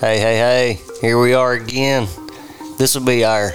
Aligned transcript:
Hey, 0.00 0.18
hey, 0.18 0.36
hey, 0.36 0.80
here 1.00 1.18
we 1.18 1.34
are 1.34 1.52
again. 1.52 2.08
This 2.78 2.94
will 2.94 3.04
be 3.04 3.24
our 3.24 3.52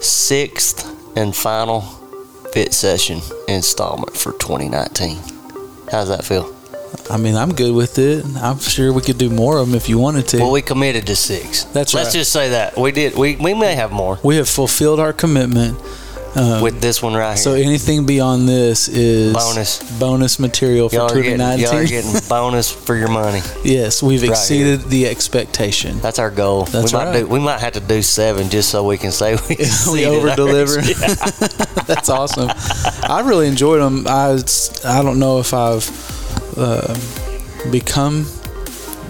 sixth 0.00 0.86
and 1.16 1.34
final 1.34 1.80
fit 2.52 2.72
session 2.72 3.20
installment 3.48 4.16
for 4.16 4.32
2019. 4.32 5.18
How's 5.90 6.08
that 6.08 6.24
feel? 6.24 6.54
I 7.10 7.16
mean, 7.16 7.34
I'm 7.34 7.54
good 7.54 7.74
with 7.74 7.98
it. 7.98 8.24
I'm 8.36 8.58
sure 8.58 8.92
we 8.92 9.02
could 9.02 9.18
do 9.18 9.30
more 9.30 9.58
of 9.58 9.68
them 9.68 9.76
if 9.76 9.88
you 9.88 9.98
wanted 9.98 10.28
to. 10.28 10.38
Well, 10.38 10.52
we 10.52 10.62
committed 10.62 11.06
to 11.06 11.16
six. 11.16 11.64
That's 11.64 11.94
right. 11.94 12.02
Let's 12.02 12.12
just 12.12 12.32
say 12.32 12.50
that. 12.50 12.76
We 12.76 12.92
did. 12.92 13.16
We, 13.16 13.36
we 13.36 13.54
may 13.54 13.74
have 13.74 13.92
more 13.92 14.18
we 14.22 14.36
have 14.36 14.48
fulfilled 14.48 15.00
our 15.00 15.12
commitment. 15.12 15.78
Um, 16.38 16.62
with 16.62 16.80
this 16.80 17.02
one 17.02 17.14
right 17.14 17.30
here. 17.30 17.36
so 17.36 17.54
anything 17.54 18.06
beyond 18.06 18.48
this 18.48 18.86
is 18.86 19.32
Bonus. 19.34 19.98
bonus 19.98 20.38
material 20.38 20.88
for 20.88 20.94
y'all, 20.94 21.10
are 21.10 21.14
getting, 21.16 21.38
2019. 21.38 21.64
y'all 21.66 21.76
are 21.76 21.86
getting 21.86 22.12
bonus 22.28 22.70
for 22.70 22.94
your 22.94 23.08
money. 23.08 23.40
yes, 23.64 24.02
we've 24.02 24.22
Right 24.22 24.30
exceeded 24.30 24.82
the 24.82 25.06
expectation. 25.08 25.98
That's 25.98 26.20
our 26.20 26.30
goal. 26.30 26.64
That's 26.64 26.92
we 26.92 26.98
might 26.98 27.04
right. 27.06 27.20
do. 27.20 27.26
We 27.26 27.40
might 27.40 27.58
have 27.58 27.72
to 27.72 27.80
do 27.80 28.02
seven 28.02 28.50
just 28.50 28.68
so 28.70 28.84
we 28.86 28.98
can 28.98 29.10
say 29.10 29.36
we, 29.48 29.56
we 29.92 30.06
over 30.06 30.34
deliver. 30.36 30.80
Yeah. 30.88 31.14
That's 31.86 32.08
awesome. 32.08 32.50
I 33.02 33.22
really 33.24 33.48
enjoyed 33.48 33.80
them. 33.80 34.06
I 34.06 34.38
I 34.84 35.02
don't 35.02 35.18
know 35.18 35.40
if 35.40 35.52
I've 35.52 35.88
uh, 36.56 36.94
become 37.70 38.26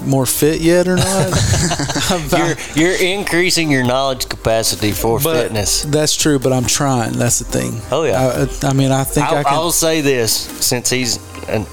more 0.05 0.24
fit 0.27 0.60
yet 0.60 0.88
or 0.88 0.97
not. 0.97 2.33
You're 2.33 2.56
you're 2.74 2.97
increasing 3.02 3.70
your 3.70 3.84
knowledge 3.84 4.28
capacity 4.48 4.93
for 4.93 5.20
but 5.20 5.43
fitness. 5.43 5.83
That's 5.83 6.16
true, 6.16 6.38
but 6.38 6.52
I'm 6.52 6.65
trying. 6.65 7.12
That's 7.12 7.39
the 7.39 7.45
thing. 7.45 7.80
Oh, 7.91 8.05
yeah. 8.05 8.47
I, 8.62 8.69
I 8.69 8.73
mean, 8.73 8.91
I 8.91 9.05
think 9.05 9.27
I, 9.27 9.41
I, 9.41 9.45
can. 9.45 9.52
I'll 9.52 9.70
say 9.70 10.01
this 10.01 10.33
since 10.33 10.89
he's 10.91 11.19
and 11.48 11.66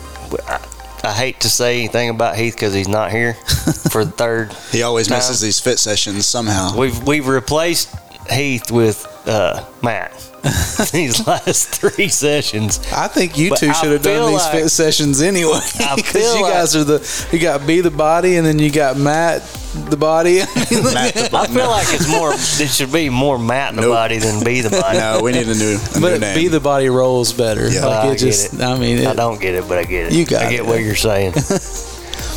I, 0.47 0.65
I 1.03 1.13
hate 1.13 1.39
to 1.41 1.49
say 1.49 1.79
anything 1.79 2.09
about 2.09 2.35
Heath 2.35 2.55
because 2.55 2.73
he's 2.73 2.87
not 2.87 3.11
here 3.11 3.33
for 3.91 4.03
the 4.03 4.11
third. 4.11 4.53
He 4.71 4.83
always 4.83 5.07
Time. 5.07 5.17
misses 5.19 5.39
these 5.39 5.59
fit 5.59 5.79
sessions 5.79 6.25
somehow. 6.25 6.77
We've 6.77 7.01
we've 7.03 7.27
replaced 7.27 7.95
Heath 8.29 8.71
with 8.71 9.05
uh, 9.25 9.65
Matt 9.81 10.11
these 10.91 11.25
last 11.25 11.69
three 11.75 12.09
sessions. 12.09 12.79
I 12.91 13.07
think 13.07 13.37
you 13.37 13.51
But 13.51 13.59
two 13.59 13.73
should 13.73 13.91
have 13.91 14.01
done 14.03 14.31
these 14.31 14.41
like- 14.41 14.51
fit 14.51 14.69
sessions 14.69 15.21
anyway. 15.21 15.59
Because 15.95 16.03
feel 16.11 16.35
you 16.35 16.41
like- 16.43 16.53
guys 16.53 16.75
are 16.75 16.83
the 16.83 17.27
you 17.31 17.39
got 17.39 17.65
B 17.65 17.79
the 17.81 17.91
body 17.91 18.35
and 18.35 18.45
then 18.45 18.59
you 18.59 18.69
got 18.71 18.97
Matt 18.97 19.43
the 19.89 19.97
body. 19.97 20.37
Matt 20.93 21.13
the 21.13 21.29
I 21.33 21.47
feel 21.47 21.67
like 21.67 21.87
it's 21.91 22.09
more. 22.09 22.33
It 22.33 22.69
should 22.69 22.91
be 22.91 23.09
more 23.09 23.37
Matt 23.37 23.71
in 23.71 23.75
the 23.77 23.81
Nope. 23.83 23.91
body 23.93 24.17
than 24.19 24.43
be 24.43 24.61
the 24.61 24.69
body. 24.69 24.97
no, 24.97 25.21
we 25.21 25.31
need 25.33 25.47
a 25.47 25.53
new, 25.55 25.77
a 25.77 25.95
new 25.95 26.01
but 26.01 26.19
name. 26.21 26.35
B 26.35 26.47
the 26.47 26.59
body 26.59 26.89
rolls 26.89 27.33
better. 27.33 27.69
Yeah. 27.69 27.85
like 27.85 28.05
I 28.05 28.07
it 28.07 28.11
get 28.11 28.19
just. 28.19 28.53
it. 28.55 28.61
I 28.61 28.77
mean, 28.79 28.99
it, 28.99 29.07
I 29.07 29.13
don't 29.13 29.39
get 29.39 29.55
it, 29.55 29.67
but 29.67 29.77
I 29.77 29.83
get 29.85 30.07
it. 30.07 30.13
You 30.13 30.25
got 30.25 30.45
I 30.45 30.49
get 30.49 30.59
it. 30.61 30.65
what 30.65 30.81
you're 30.81 30.95
saying. 30.95 31.33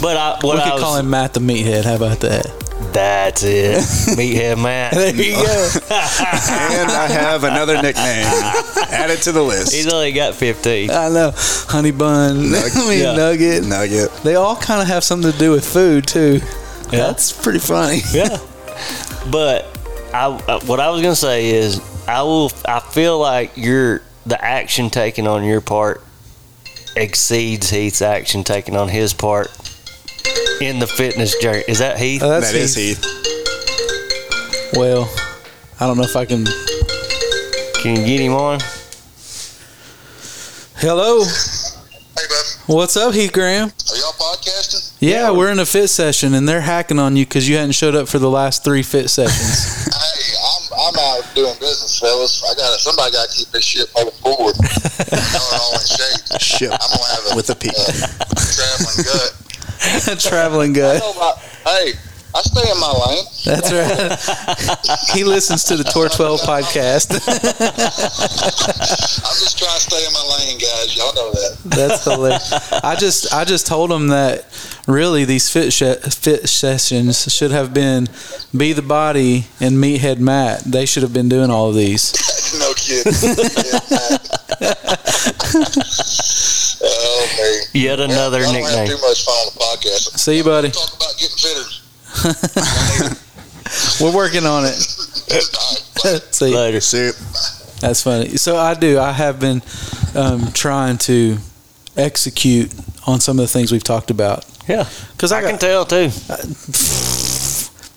But 0.00 0.16
I, 0.16 0.30
what 0.42 0.54
we 0.56 0.60
I 0.60 0.64
could 0.64 0.74
was, 0.74 0.82
call 0.82 0.96
him 0.96 1.10
Matt 1.10 1.34
the 1.34 1.40
meathead. 1.40 1.82
How 1.84 1.96
about 1.96 2.20
that? 2.20 2.46
That's 2.92 3.42
it. 3.42 3.78
Meathead 4.16 4.62
Matt. 4.62 4.94
There 4.94 5.12
you 5.12 5.32
go. 5.34 5.70
and 5.90 6.90
I 6.90 7.08
have 7.10 7.42
another 7.42 7.82
nickname 7.82 8.24
added 8.92 9.20
to 9.22 9.32
the 9.32 9.42
list. 9.42 9.74
He's 9.74 9.92
only 9.92 10.12
got 10.12 10.34
15. 10.36 10.90
I 10.90 11.08
know, 11.08 11.32
honey 11.34 11.90
bun. 11.90 12.36
I 12.54 12.86
mean, 12.88 13.00
Yeah. 13.02 13.14
nugget. 13.16 13.64
Nugget. 13.64 14.12
They 14.22 14.36
all 14.36 14.54
kind 14.56 14.80
of 14.80 14.86
have 14.86 15.02
something 15.02 15.32
to 15.32 15.36
do 15.38 15.50
with 15.50 15.66
food 15.66 16.06
too. 16.06 16.40
Yeah. 16.92 17.06
That's 17.08 17.32
pretty 17.32 17.58
funny. 17.58 18.00
Yeah. 18.12 18.38
But 19.30 19.66
I, 20.14 20.26
uh, 20.48 20.60
what 20.66 20.80
I 20.80 20.88
was 20.90 21.02
gonna 21.02 21.14
say 21.16 21.50
is, 21.50 21.80
I 22.08 22.22
will. 22.22 22.50
I 22.66 22.80
feel 22.80 23.18
like 23.18 23.56
your 23.56 24.00
the 24.24 24.42
action 24.42 24.88
taken 24.90 25.26
on 25.26 25.44
your 25.44 25.60
part 25.60 26.02
exceeds 26.96 27.68
Heath's 27.70 28.00
action 28.02 28.42
taken 28.44 28.74
on 28.76 28.88
his 28.88 29.12
part 29.12 29.48
in 30.60 30.78
the 30.78 30.86
fitness 30.86 31.36
journey. 31.42 31.62
Is 31.68 31.78
that 31.80 31.98
Heath? 31.98 32.22
Uh, 32.22 32.28
that's 32.40 32.52
That 32.52 32.58
is 32.58 32.74
Heath. 32.74 33.04
Heath. 33.04 34.72
Well, 34.76 35.08
I 35.80 35.86
don't 35.86 35.96
know 35.96 36.04
if 36.04 36.16
I 36.16 36.24
can. 36.24 36.44
Can 37.82 37.96
you 37.96 38.04
get 38.06 38.20
him 38.20 38.34
on? 38.34 38.60
Hello, 40.76 41.24
Hey, 41.24 42.24
bud. 42.28 42.44
what's 42.74 42.96
up, 42.96 43.12
Heath 43.14 43.32
Graham? 43.32 43.68
Are 43.68 43.96
y'all 43.96 44.12
podcasting? 44.12 44.77
Yeah, 45.00 45.30
we're 45.30 45.50
in 45.50 45.58
a 45.60 45.66
fit 45.66 45.88
session 45.88 46.34
and 46.34 46.48
they're 46.48 46.60
hacking 46.60 46.98
on 46.98 47.14
you 47.16 47.24
because 47.24 47.48
you 47.48 47.56
hadn't 47.56 47.72
showed 47.72 47.94
up 47.94 48.08
for 48.08 48.18
the 48.18 48.28
last 48.30 48.64
three 48.64 48.82
fit 48.82 49.08
sessions. 49.10 49.86
Hey, 49.98 50.34
I'm 50.44 50.62
I'm 50.78 50.94
out 50.98 51.34
doing 51.34 51.54
business, 51.60 51.98
fellas. 51.98 52.42
I 52.44 52.54
got 52.54 52.72
to 52.74 52.78
somebody 52.80 53.12
got 53.12 53.28
to 53.28 53.36
keep 53.36 53.48
this 53.48 53.64
shit 53.64 53.88
moving 53.96 54.12
forward. 54.20 54.54
Y'all 54.56 55.52
all 55.60 55.74
in 55.74 55.80
shape. 55.86 56.40
Ship 56.40 56.70
I'm 56.72 56.78
gonna 56.78 57.14
have 57.14 57.32
a 57.32 57.36
with 57.36 57.50
a 57.50 57.54
P. 57.56 57.68
uh, 57.68 57.74
traveling 58.54 59.04
gut. 59.04 60.20
Traveling 60.20 60.70
I 60.72 60.74
gut. 60.74 61.00
know 61.00 61.12
about, 61.12 61.38
hey, 61.38 61.92
I 62.34 62.42
stay 62.42 62.70
in 62.70 62.78
my 62.78 62.92
lane. 62.92 63.24
That's 63.44 63.72
right. 63.72 65.08
he 65.14 65.24
listens 65.24 65.64
to 65.64 65.76
the 65.76 65.84
Tour 65.84 66.08
12 66.08 66.40
podcast. 66.40 67.10
I'm 69.24 69.38
just 69.38 69.58
trying 69.58 69.74
to 69.74 69.80
stay 69.80 70.06
in 70.06 70.12
my 70.12 70.36
lane, 70.36 70.58
guys. 70.58 70.96
Y'all 70.96 71.14
know 71.14 71.32
that. 71.32 71.58
That's 71.64 72.04
hilarious. 72.04 72.72
I 72.84 72.96
just 72.96 73.32
I 73.32 73.44
just 73.44 73.66
told 73.66 73.90
him 73.90 74.08
that 74.08 74.44
really 74.86 75.24
these 75.24 75.50
fit 75.50 75.72
sh- 75.72 75.96
fit 76.14 76.48
sessions 76.48 77.32
should 77.32 77.50
have 77.50 77.72
been 77.72 78.08
be 78.56 78.72
the 78.74 78.82
body 78.82 79.46
and 79.60 79.76
meathead 79.76 80.18
Matt. 80.18 80.60
They 80.64 80.84
should 80.86 81.02
have 81.02 81.14
been 81.14 81.28
doing 81.28 81.50
all 81.50 81.70
of 81.70 81.76
these. 81.76 82.12
no 82.58 82.72
kidding. 82.74 83.12
Yeah, 84.60 84.78
oh 86.82 87.26
man. 87.38 87.60
Yet 87.72 88.00
another 88.00 88.40
Y'all 88.40 88.52
don't 88.52 88.62
have 88.62 88.70
nickname. 88.78 88.86
too 88.86 89.02
much 89.02 89.24
fun 89.24 89.34
on 89.34 89.46
the 89.54 89.60
podcast. 89.60 90.18
See 90.18 90.36
you, 90.36 90.44
buddy. 90.44 90.70
Talk 90.70 90.94
about 90.94 91.16
getting 91.18 91.36
fitter. 91.36 91.87
We're 94.00 94.14
working 94.14 94.46
on 94.46 94.64
it. 94.64 94.76
All 95.30 95.36
right, 95.36 95.92
bye. 96.02 96.20
See, 96.30 96.54
Later. 96.54 96.80
Soup. 96.80 97.14
that's 97.80 98.02
funny. 98.02 98.36
So 98.36 98.56
I 98.56 98.74
do. 98.74 98.98
I 98.98 99.12
have 99.12 99.38
been 99.38 99.62
um, 100.14 100.52
trying 100.52 100.98
to 100.98 101.38
execute 101.96 102.72
on 103.06 103.20
some 103.20 103.38
of 103.38 103.42
the 103.42 103.48
things 103.48 103.72
we've 103.72 103.84
talked 103.84 104.10
about. 104.10 104.44
Yeah. 104.68 104.88
Because 105.12 105.32
I, 105.32 105.38
I 105.38 105.42
can 105.42 105.52
got, 105.52 105.60
tell 105.60 105.84
too. 105.84 106.10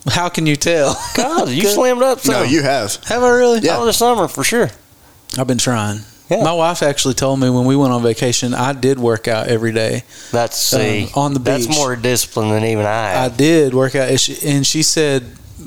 how 0.12 0.30
can 0.30 0.46
you 0.46 0.56
tell? 0.56 0.96
God, 1.16 1.50
you 1.50 1.64
slammed 1.68 2.02
up 2.02 2.20
some. 2.20 2.34
No, 2.36 2.44
you 2.44 2.64
have. 2.64 2.96
Have 3.06 3.24
I 3.24 3.30
really? 3.30 3.60
Yeah. 3.60 3.78
Over 3.78 3.86
the 3.86 3.94
summer 3.94 4.28
for 4.28 4.44
sure. 4.44 4.70
I've 5.38 5.48
been 5.48 5.58
trying. 5.58 6.00
Yeah. 6.31 6.44
My 6.44 6.53
wife 6.53 6.81
actually 6.81 7.14
told 7.16 7.40
me 7.42 7.50
when 7.50 7.66
we 7.66 7.75
went 7.75 7.92
on 7.92 8.02
vacation, 8.02 8.53
I 8.53 8.72
did 8.72 8.97
work 9.00 9.28
out 9.28 9.47
every 9.47 9.74
day. 9.74 10.03
That's 10.31 10.58
see 10.58 11.03
Um, 11.03 11.09
on 11.16 11.34
the 11.34 11.40
beach. 11.42 11.66
That's 11.66 11.78
more 11.78 11.96
discipline 11.97 12.50
than 12.50 12.64
even 12.64 12.86
I 12.86 13.25
I 13.25 13.30
did 13.30 13.74
work 13.74 13.96
out, 13.96 14.09
and 14.09 14.19
she, 14.19 14.38
and 14.47 14.66
she 14.66 14.81
said 14.81 15.24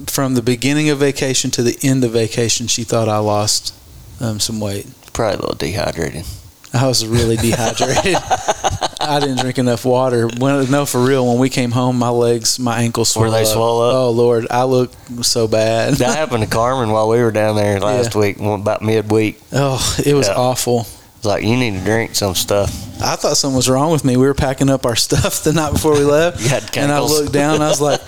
from 0.07 0.35
the 0.35 0.43
beginning 0.43 0.89
of 0.89 0.99
vacation 0.99 1.51
to 1.53 1.63
the 1.63 1.79
end 1.83 2.03
of 2.03 2.13
vacation, 2.13 2.67
she 2.67 2.83
thought 2.83 3.09
I 3.09 3.19
lost 3.19 3.75
um, 4.21 4.41
some 4.41 4.59
weight. 4.59 4.87
Probably 5.13 5.37
a 5.37 5.41
little 5.41 5.55
dehydrated. 5.57 6.25
I 6.73 6.89
was 6.89 7.07
really 7.07 7.37
dehydrated. 7.37 8.17
I 9.01 9.21
didn't 9.21 9.39
drink 9.39 9.59
enough 9.59 9.85
water. 9.85 10.29
When, 10.29 10.71
no, 10.71 10.87
for 10.87 11.05
real. 11.05 11.27
When 11.27 11.39
we 11.39 11.51
came 11.51 11.71
home, 11.71 11.99
my 11.99 12.09
legs, 12.11 12.59
my 12.59 12.79
ankles 12.81 13.15
Were 13.17 13.29
swelled 13.29 13.35
they 13.35 13.43
up. 13.43 13.57
up? 13.57 13.95
Oh 13.95 14.11
Lord, 14.11 14.47
I 14.51 14.65
looked 14.65 15.25
so 15.25 15.47
bad. 15.49 15.95
That 15.95 16.17
happened 16.17 16.43
to 16.45 16.49
Carmen 16.49 16.91
while 16.91 17.09
we 17.09 17.19
were 17.19 17.31
down 17.33 17.57
there 17.57 17.81
last 17.81 18.15
week, 18.15 18.39
about 18.41 18.83
midweek. 18.83 19.41
oh, 19.53 19.97
it 20.05 20.15
was 20.15 20.29
Yeah. 20.29 20.35
awful. 20.35 20.87
It's 21.25 21.27
like 21.31 21.43
you 21.43 21.57
need 21.57 21.79
to 21.79 21.81
drink 21.83 22.15
some 22.15 22.35
stuff. 22.35 22.69
I 23.01 23.17
thought 23.17 23.39
something 23.39 23.57
was 23.57 23.67
wrong 23.71 23.91
with 23.91 24.05
me. 24.05 24.19
We 24.19 24.27
were 24.27 24.35
packing 24.35 24.69
up 24.69 24.85
our 24.85 24.95
stuff 25.09 25.43
the 25.43 25.55
night 25.55 25.73
before 25.73 25.93
we 25.93 26.01
left, 26.05 26.43
You 26.43 26.51
had 26.51 26.77
and 26.77 26.93
I 26.93 27.01
looked 27.01 27.33
down. 27.33 27.63
I 27.63 27.69
was 27.71 27.81
like, 27.81 28.03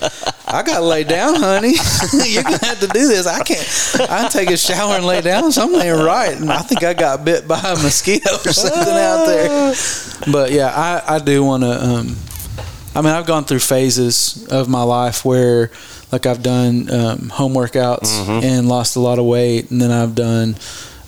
"I 0.47 0.61
gotta 0.61 0.85
lay 0.85 1.03
down, 1.03 1.33
honey. 1.33 1.73
You're 2.29 2.43
gonna 2.43 2.63
have 2.63 2.79
to 2.81 2.87
do 2.87 3.07
this. 3.07 3.25
I 3.25 3.41
can't. 3.41 3.67
I 4.07 4.21
can 4.21 4.29
take 4.29 4.51
a 4.51 4.57
shower 4.57 4.97
and 4.97 5.03
lay 5.03 5.21
down. 5.21 5.51
Something 5.51 5.81
ain't 5.81 5.97
right." 5.97 6.39
And 6.39 6.51
I 6.51 6.59
think 6.59 6.83
I 6.83 6.93
got 6.93 7.25
bit 7.25 7.47
by 7.47 7.57
a 7.59 7.75
mosquito 7.81 8.35
or 8.35 8.53
something 8.53 8.93
out 8.93 9.25
there. 9.25 9.73
But 10.31 10.51
yeah, 10.51 10.67
I 10.67 11.15
I 11.15 11.17
do 11.17 11.43
want 11.43 11.63
to. 11.63 11.71
Um, 11.83 12.15
I 12.93 13.01
mean, 13.01 13.13
I've 13.13 13.25
gone 13.25 13.45
through 13.45 13.59
phases 13.65 14.45
of 14.51 14.69
my 14.69 14.83
life 14.83 15.25
where, 15.25 15.71
like, 16.11 16.27
I've 16.27 16.43
done 16.43 16.87
um, 16.91 17.29
home 17.29 17.53
workouts 17.55 18.09
Mm-hmm. 18.13 18.45
and 18.45 18.67
lost 18.69 18.95
a 18.95 18.99
lot 18.99 19.17
of 19.17 19.25
weight, 19.25 19.71
and 19.71 19.81
then 19.81 19.89
I've 19.89 20.13
done 20.13 20.55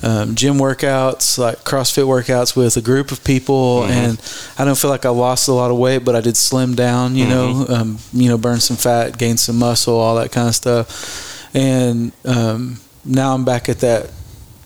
um, 0.02 0.36
gym 0.36 0.56
workouts, 0.56 1.38
like 1.38 1.58
CrossFit 1.66 2.06
workouts 2.06 2.56
with 2.56 2.78
a 2.78 2.82
group 2.82 3.12
of 3.12 3.24
people, 3.24 3.82
Mm-hmm. 3.82 3.92
and 3.92 4.22
I 4.58 4.66
don't 4.66 4.78
feel 4.78 4.90
like 4.90 5.06
I 5.06 5.10
lost 5.10 5.48
a 5.48 5.54
lot 5.54 5.72
of 5.72 5.78
weight, 5.78 6.06
but 6.06 6.16
I 6.16 6.22
did 6.22 6.38
slim 6.38 6.76
down, 6.76 7.16
you 7.16 7.26
Mm-hmm. 7.26 7.72
know, 7.72 7.76
um, 7.76 7.98
you 8.14 8.30
know, 8.30 8.38
burn 8.38 8.60
some 8.60 8.78
fat, 8.78 9.18
gain 9.18 9.38
some 9.38 9.58
muscle, 9.60 9.96
all 9.96 10.16
that 10.16 10.32
kind 10.32 10.48
of 10.48 10.56
stuff, 10.56 11.50
and 11.56 12.12
um, 12.26 12.78
now 13.04 13.34
I'm 13.34 13.44
back 13.46 13.68
at 13.70 13.80
that 13.80 14.12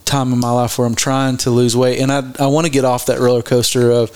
time 0.05 0.33
in 0.33 0.39
my 0.39 0.51
life 0.51 0.77
where 0.77 0.85
I'm 0.85 0.95
trying 0.95 1.37
to 1.37 1.49
lose 1.49 1.75
weight, 1.75 1.99
and 1.99 2.11
I 2.11 2.21
I 2.39 2.47
want 2.47 2.65
to 2.65 2.71
get 2.71 2.85
off 2.85 3.05
that 3.07 3.19
roller 3.19 3.41
coaster 3.41 3.89
of 3.91 4.11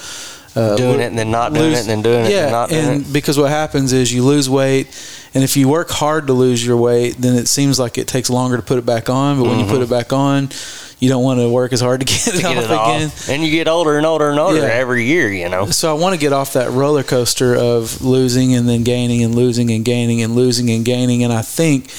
uh, 0.55 0.75
doing 0.75 0.99
it 0.99 1.05
and 1.05 1.17
then 1.17 1.31
not 1.31 1.53
doing 1.53 1.69
lose- 1.71 1.77
it 1.77 1.81
and 1.81 1.89
then 1.89 2.01
doing 2.01 2.25
it 2.25 2.31
yeah, 2.31 2.43
and 2.43 2.51
not 2.51 2.69
doing 2.69 2.85
and 2.85 3.01
it. 3.05 3.13
because 3.13 3.37
what 3.37 3.49
happens 3.49 3.93
is 3.93 4.13
you 4.13 4.23
lose 4.23 4.49
weight, 4.49 4.87
and 5.33 5.43
if 5.43 5.55
you 5.57 5.67
work 5.69 5.89
hard 5.89 6.27
to 6.27 6.33
lose 6.33 6.63
your 6.65 6.77
weight, 6.77 7.15
then 7.17 7.35
it 7.35 7.47
seems 7.47 7.79
like 7.79 7.97
it 7.97 8.07
takes 8.07 8.29
longer 8.29 8.57
to 8.57 8.63
put 8.63 8.77
it 8.77 8.85
back 8.85 9.09
on. 9.09 9.37
But 9.39 9.47
when 9.49 9.57
you 9.59 9.65
Mm-hmm. 9.65 9.73
put 9.73 9.81
it 9.81 9.89
back 9.89 10.11
on, 10.13 10.49
you 10.99 11.09
don't 11.09 11.23
want 11.23 11.39
to 11.39 11.49
work 11.49 11.73
as 11.73 11.81
hard 11.81 11.99
to 12.01 12.05
get 12.11 12.27
it 12.27 12.41
Get 12.41 12.57
off 12.57 12.63
it 12.63 12.71
off. 12.71 12.95
again. 13.27 13.35
And 13.35 13.43
you 13.45 13.51
get 13.51 13.67
older 13.67 13.97
and 13.97 14.05
older 14.05 14.29
and 14.29 14.39
older 14.39 14.57
Yeah. 14.59 14.63
every 14.65 15.05
year, 15.05 15.31
you 15.31 15.47
know. 15.49 15.67
So 15.67 15.95
I 15.95 15.99
want 15.99 16.13
to 16.15 16.19
get 16.19 16.33
off 16.33 16.53
that 16.53 16.71
roller 16.71 17.03
coaster 17.03 17.55
of 17.55 18.01
losing 18.01 18.55
and 18.55 18.67
then 18.67 18.83
gaining 18.83 19.23
and 19.23 19.35
losing 19.35 19.69
and 19.71 19.85
gaining 19.85 20.21
and 20.23 20.35
losing 20.35 20.69
and 20.71 20.83
gaining. 20.83 21.23
And 21.23 21.31
I 21.31 21.41
think, 21.43 21.91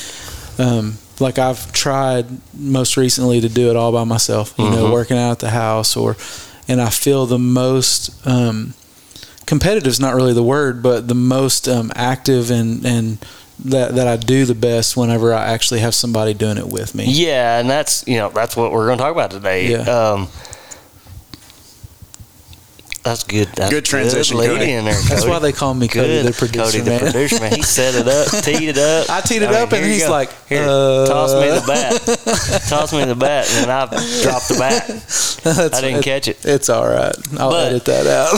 um, 0.59 0.99
like 1.21 1.39
I've 1.39 1.73
tried 1.73 2.27
most 2.57 2.97
recently 2.97 3.41
to 3.41 3.49
do 3.49 3.71
it 3.71 3.77
all 3.77 3.93
by 3.93 4.05
myself. 4.05 4.55
You 4.59 4.71
know, 4.71 4.87
Mhm. 4.87 4.93
working 4.93 5.17
out 5.19 5.31
at 5.33 5.39
the 5.41 5.51
house 5.51 5.97
or, 5.97 6.17
and 6.69 6.81
I 6.81 6.91
feel 6.91 7.27
the 7.27 7.39
most 7.39 8.11
um, 8.27 8.75
competitive 9.47 9.87
is 9.89 10.01
not 10.01 10.15
really 10.15 10.33
the 10.35 10.43
word, 10.43 10.83
but 10.83 11.09
the 11.09 11.15
most 11.15 11.69
um, 11.69 11.91
active 11.95 12.51
and 12.51 12.85
and 12.85 13.19
that 13.65 13.95
that 13.97 14.07
I 14.07 14.17
do 14.17 14.45
the 14.45 14.55
best 14.55 14.97
whenever 14.97 15.33
I 15.35 15.47
actually 15.47 15.81
have 15.81 15.95
somebody 15.95 16.35
doing 16.35 16.59
it 16.59 16.69
with 16.69 16.95
me. 16.95 17.07
Yeah, 17.09 17.59
and 17.59 17.69
that's 17.69 18.07
you 18.07 18.17
know 18.17 18.29
that's 18.31 18.57
what 18.57 18.73
we're 18.73 18.87
going 18.87 18.99
to 18.99 19.03
talk 19.05 19.13
about 19.13 19.31
today. 19.31 19.71
Yeah. 19.73 19.79
Um, 19.81 20.29
that's 23.05 23.25
good. 23.25 23.49
That's 23.55 23.71
Good 23.71 23.85
transition, 23.87 24.37
lead 24.37 24.49
Cody. 24.49 24.71
in 24.73 24.85
there. 24.85 25.01
That's 25.09 25.25
why 25.25 25.39
they 25.39 25.53
call 25.53 25.73
me 25.73 25.89
Cody, 25.89 26.09
Good. 26.09 26.27
the 26.27 26.33
producer 26.37 26.65
Cody, 26.65 26.81
the 26.81 26.91
man. 26.91 27.01
producer 27.01 27.41
man. 27.41 27.53
He 27.55 27.63
set 27.63 27.95
it 27.95 28.07
up, 28.07 28.29
teed 28.45 28.69
it 28.69 28.77
up. 28.77 29.09
I 29.09 29.21
teed 29.23 29.41
it 29.43 29.47
mean, 29.51 29.55
up, 29.55 29.73
and 29.73 29.85
he's 29.87 30.05
go. 30.05 30.11
like, 30.11 30.31
"Here, 30.49 30.63
uh, 30.63 31.07
toss 31.07 31.33
me 31.33 31.49
the 31.49 31.65
bat, 31.67 32.63
toss 32.69 32.93
me 32.93 33.05
the 33.07 33.15
bat," 33.15 33.47
and 33.51 33.65
then 33.65 33.71
I 33.71 33.87
dropped 34.23 34.49
the 34.49 34.57
bat. 34.59 34.87
That's- 35.45 35.73
I 35.75 35.81
didn't 35.81 36.03
catch 36.03 36.29
it. 36.29 36.45
It's 36.45 36.69
all 36.69 36.87
right. 36.87 37.15
I'll 37.39 37.51
But- 37.51 37.69
edit 37.69 37.85
that 37.87 38.07
out. 38.07 38.33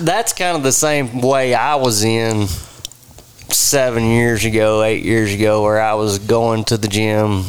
That's 0.04 0.32
kind 0.32 0.56
of 0.56 0.62
the 0.64 0.72
same 0.72 1.20
way 1.20 1.54
I 1.54 1.76
was 1.76 2.02
in 2.02 2.46
seven 3.50 4.04
years 4.04 4.44
ago, 4.44 4.82
eight 4.82 5.04
years 5.04 5.32
ago, 5.32 5.62
where 5.62 5.80
I 5.80 5.94
was 5.94 6.18
going 6.18 6.64
to 6.64 6.76
the 6.76 6.88
gym, 6.88 7.44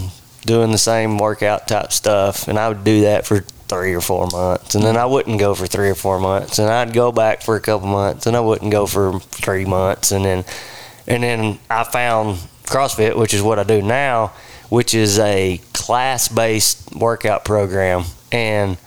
doing 0.46 0.72
the 0.72 0.78
same 0.78 1.18
workout 1.18 1.68
type 1.68 1.92
stuff, 1.92 2.48
and 2.48 2.58
I 2.58 2.70
would 2.70 2.84
do 2.84 3.02
that 3.02 3.26
for 3.26 3.42
three 3.68 3.94
or 3.94 4.02
four 4.02 4.28
months, 4.28 4.76
and 4.76 4.84
then 4.84 4.98
I 4.98 5.06
wouldn't 5.06 5.40
go 5.40 5.54
for 5.54 5.68
three 5.68 5.90
or 5.90 5.96
four 5.96 6.20
months, 6.20 6.58
and 6.60 6.70
I'd 6.70 6.94
go 6.94 7.12
back 7.12 7.44
for 7.44 7.56
a 7.56 7.62
couple 7.62 7.88
months, 7.88 8.26
and 8.26 8.36
I 8.36 8.40
wouldn't 8.40 8.72
go 8.72 8.86
for 8.86 9.20
three 9.20 9.66
months, 9.66 10.12
and 10.12 10.26
then 10.26 10.46
and 11.08 11.24
then 11.24 11.60
I 11.70 11.84
found 11.84 12.38
CrossFit, 12.66 13.18
which 13.18 13.34
is 13.34 13.42
what 13.42 13.58
I 13.60 13.64
do 13.64 13.82
now, 13.82 14.34
which 14.70 14.94
is 14.94 15.18
a 15.20 15.60
class-based 15.74 16.96
workout 16.96 17.44
program, 17.46 18.04
and 18.32 18.78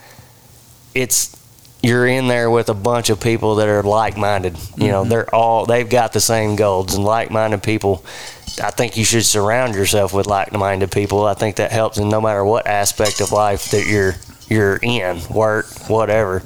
it's 0.95 1.37
you're 1.83 2.07
in 2.07 2.29
there 2.29 2.49
with 2.51 2.69
a 2.69 2.75
bunch 2.75 3.11
of 3.11 3.21
people 3.21 3.57
that 3.57 3.69
are 3.69 3.83
like-minded. 3.83 4.57
You 4.77 4.89
know, 4.89 5.01
mm-hmm. 5.01 5.11
they're 5.11 5.35
all 5.35 5.67
they've 5.67 5.89
got 5.89 6.13
the 6.13 6.21
same 6.21 6.57
goals 6.57 6.95
and 6.95 7.05
like-minded 7.05 7.63
people. 7.63 8.05
I 8.63 8.71
think 8.71 8.97
you 8.97 9.05
should 9.05 9.25
surround 9.25 9.75
yourself 9.75 10.13
with 10.13 10.27
like-minded 10.27 10.93
people. 10.93 11.25
I 11.25 11.35
think 11.35 11.57
that 11.57 11.73
helps 11.73 11.99
in 11.99 12.09
no 12.09 12.21
matter 12.21 12.45
what 12.45 12.67
aspect 12.67 13.21
of 13.21 13.33
life 13.33 13.71
that 13.73 13.87
you're 13.87 14.15
you're 14.49 14.79
in, 14.83 15.21
work, 15.29 15.67
whatever. 15.89 16.43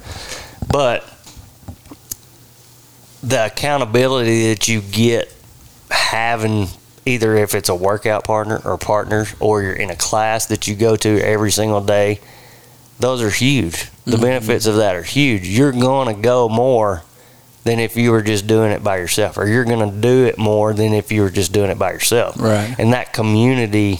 But 0.71 1.03
the 3.21 3.45
accountability 3.45 4.53
that 4.53 4.67
you 4.67 4.81
get 4.81 5.33
having 5.89 6.67
either 7.05 7.35
if 7.35 7.55
it's 7.55 7.69
a 7.69 7.75
workout 7.75 8.23
partner 8.23 8.61
or 8.65 8.77
partners 8.77 9.33
or 9.39 9.61
you're 9.61 9.73
in 9.73 9.89
a 9.89 9.95
class 9.95 10.47
that 10.47 10.67
you 10.67 10.75
go 10.75 10.95
to 10.95 11.19
every 11.21 11.51
single 11.51 11.81
day 11.81 12.19
those 12.99 13.21
are 13.21 13.29
huge 13.29 13.89
the 14.05 14.17
benefits 14.17 14.65
of 14.65 14.77
that 14.77 14.95
are 14.95 15.03
huge 15.03 15.47
you're 15.47 15.71
going 15.71 16.13
to 16.15 16.21
go 16.21 16.47
more 16.49 17.03
than 17.63 17.79
if 17.79 17.97
you 17.97 18.11
were 18.11 18.21
just 18.21 18.47
doing 18.47 18.71
it 18.71 18.83
by 18.83 18.97
yourself 18.97 19.37
or 19.37 19.47
you're 19.47 19.65
going 19.65 19.91
to 19.91 19.97
do 20.01 20.25
it 20.25 20.37
more 20.37 20.73
than 20.73 20.93
if 20.93 21.11
you 21.11 21.21
were 21.21 21.29
just 21.29 21.51
doing 21.51 21.69
it 21.69 21.77
by 21.77 21.91
yourself 21.91 22.39
Right. 22.39 22.75
and 22.79 22.93
that 22.93 23.13
community 23.13 23.99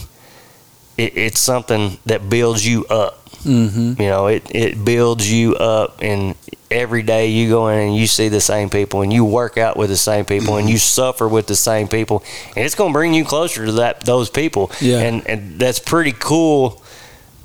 it, 0.96 1.16
it's 1.16 1.40
something 1.40 1.98
that 2.06 2.28
builds 2.30 2.66
you 2.66 2.86
up 2.86 3.18
mm-hmm. 3.44 4.00
you 4.00 4.08
know, 4.08 4.26
it, 4.26 4.54
it 4.54 4.84
builds 4.84 5.30
you 5.30 5.54
up, 5.56 6.02
and 6.02 6.34
every 6.70 7.02
day 7.02 7.28
you 7.28 7.48
go 7.48 7.68
in 7.68 7.88
and 7.88 7.96
you 7.96 8.06
see 8.06 8.28
the 8.28 8.40
same 8.40 8.70
people, 8.70 9.02
and 9.02 9.12
you 9.12 9.24
work 9.24 9.58
out 9.58 9.76
with 9.76 9.90
the 9.90 9.96
same 9.96 10.24
people, 10.24 10.56
and 10.56 10.68
you 10.68 10.78
suffer 10.78 11.28
with 11.28 11.46
the 11.46 11.56
same 11.56 11.88
people, 11.88 12.22
and 12.56 12.64
it's 12.64 12.74
going 12.74 12.92
to 12.92 12.96
bring 12.96 13.14
you 13.14 13.24
closer 13.24 13.64
to 13.66 13.72
that 13.72 14.00
those 14.02 14.30
people. 14.30 14.70
Yeah. 14.80 14.98
And 15.00 15.26
and 15.26 15.58
that's 15.58 15.78
pretty 15.78 16.12
cool 16.12 16.82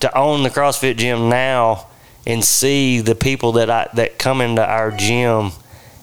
to 0.03 0.17
own 0.17 0.43
the 0.43 0.49
CrossFit 0.49 0.97
gym 0.97 1.29
now 1.29 1.87
and 2.27 2.43
see 2.43 2.99
the 2.99 3.15
people 3.15 3.53
that 3.53 3.69
I 3.69 3.89
that 3.93 4.19
come 4.19 4.41
into 4.41 4.63
our 4.63 4.91
gym 4.91 5.51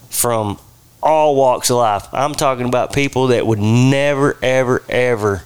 from 0.08 0.58
all 1.02 1.36
walks 1.36 1.70
of 1.70 1.76
life. 1.76 2.06
I'm 2.12 2.34
talking 2.34 2.66
about 2.66 2.92
people 2.92 3.28
that 3.28 3.46
would 3.46 3.58
never, 3.58 4.38
ever, 4.42 4.82
ever 4.88 5.44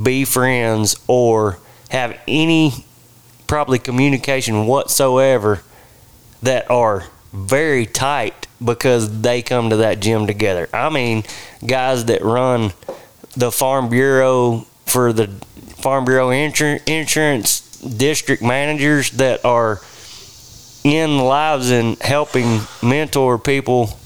be 0.00 0.24
friends 0.24 0.96
or 1.06 1.58
have 1.90 2.18
any 2.26 2.72
probably 3.46 3.78
communication 3.78 4.66
whatsoever 4.66 5.62
that 6.42 6.70
are 6.70 7.04
very 7.32 7.86
tight 7.86 8.46
because 8.64 9.22
they 9.22 9.42
come 9.42 9.70
to 9.70 9.76
that 9.76 9.98
gym 9.98 10.26
together. 10.28 10.68
I 10.72 10.90
mean, 10.90 11.24
guys 11.66 12.04
that 12.04 12.22
run 12.22 12.72
the 13.36 13.50
Farm 13.50 13.88
Bureau 13.88 14.66
for 14.86 15.12
the 15.12 15.26
Farm 15.76 16.04
Bureau 16.04 16.30
insur- 16.30 16.80
insurance 16.88 17.63
district 17.88 18.42
managers 18.42 19.10
that 19.12 19.44
are 19.44 19.80
in 20.84 21.16
the 21.16 21.22
lives 21.22 21.70
and 21.70 21.98
helping 22.02 22.60
mentor 22.82 23.38
people 23.38 23.98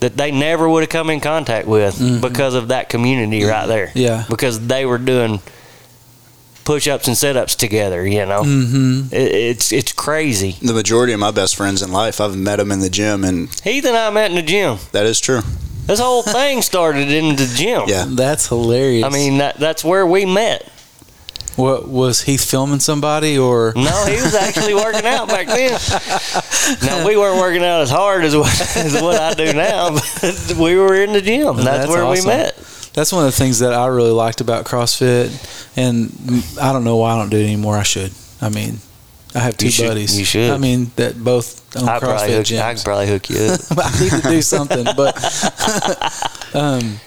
that 0.00 0.16
they 0.16 0.32
never 0.32 0.68
would 0.68 0.82
have 0.82 0.90
come 0.90 1.10
in 1.10 1.20
contact 1.20 1.68
with 1.68 2.20
because 2.20 2.54
of 2.54 2.68
that 2.68 2.88
community 2.88 3.44
right 3.44 3.66
there. 3.66 3.92
Yeah. 3.94 4.24
Because 4.28 4.66
they 4.66 4.84
were 4.84 4.98
doing 4.98 5.40
push 6.64 6.88
ups 6.88 7.06
and 7.06 7.16
sit 7.16 7.36
ups 7.36 7.54
together, 7.54 8.06
you 8.06 8.26
know. 8.26 8.42
Mm-hmm. 8.42 9.14
It, 9.14 9.32
it's 9.32 9.72
it's 9.72 9.92
crazy. 9.92 10.56
The 10.60 10.72
majority 10.72 11.12
of 11.12 11.20
my 11.20 11.30
best 11.30 11.54
friends 11.56 11.82
in 11.82 11.92
life, 11.92 12.20
I've 12.20 12.36
met 12.36 12.56
them 12.56 12.72
in 12.72 12.80
the 12.80 12.90
gym, 12.90 13.24
and 13.24 13.48
Heath 13.62 13.84
and 13.84 13.96
I 13.96 14.10
met 14.10 14.30
in 14.30 14.36
the 14.36 14.42
gym. 14.42 14.78
that 14.92 15.06
is 15.06 15.20
true. 15.20 15.40
This 15.86 15.98
whole 15.98 16.22
thing 16.22 16.62
started 16.62 17.08
in 17.10 17.36
the 17.36 17.52
gym. 17.56 17.82
Yeah. 17.86 18.04
That's 18.08 18.46
hilarious. 18.48 19.04
I 19.04 19.08
mean, 19.08 19.38
that, 19.38 19.56
that's 19.58 19.84
where 19.84 20.06
we 20.06 20.24
met. 20.24 20.68
What 21.56 21.86
was 21.88 22.22
he 22.22 22.36
filming 22.36 22.80
somebody 22.80 23.36
or? 23.38 23.72
No, 23.76 24.04
he 24.06 24.14
was 24.14 24.34
actually 24.34 24.74
working 24.74 25.04
out 25.06 25.28
back 25.28 25.46
then. 25.46 25.78
Now 26.82 27.04
we 27.06 27.16
weren't 27.16 27.38
working 27.40 27.64
out 27.64 27.80
as 27.82 27.90
hard 27.90 28.22
as 28.24 28.36
what, 28.36 28.46
as 28.76 28.94
what 29.02 29.20
I 29.20 29.34
do 29.34 29.52
now, 29.52 29.90
but 29.90 30.54
we 30.58 30.76
were 30.76 30.94
in 30.94 31.12
the 31.12 31.20
gym. 31.20 31.56
That's, 31.56 31.64
That's 31.64 31.88
where 31.88 32.04
awesome. 32.04 32.24
we 32.28 32.34
met. 32.36 32.54
That's 32.94 33.12
one 33.12 33.24
of 33.26 33.32
the 33.32 33.36
things 33.36 33.58
that 33.58 33.72
I 33.72 33.86
really 33.86 34.10
liked 34.12 34.40
about 34.40 34.64
CrossFit, 34.64 35.30
and 35.76 36.12
I 36.60 36.72
don't 36.72 36.84
know 36.84 36.98
why 36.98 37.14
I 37.14 37.18
don't 37.18 37.30
do 37.30 37.38
it 37.38 37.44
anymore. 37.44 37.76
I 37.76 37.82
should. 37.82 38.12
I 38.40 38.48
mean, 38.48 38.78
I 39.34 39.40
have 39.40 39.56
two 39.56 39.66
You 39.66 39.72
should- 39.72 39.88
buddies. 39.88 40.16
you 40.18 40.24
should. 40.24 40.50
I 40.52 40.56
mean, 40.58 40.92
that 40.96 41.22
both 41.22 41.76
own 41.76 41.88
I 41.88 41.98
probably 41.98 42.28
CrossFit 42.28 42.28
hook, 42.28 42.60
I 42.60 42.72
gyms. 42.72 42.76
could 42.76 42.84
probably 42.84 43.06
hook 43.08 43.30
you 43.30 43.36
up. 43.38 43.60
I 43.78 44.00
need 44.00 44.12
to 44.12 44.28
do 44.28 44.42
something, 44.42 44.84
but 44.96 46.54
um, 46.54 47.00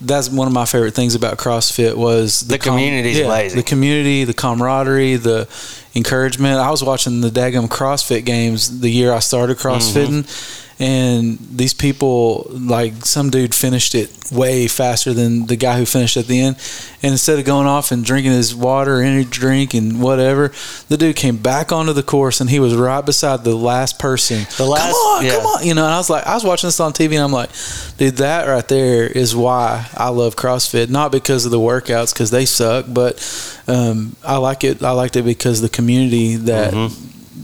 that's 0.00 0.28
one 0.28 0.46
of 0.46 0.52
my 0.54 0.64
favorite 0.64 0.94
things 0.94 1.14
about 1.14 1.38
CrossFit 1.38 1.94
was 1.96 2.40
The 2.40 2.58
community's 2.58 3.18
amazing. 3.20 3.56
The 3.58 3.62
community, 3.64 4.24
the 4.24 4.34
camaraderie, 4.34 5.16
the 5.16 5.48
encouragement. 5.94 6.58
I 6.60 6.70
was 6.70 6.84
watching 6.84 7.20
the 7.20 7.30
Dagum 7.30 7.68
CrossFit 7.68 8.24
games 8.24 8.80
the 8.80 8.90
year 8.90 9.12
I 9.12 9.18
started 9.18 9.56
CrossFitting, 9.58 10.22
Mm-hmm. 10.24 10.67
And 10.80 11.38
these 11.50 11.74
people, 11.74 12.46
like 12.50 13.04
some 13.04 13.30
dude 13.30 13.54
finished 13.54 13.94
it 13.96 14.12
way 14.30 14.68
faster 14.68 15.12
than 15.12 15.46
the 15.46 15.56
guy 15.56 15.78
who 15.78 15.84
finished 15.84 16.16
at 16.16 16.26
the 16.26 16.40
end. 16.40 16.56
And 17.02 17.12
instead 17.12 17.38
of 17.38 17.44
going 17.44 17.66
off 17.66 17.90
and 17.90 18.04
drinking 18.04 18.32
his 18.32 18.54
water, 18.54 19.00
energy 19.00 19.28
drink, 19.28 19.74
and 19.74 20.00
whatever, 20.00 20.52
the 20.88 20.96
dude 20.96 21.16
came 21.16 21.36
back 21.38 21.72
onto 21.72 21.92
the 21.92 22.02
course 22.02 22.40
and 22.40 22.48
he 22.48 22.60
was 22.60 22.76
right 22.76 23.04
beside 23.04 23.42
the 23.42 23.56
last 23.56 23.98
person. 23.98 24.46
The 24.56 24.66
last- 24.66 24.82
come 24.82 24.92
on, 24.92 25.24
yeah. 25.24 25.30
come 25.32 25.46
on, 25.46 25.66
you 25.66 25.74
know. 25.74 25.84
And 25.84 25.94
I 25.94 25.98
was 25.98 26.10
like, 26.10 26.26
I 26.26 26.34
was 26.34 26.44
watching 26.44 26.68
this 26.68 26.78
on 26.78 26.92
TV, 26.92 27.12
and 27.14 27.24
I'm 27.24 27.32
like, 27.32 27.50
dude, 27.96 28.16
that 28.18 28.46
right 28.46 28.66
there 28.68 29.06
is 29.06 29.34
why 29.34 29.88
I 29.94 30.10
love 30.10 30.36
CrossFit. 30.36 30.90
Not 30.90 31.10
because 31.10 31.44
of 31.44 31.50
the 31.50 31.58
workouts, 31.58 32.12
because 32.12 32.30
they 32.30 32.44
suck, 32.44 32.86
but 32.88 33.18
um, 33.66 34.14
I 34.24 34.36
like 34.36 34.62
it. 34.62 34.82
I 34.82 34.92
liked 34.92 35.16
it 35.16 35.22
because 35.22 35.60
the 35.60 35.68
community 35.68 36.36
that 36.36 36.72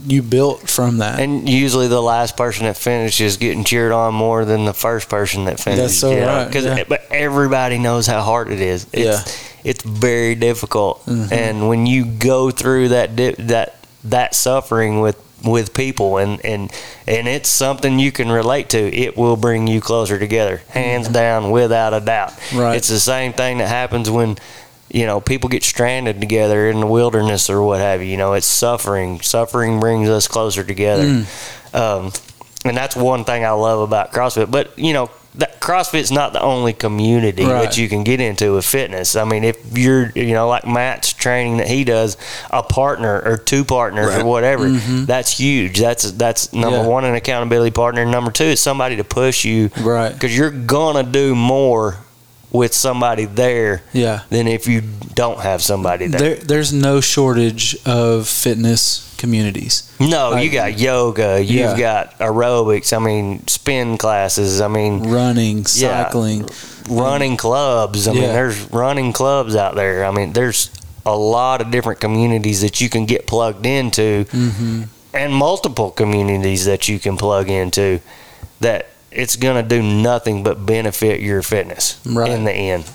you 0.05 0.21
built 0.21 0.69
from 0.69 0.99
that. 0.99 1.13
Mm-hmm. 1.19 1.21
And 1.23 1.49
usually 1.49 1.87
the 1.87 2.01
last 2.01 2.37
person 2.37 2.65
that 2.65 2.77
finishes 2.77 3.37
getting 3.37 3.63
cheered 3.63 3.91
on 3.91 4.13
more 4.13 4.45
than 4.45 4.65
the 4.65 4.73
first 4.73 5.09
person 5.09 5.45
that 5.45 5.59
finishes. 5.59 5.83
That's 5.91 5.97
so 5.99 6.11
you 6.11 6.19
know, 6.21 6.43
right, 6.43 6.51
'cause- 6.51 6.65
yeah. 6.65 6.83
But 6.87 7.01
everybody 7.11 7.77
knows 7.79 8.05
how 8.07 8.21
hard 8.21 8.51
it 8.51 8.61
is. 8.61 8.85
It's, 8.93 9.55
It's 9.63 9.83
very 9.83 10.35
difficult, 10.35 11.03
Mm-hmm. 11.07 11.33
and 11.33 11.67
when 11.67 11.87
you 11.87 12.05
go 12.05 12.51
through 12.51 12.89
that 12.89 13.15
di- 13.15 13.33
that 13.39 13.75
that 14.03 14.35
suffering 14.35 15.01
with 15.01 15.17
with 15.43 15.73
people 15.73 16.17
and 16.17 16.43
and 16.45 16.71
and 17.07 17.27
it's 17.27 17.49
something 17.49 17.97
you 17.99 18.11
can 18.11 18.31
relate 18.31 18.69
to 18.69 18.77
it 18.95 19.17
will 19.17 19.35
bring 19.37 19.65
you 19.67 19.81
closer 19.81 20.17
together 20.19 20.61
hands 20.69 21.07
down 21.07 21.49
without 21.51 21.93
a 21.95 21.99
doubt 21.99 22.29
Mm-hmm. 22.31 22.59
Right. 22.59 22.75
it's 22.77 22.87
the 22.89 22.99
same 22.99 23.33
thing 23.33 23.57
that 23.57 23.67
happens 23.67 24.09
when 24.09 24.37
you 24.95 25.05
know 25.05 25.19
people 25.19 25.49
get 25.49 25.63
stranded 25.63 26.19
together 26.21 26.69
in 26.69 26.79
the 26.79 26.87
wilderness 26.87 27.49
or 27.49 27.61
what 27.61 27.79
have 27.81 28.01
you 28.01 28.07
you 28.07 28.17
know 28.17 28.31
it's 28.33 28.47
suffering 28.47 29.19
suffering 29.21 29.79
brings 29.79 30.07
us 30.09 30.27
closer 30.27 30.63
together 30.63 31.03
Mm. 31.03 31.25
um, 31.81 32.11
and 32.63 32.75
that's 32.77 32.95
one 32.95 33.25
thing 33.25 33.43
i 33.43 33.51
love 33.51 33.79
about 33.81 34.11
crossfit 34.13 34.49
but 34.49 34.77
you 34.79 34.93
know 34.93 35.09
that 35.37 35.59
CrossFit's 35.59 36.11
not 36.13 36.31
the 36.31 36.39
only 36.41 36.71
community 36.71 37.43
Right. 37.43 37.63
that 37.63 37.77
you 37.77 37.89
can 37.89 38.05
get 38.05 38.21
into 38.21 38.53
with 38.53 38.63
fitness. 38.63 39.17
I 39.17 39.25
mean, 39.25 39.43
if 39.43 39.57
you're, 39.77 40.09
you 40.15 40.31
know, 40.31 40.47
like 40.47 40.65
Matt's 40.65 41.11
training 41.11 41.57
that 41.57 41.67
he 41.67 41.83
does, 41.83 42.15
a 42.51 42.63
partner 42.63 43.21
or 43.25 43.35
two 43.35 43.65
partners 43.65 44.11
Right. 44.15 44.21
or 44.21 44.25
whatever, 44.25 44.69
that's 44.69 45.37
huge. 45.37 45.77
That's 45.77 46.09
that's 46.13 46.53
number 46.53 46.77
Mm-hmm. 46.77 46.85
Yeah. 46.85 46.89
one, 46.93 47.03
an 47.03 47.15
accountability 47.15 47.71
partner. 47.71 48.05
Number 48.05 48.31
two 48.31 48.45
is 48.45 48.61
somebody 48.61 48.95
to 48.95 49.03
push 49.03 49.43
you, 49.43 49.71
Right. 49.81 50.13
Because 50.13 50.31
you're 50.37 50.51
gonna 50.51 51.03
do 51.03 51.35
more 51.35 51.97
with 52.51 52.73
somebody 52.73 53.25
there 53.25 53.81
Yeah. 53.93 54.21
than 54.29 54.47
if 54.47 54.67
you 54.67 54.81
don't 55.13 55.39
have 55.41 55.61
somebody 55.61 56.07
there. 56.07 56.19
There, 56.19 56.35
there's 56.35 56.71
no 56.71 57.01
shortage 57.01 57.75
of 57.85 58.27
fitness 58.27 59.13
communities. 59.17 59.83
no, 59.99 60.29
like- 60.31 60.43
you 60.43 60.49
got 60.51 60.77
yoga, 60.79 61.39
you've 61.41 61.77
Yeah. 61.77 61.77
got 61.77 62.19
aerobics. 62.19 62.93
I 62.95 62.99
mean, 62.99 63.45
spin 63.47 63.97
classes. 63.97 64.61
I 64.61 64.67
mean, 64.67 65.03
Running, 65.03 65.65
Yeah. 65.73 66.03
cycling. 66.05 66.47
running 66.89 67.35
clubs. 67.37 68.07
I 68.07 68.13
mean, 68.13 68.21
there's 68.23 68.71
running 68.71 69.11
clubs 69.13 69.55
out 69.55 69.75
there. 69.75 70.05
I 70.05 70.11
mean, 70.11 70.33
there's 70.33 70.69
a 71.05 71.15
lot 71.17 71.61
of 71.61 71.71
different 71.71 71.99
communities 71.99 72.61
that 72.61 72.79
you 72.81 72.89
can 72.89 73.05
get 73.05 73.25
plugged 73.27 73.65
into, 73.65 74.25
Mm-hmm. 74.31 74.83
and 75.13 75.33
multiple 75.33 75.91
communities 75.91 76.65
that 76.65 76.87
you 76.87 76.99
can 76.99 77.15
plug 77.17 77.49
into. 77.49 77.99
That 78.61 78.87
it's 79.15 79.35
going 79.35 79.61
to 79.61 79.67
do 79.67 79.81
nothing 79.81 80.43
but 80.43 80.65
benefit 80.65 81.21
your 81.21 81.41
fitness 81.41 81.99
Right. 82.05 82.31
in 82.31 82.43
the 82.43 82.51
end. 82.53 82.85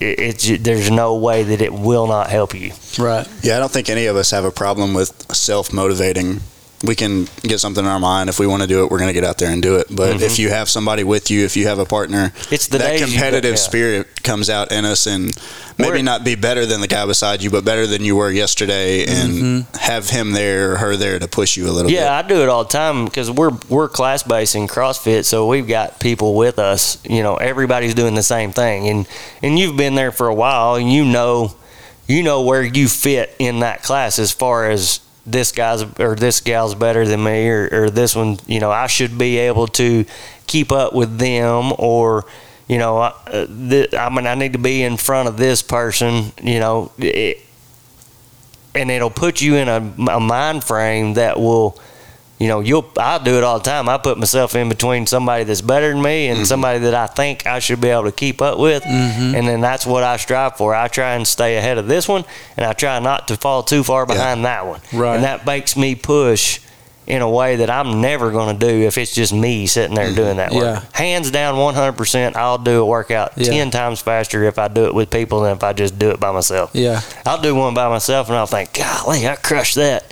It, 0.00 0.18
it's 0.18 0.58
there's 0.58 0.90
no 0.90 1.16
way 1.16 1.42
that 1.44 1.60
it 1.62 1.72
will 1.72 2.06
not 2.06 2.28
help 2.28 2.54
you. 2.54 2.72
Right. 2.98 3.26
Yeah, 3.42 3.56
I 3.56 3.60
don't 3.60 3.72
think 3.72 3.88
any 3.88 4.06
of 4.06 4.16
us 4.16 4.30
have 4.32 4.44
a 4.44 4.50
problem 4.50 4.92
with 4.94 5.32
self 5.34 5.72
motivating. 5.72 6.40
We 6.84 6.94
can 6.94 7.26
get 7.42 7.58
something 7.58 7.84
in 7.84 7.90
our 7.90 7.98
mind. 7.98 8.28
If 8.28 8.38
we 8.38 8.46
want 8.46 8.62
to 8.62 8.68
do 8.68 8.84
it, 8.84 8.90
we're 8.90 8.98
going 8.98 9.08
to 9.08 9.14
get 9.14 9.24
out 9.24 9.38
there 9.38 9.50
and 9.50 9.62
do 9.62 9.76
it. 9.76 9.86
But 9.90 10.16
if 10.16 10.32
mm-hmm. 10.32 10.42
you 10.42 10.48
have 10.50 10.68
somebody 10.68 11.04
with 11.04 11.30
you, 11.30 11.44
if 11.44 11.56
you 11.56 11.68
have 11.68 11.78
a 11.78 11.86
partner, 11.86 12.32
It's 12.50 12.68
the 12.68 12.78
that 12.78 13.00
competitive 13.00 13.52
yeah. 13.52 13.56
spirit 13.56 14.22
comes 14.22 14.50
out 14.50 14.72
in 14.72 14.84
us 14.84 15.06
and 15.06 15.34
maybe 15.78 15.90
We're- 15.90 16.02
not 16.02 16.24
be 16.24 16.34
better 16.34 16.66
than 16.66 16.80
the 16.80 16.88
guy 16.88 17.06
beside 17.06 17.42
you, 17.42 17.50
but 17.50 17.64
better 17.64 17.86
than 17.86 18.04
you 18.04 18.16
were 18.16 18.30
yesterday 18.30 19.06
and 19.06 19.32
mm-hmm. 19.32 19.76
have 19.78 20.10
him 20.10 20.32
there 20.32 20.72
or 20.72 20.76
her 20.76 20.96
there 20.96 21.18
to 21.18 21.28
push 21.28 21.56
you 21.56 21.64
a 21.64 21.72
little 21.72 21.90
bit. 21.90 21.98
Yeah, 21.98 22.14
I 22.14 22.22
do 22.22 22.42
it 22.42 22.48
all 22.48 22.64
the 22.64 22.70
time 22.70 23.04
because 23.06 23.30
we're 23.30 23.56
we're 23.68 23.88
class 23.88 24.22
based 24.22 24.54
in 24.54 24.66
CrossFit, 24.66 25.24
so 25.24 25.46
we've 25.46 25.68
got 25.68 25.98
people 26.00 26.34
with 26.34 26.58
us. 26.58 26.98
You 27.08 27.22
know, 27.22 27.36
everybody's 27.36 27.94
doing 27.94 28.14
the 28.14 28.22
same 28.22 28.52
thing, 28.52 28.88
and 28.88 29.08
and 29.42 29.58
you've 29.58 29.76
been 29.76 29.94
there 29.94 30.12
for 30.12 30.28
a 30.28 30.34
while, 30.34 30.74
and 30.74 30.92
you 30.92 31.04
know, 31.04 31.54
you 32.06 32.22
know 32.22 32.42
where 32.42 32.62
you 32.62 32.88
fit 32.88 33.34
in 33.38 33.60
that 33.60 33.82
class 33.82 34.18
as 34.18 34.32
far 34.32 34.68
as 34.70 35.00
this 35.26 35.52
guy's 35.52 35.82
or 35.98 36.14
this 36.14 36.40
gal's 36.40 36.74
better 36.74 37.06
than 37.06 37.22
me, 37.22 37.48
or, 37.48 37.68
or 37.72 37.90
this 37.90 38.14
one, 38.14 38.38
you 38.46 38.60
know, 38.60 38.70
I 38.70 38.86
should 38.86 39.18
be 39.18 39.38
able 39.38 39.66
to 39.68 40.04
keep 40.46 40.70
up 40.72 40.94
with 40.94 41.18
them, 41.18 41.72
or 41.78 42.24
you 42.68 42.78
know, 42.78 42.98
I, 42.98 43.08
uh, 43.26 43.46
th- 43.46 43.94
I 43.94 44.08
mean, 44.08 44.26
I 44.26 44.34
need 44.34 44.52
to 44.54 44.58
be 44.58 44.82
in 44.82 44.96
front 44.96 45.28
of 45.28 45.36
this 45.36 45.62
person, 45.62 46.32
you 46.42 46.60
know. 46.60 46.92
It, 46.98 47.42
and 48.74 48.90
it'll 48.90 49.10
put 49.10 49.40
you 49.40 49.56
in 49.56 49.68
a, 49.68 49.76
a 50.10 50.20
mind 50.20 50.62
frame 50.62 51.14
that 51.14 51.40
will 51.40 51.78
you 52.38 52.48
know 52.48 52.60
you'll 52.60 52.90
i 52.98 53.18
do 53.22 53.38
it 53.38 53.44
all 53.44 53.58
the 53.58 53.64
time. 53.64 53.88
I 53.88 53.98
put 53.98 54.18
myself 54.18 54.54
in 54.54 54.68
between 54.68 55.06
somebody 55.06 55.44
that's 55.44 55.60
better 55.60 55.92
than 55.92 56.02
me 56.02 56.28
and 56.28 56.38
mm-hmm. 56.38 56.44
somebody 56.44 56.78
that 56.80 56.94
i 56.94 57.06
think 57.06 57.46
i 57.46 57.58
should 57.58 57.80
be 57.80 57.88
able 57.88 58.04
to 58.04 58.12
keep 58.12 58.42
up 58.42 58.58
with. 58.58 58.82
Mm-hmm. 58.82 59.34
And 59.34 59.48
then 59.48 59.60
that's 59.60 59.86
what 59.86 60.02
i 60.02 60.16
strive 60.16 60.56
for. 60.56 60.74
I 60.74 60.88
try 60.88 61.14
and 61.14 61.26
stay 61.26 61.56
ahead 61.56 61.78
of 61.78 61.86
this 61.86 62.08
one 62.08 62.24
and 62.56 62.66
i 62.66 62.72
try 62.72 62.98
not 62.98 63.28
to 63.28 63.36
fall 63.36 63.62
too 63.62 63.82
far 63.82 64.06
behind 64.06 64.44
that 64.44 64.66
one. 64.66 64.80
Right. 64.92 65.16
and 65.16 65.24
that 65.24 65.46
makes 65.46 65.76
me 65.76 65.94
push 65.94 66.60
in 67.06 67.22
a 67.22 67.30
way 67.30 67.56
that 67.56 67.70
i'm 67.70 68.00
never 68.00 68.30
going 68.30 68.58
to 68.58 68.66
do 68.66 68.82
if 68.82 68.98
it's 68.98 69.14
just 69.14 69.32
me 69.32 69.66
sitting 69.66 69.94
there 69.94 70.06
mm-hmm. 70.06 70.16
doing 70.16 70.36
that 70.38 70.52
work 70.52 70.62
Yeah. 70.62 70.82
hands 70.92 71.30
down 71.30 71.54
100% 71.54 72.36
i'll 72.36 72.58
do 72.58 72.82
a 72.82 72.86
workout 72.86 73.32
Yeah. 73.36 73.50
10 73.52 73.70
times 73.70 74.00
faster 74.00 74.44
if 74.44 74.58
i 74.58 74.68
do 74.68 74.86
it 74.86 74.94
with 74.94 75.10
people 75.10 75.42
than 75.42 75.56
if 75.56 75.64
i 75.64 75.72
just 75.72 75.98
do 75.98 76.10
it 76.10 76.20
by 76.20 76.32
myself 76.32 76.70
Yeah. 76.72 77.00
I'll 77.24 77.40
do 77.40 77.54
one 77.54 77.74
by 77.74 77.88
myself 77.88 78.28
and 78.28 78.36
I'll 78.36 78.46
think, 78.46 78.72
golly, 78.72 79.26
I 79.26 79.36
crushed 79.36 79.74
that. 79.74 80.04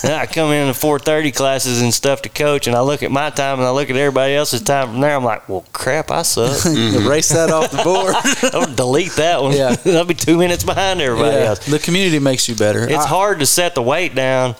and 0.04 0.12
I 0.12 0.26
come 0.26 0.50
in 0.50 0.66
the 0.66 0.72
4:30 0.72 1.34
classes 1.34 1.80
and 1.80 1.94
stuff 1.94 2.22
to 2.22 2.28
coach, 2.28 2.66
and 2.66 2.74
I 2.74 2.80
look 2.80 3.02
at 3.02 3.10
my 3.10 3.30
time 3.30 3.58
and 3.58 3.66
I 3.66 3.70
look 3.70 3.88
at 3.88 3.96
everybody 3.96 4.34
else's 4.34 4.62
time 4.62 4.88
from 4.88 5.00
there. 5.00 5.14
I'm 5.14 5.24
like, 5.24 5.48
well, 5.48 5.64
crap, 5.72 6.10
I 6.10 6.22
suck. 6.22 6.66
Erase 6.66 7.28
that 7.30 7.50
off 7.50 7.70
the 7.70 7.82
board. 7.82 8.14
I'll 8.54 8.74
delete 8.74 9.12
that 9.12 9.42
one. 9.42 9.54
Yeah. 9.54 9.76
I'll 9.86 10.04
be 10.04 10.14
two 10.14 10.36
minutes 10.36 10.64
behind 10.64 11.00
everybody 11.00 11.36
yeah. 11.36 11.44
else. 11.44 11.64
The 11.66 11.78
community 11.78 12.18
makes 12.18 12.48
you 12.48 12.56
better. 12.56 12.84
It's 12.84 13.04
I- 13.04 13.08
hard 13.08 13.38
to 13.40 13.46
set 13.46 13.74
the 13.74 13.82
weight 13.82 14.14
down 14.14 14.56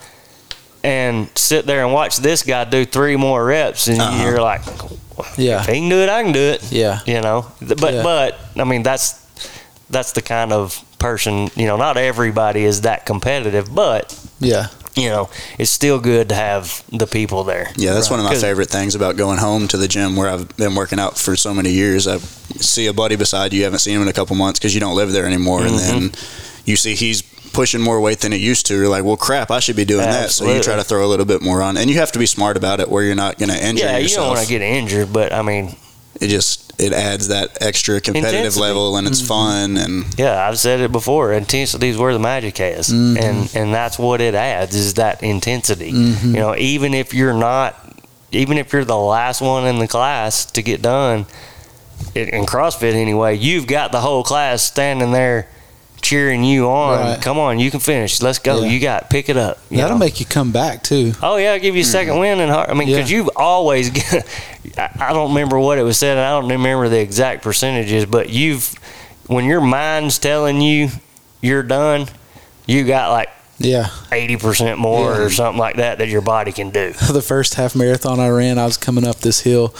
and 0.86 1.28
sit 1.34 1.66
there 1.66 1.84
and 1.84 1.92
watch 1.92 2.16
this 2.18 2.42
guy 2.42 2.64
do 2.64 2.84
three 2.84 3.16
more 3.16 3.44
reps, 3.44 3.88
and 3.88 4.00
Uh-huh. 4.00 4.22
you're 4.24 4.40
like, 4.40 4.62
Yeah. 5.36 5.60
if 5.60 5.66
he 5.66 5.74
can 5.80 5.88
do 5.88 5.96
it, 6.02 6.08
I 6.08 6.22
can 6.22 6.32
do 6.32 6.40
it. 6.54 6.62
Yeah. 6.70 7.00
you 7.06 7.20
know 7.20 7.46
but 7.60 7.92
Yeah. 7.94 8.02
but 8.02 8.38
i 8.56 8.64
mean 8.64 8.82
that's 8.82 9.14
that's 9.90 10.12
the 10.12 10.22
kind 10.22 10.52
of 10.52 10.80
person 10.98 11.50
you 11.56 11.66
know 11.66 11.76
not 11.76 11.96
everybody 11.96 12.64
is 12.64 12.80
that 12.82 13.04
competitive 13.06 13.66
but 13.74 14.14
Yeah. 14.40 14.66
you 14.94 15.08
know 15.08 15.28
it's 15.58 15.70
still 15.70 15.98
good 15.98 16.28
to 16.28 16.34
have 16.34 16.82
the 17.00 17.06
people 17.06 17.44
there 17.44 17.66
Yeah, 17.76 17.94
that's 17.94 18.10
one 18.10 18.20
of 18.20 18.26
my 18.26 18.34
favorite 18.36 18.70
things 18.70 18.94
about 18.94 19.16
going 19.16 19.38
home 19.38 19.68
to 19.68 19.76
the 19.78 19.88
gym 19.88 20.16
where 20.16 20.28
I've 20.32 20.46
been 20.56 20.74
working 20.74 20.98
out 21.00 21.18
for 21.18 21.36
so 21.36 21.52
many 21.54 21.70
years. 21.70 22.06
I 22.06 22.18
see 22.60 22.86
a 22.88 22.92
buddy 22.92 23.16
beside 23.16 23.52
you, 23.54 23.64
haven't 23.64 23.80
seen 23.80 23.96
him 23.96 24.02
in 24.02 24.08
a 24.08 24.12
couple 24.20 24.36
months 24.36 24.58
because 24.58 24.74
you 24.74 24.80
don't 24.80 24.96
live 24.96 25.12
there 25.12 25.26
anymore, 25.26 25.62
and 25.66 25.78
then 25.78 25.96
Mm-hmm. 26.10 26.70
you 26.70 26.76
see 26.76 26.94
he's 26.94 27.22
pushing 27.52 27.80
more 27.80 28.00
weight 28.00 28.20
than 28.20 28.32
it 28.32 28.40
used 28.40 28.66
to. 28.66 28.74
You're 28.74 28.88
like, 28.88 29.04
well, 29.04 29.16
crap, 29.16 29.50
I 29.50 29.60
should 29.60 29.76
be 29.76 29.84
doing 29.84 30.04
that. 30.04 30.30
So 30.30 30.52
you 30.52 30.62
try 30.62 30.76
to 30.76 30.84
throw 30.84 31.04
a 31.04 31.08
little 31.08 31.26
bit 31.26 31.42
more 31.42 31.62
on, 31.62 31.76
and 31.76 31.90
you 31.90 31.96
have 31.96 32.12
to 32.12 32.18
be 32.18 32.26
smart 32.26 32.56
about 32.56 32.80
it 32.80 32.88
where 32.88 33.02
you're 33.04 33.14
not 33.14 33.38
going 33.38 33.50
to 33.50 33.66
injure 33.66 33.84
yeah 33.84 33.98
you 33.98 34.08
don't 34.08 34.28
want 34.28 34.40
to 34.40 34.48
get 34.48 34.62
injured 34.62 35.12
but 35.12 35.32
i 35.32 35.42
mean 35.42 35.76
it 36.20 36.28
just 36.28 36.80
it 36.80 36.92
adds 36.92 37.28
that 37.28 37.58
extra 37.60 38.00
competitive 38.00 38.34
Intensity. 38.34 38.60
level, 38.60 38.96
and 38.96 39.06
it's 39.06 39.20
mm-hmm. 39.20 39.28
fun. 39.28 39.76
And 39.76 40.18
yeah 40.18 40.46
i've 40.46 40.58
said 40.58 40.80
it 40.80 40.92
before 40.92 41.32
intensity 41.32 41.88
is 41.88 41.98
where 41.98 42.12
the 42.12 42.18
magic 42.18 42.60
is 42.60 42.88
mm-hmm. 42.88 43.22
and 43.22 43.56
and 43.56 43.74
that's 43.74 43.98
what 43.98 44.20
it 44.20 44.34
adds 44.34 44.74
is 44.74 44.94
that 44.94 45.22
intensity 45.22 45.92
mm-hmm. 45.92 46.34
you 46.34 46.40
know 46.40 46.56
even 46.56 46.94
if 46.94 47.14
you're 47.14 47.34
not 47.34 47.74
even 48.32 48.58
if 48.58 48.72
you're 48.72 48.84
the 48.84 48.96
last 48.96 49.40
one 49.40 49.66
in 49.66 49.78
the 49.78 49.88
class 49.88 50.46
to 50.46 50.62
get 50.62 50.82
done 50.82 51.26
in 52.14 52.44
CrossFit 52.44 52.94
anyway, 52.94 53.36
you've 53.36 53.66
got 53.66 53.92
the 53.92 54.00
whole 54.00 54.22
class 54.22 54.62
standing 54.62 55.12
there 55.12 55.48
cheering 56.06 56.44
you 56.44 56.68
on. 56.68 56.98
Right. 57.00 57.20
Come 57.20 57.38
on, 57.38 57.58
you 57.58 57.70
can 57.70 57.80
finish. 57.80 58.22
Let's 58.22 58.38
go. 58.38 58.62
Yeah. 58.62 58.70
You 58.70 58.80
got 58.80 59.10
pick 59.10 59.28
it 59.28 59.36
up. 59.36 59.58
you 59.70 59.78
That'll 59.78 59.98
know? 59.98 60.04
make 60.04 60.20
you 60.20 60.26
come 60.26 60.52
back 60.52 60.82
too. 60.84 61.12
Oh 61.20 61.36
yeah, 61.36 61.52
I'll 61.52 61.58
give 61.58 61.74
you 61.74 61.82
a 61.82 61.84
2nd 61.84 62.06
mm-hmm. 62.08 62.18
win 62.20 62.40
and 62.40 62.50
heart. 62.50 62.70
I 62.70 62.74
mean, 62.74 62.86
because 62.88 63.10
Yeah. 63.10 63.16
you've 63.18 63.30
always. 63.34 63.90
Get, 63.90 64.24
I 64.78 64.90
I 65.00 65.12
don't 65.12 65.30
remember 65.30 65.58
what 65.58 65.78
it 65.78 65.82
was 65.82 65.98
said. 65.98 66.16
and 66.16 66.26
I 66.26 66.30
don't 66.30 66.48
remember 66.48 66.88
the 66.88 67.00
exact 67.00 67.42
percentages, 67.42 68.06
but 68.06 68.30
you've 68.30 68.72
when 69.26 69.44
your 69.46 69.60
mind's 69.60 70.18
telling 70.18 70.60
you 70.60 70.90
you're 71.40 71.64
done, 71.64 72.06
you 72.66 72.84
got 72.84 73.10
like 73.10 73.30
Yeah. 73.58 73.88
eighty 74.12 74.36
percent 74.36 74.78
more 74.78 75.12
Yeah. 75.12 75.22
or 75.22 75.30
something 75.30 75.58
like 75.58 75.76
that 75.76 75.98
that 75.98 76.08
your 76.08 76.22
body 76.22 76.52
can 76.52 76.70
do. 76.70 76.92
the 77.10 77.22
first 77.22 77.54
half 77.54 77.74
marathon 77.74 78.20
I 78.20 78.28
ran, 78.28 78.58
I 78.58 78.64
was 78.64 78.76
coming 78.76 79.04
up 79.04 79.16
this 79.20 79.40
hill, 79.40 79.74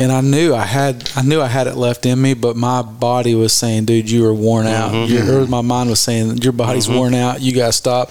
and 0.00 0.12
I 0.12 0.20
knew 0.20 0.54
I 0.54 0.64
had 0.64 1.10
I 1.16 1.22
knew 1.22 1.40
I 1.40 1.48
had 1.48 1.66
it 1.66 1.74
left 1.76 2.06
in 2.06 2.20
me, 2.22 2.34
but 2.34 2.56
my 2.56 2.82
body 2.82 3.34
was 3.34 3.52
saying, 3.52 3.86
"Dude, 3.86 4.08
you 4.10 4.24
are 4.26 4.34
worn 4.34 4.66
out." 4.66 4.92
Mm-hmm. 4.92 5.12
Your, 5.28 5.42
or 5.42 5.46
my 5.46 5.60
mind 5.60 5.90
was 5.90 6.00
saying, 6.00 6.38
"Your 6.38 6.52
body's 6.52 6.88
worn 6.88 7.14
out. 7.14 7.40
You 7.40 7.52
got 7.54 7.66
to 7.66 7.72
stop." 7.72 8.10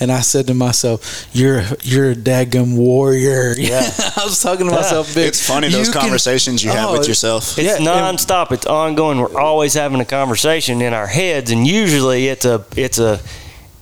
And 0.00 0.10
I 0.10 0.20
said 0.20 0.46
to 0.48 0.54
myself, 0.54 1.26
"You're 1.32 1.62
you're 1.82 2.10
a 2.12 2.14
daggum 2.16 2.76
warrior." 2.76 3.54
Yeah. 3.58 3.80
I 4.16 4.24
was 4.24 4.40
talking 4.42 4.66
to 4.68 4.72
myself. 4.74 5.14
Big. 5.14 5.28
it's 5.28 5.46
funny 5.46 5.68
those 5.68 5.86
You 5.86 5.92
can- 5.92 6.02
conversations 6.02 6.64
you 6.64 6.70
have 6.70 6.90
Oh, 6.90 6.98
with 6.98 7.06
yourself. 7.08 7.56
It's 7.58 7.66
Yeah, 7.66 7.76
and- 7.76 7.86
nonstop. 8.18 8.50
It's 8.52 8.66
ongoing. 8.66 9.18
We're 9.20 9.40
always 9.40 9.74
having 9.74 10.00
a 10.00 10.04
conversation 10.04 10.80
in 10.82 10.92
our 10.92 11.06
heads, 11.06 11.50
and 11.50 11.66
usually 11.66 12.26
it's 12.28 12.44
a 12.44 12.64
it's 12.76 12.98
a 12.98 13.20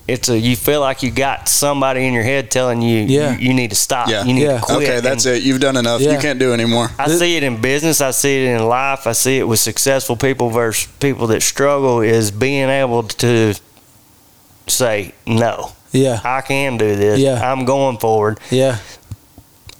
it's 0.09 0.29
a 0.31 0.38
you 0.38 0.57
feel 0.57 0.81
like 0.81 1.03
you 1.03 1.11
got 1.11 1.49
somebody 1.49 2.07
in 2.07 2.15
your 2.15 2.23
head 2.23 2.50
telling 2.50 2.81
you 2.83 3.05
Yeah. 3.05 3.37
you, 3.37 3.49
you 3.49 3.55
need 3.55 3.71
to 3.71 3.77
stop. 3.77 4.09
Yeah. 4.09 4.25
You 4.25 4.33
need 4.35 4.43
Yeah. 4.43 4.59
to 4.59 4.65
quit. 4.65 4.77
Okay, 4.88 5.00
that's 5.00 5.27
And 5.27 5.37
it. 5.37 5.43
You've 5.43 5.61
done 5.61 5.77
enough. 5.77 6.00
You 6.00 6.17
can't 6.19 6.38
do 6.38 6.53
anymore. 6.53 6.91
I 6.99 7.09
see 7.09 7.37
it 7.37 7.43
in 7.43 7.61
business. 7.61 8.00
I 8.00 8.11
see 8.12 8.45
it 8.47 8.57
in 8.57 8.67
life. 8.67 9.07
I 9.07 9.12
see 9.12 9.38
it 9.38 9.47
with 9.47 9.61
successful 9.61 10.17
people 10.17 10.49
versus 10.50 10.88
people 10.99 11.27
that 11.29 11.43
struggle. 11.43 12.00
Is 12.00 12.31
being 12.31 12.69
able 12.71 13.03
to 13.05 13.55
say 14.67 15.15
no. 15.27 15.73
Yeah. 15.93 16.21
I 16.25 16.41
can 16.43 16.77
do 16.77 16.97
this. 16.97 17.19
Yeah. 17.21 17.41
I'm 17.53 17.65
going 17.65 17.99
forward. 17.99 18.38
Yeah. 18.50 18.79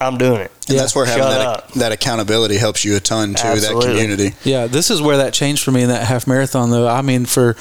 I'm 0.01 0.17
doing 0.17 0.41
it. 0.41 0.53
And 0.69 0.77
Yeah. 0.77 0.83
that's 0.83 0.95
where 0.95 1.07
having 1.07 1.25
that, 1.25 1.69
that 1.75 1.93
accountability 1.93 2.57
helps 2.57 2.85
you 2.85 2.97
a 2.97 3.01
ton 3.01 3.35
too. 3.35 3.47
Absolutely. 3.49 3.87
That 3.87 3.93
community. 4.01 4.35
Yeah, 4.45 4.67
this 4.69 4.91
is 4.91 5.03
where 5.03 5.17
that 5.19 5.33
changed 5.33 5.63
for 5.65 5.73
me 5.73 5.83
in 5.83 5.89
that 5.89 6.07
half 6.07 6.27
marathon, 6.27 6.71
though. 6.71 6.87
I 6.87 7.03
mean, 7.03 7.27
for 7.27 7.57